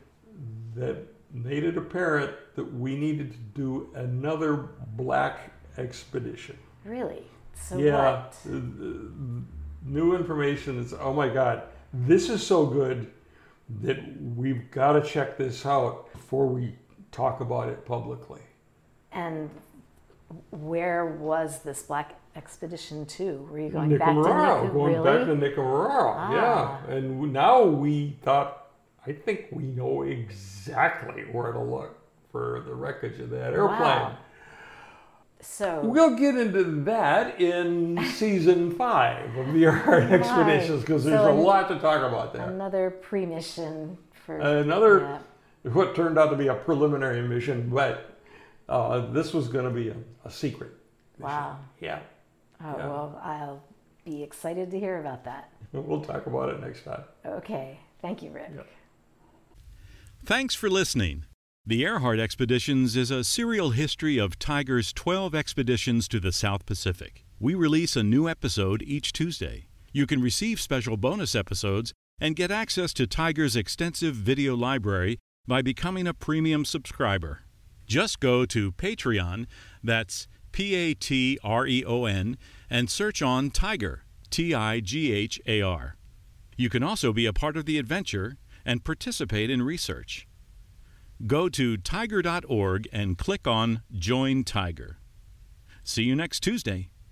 [0.74, 0.96] that
[1.32, 6.58] made it apparent that we needed to do another black expedition.
[6.84, 7.22] Really?
[7.54, 8.36] So yeah, what?
[9.84, 11.62] new information is oh my god,
[11.92, 13.10] this is so good
[13.82, 13.98] that
[14.36, 16.74] we've got to check this out before we
[17.10, 18.40] talk about it publicly.
[19.12, 19.50] And
[20.50, 23.46] where was this black expedition to?
[23.50, 25.18] Were you going back to Nicaragua, Nica- going really?
[25.18, 26.32] back to Nicaragua, Ah.
[26.88, 26.94] yeah.
[26.94, 28.61] And now we thought,
[29.06, 31.98] I think we know exactly where to look
[32.30, 33.80] for the wreckage of that airplane.
[33.80, 34.16] Wow.
[35.40, 41.32] So We'll get into that in season five of the Earhart Expeditions because there's So
[41.32, 42.48] a lot to talk about there.
[42.48, 45.00] another pre-mission for Another,
[45.64, 45.70] yeah.
[45.72, 48.16] what turned out to be a preliminary mission, but
[48.68, 50.70] uh, this was going to be a, a secret.
[51.18, 51.24] mission.
[51.34, 51.58] Wow.
[51.80, 51.98] Yeah.
[52.64, 52.86] Oh Yeah.
[52.86, 53.62] well, I'll
[54.04, 55.50] be excited to hear about that.
[55.72, 57.02] We'll talk about it next time.
[57.24, 58.50] Okay, thank you, Rick.
[58.54, 58.66] Yep.
[60.24, 61.24] Thanks for listening.
[61.66, 67.24] The Earhart Expeditions is a serial history of TIGHAR's 12 expeditions to the South Pacific.
[67.40, 69.66] We release a new episode each Tuesday.
[69.92, 75.18] You can receive special bonus episodes and get access to TIGHAR's extensive video library
[75.48, 77.40] by becoming a premium subscriber.
[77.88, 79.46] Just go to Patreon,
[79.82, 82.38] that's P A T R E O N,
[82.70, 85.96] and search on Tiger, T I G H A R.
[86.56, 90.26] You can also be a part of the adventure and participate in research.
[91.26, 94.96] Go to tighar.org and click on Join TIGHAR.
[95.84, 96.91] See you next Tuesday.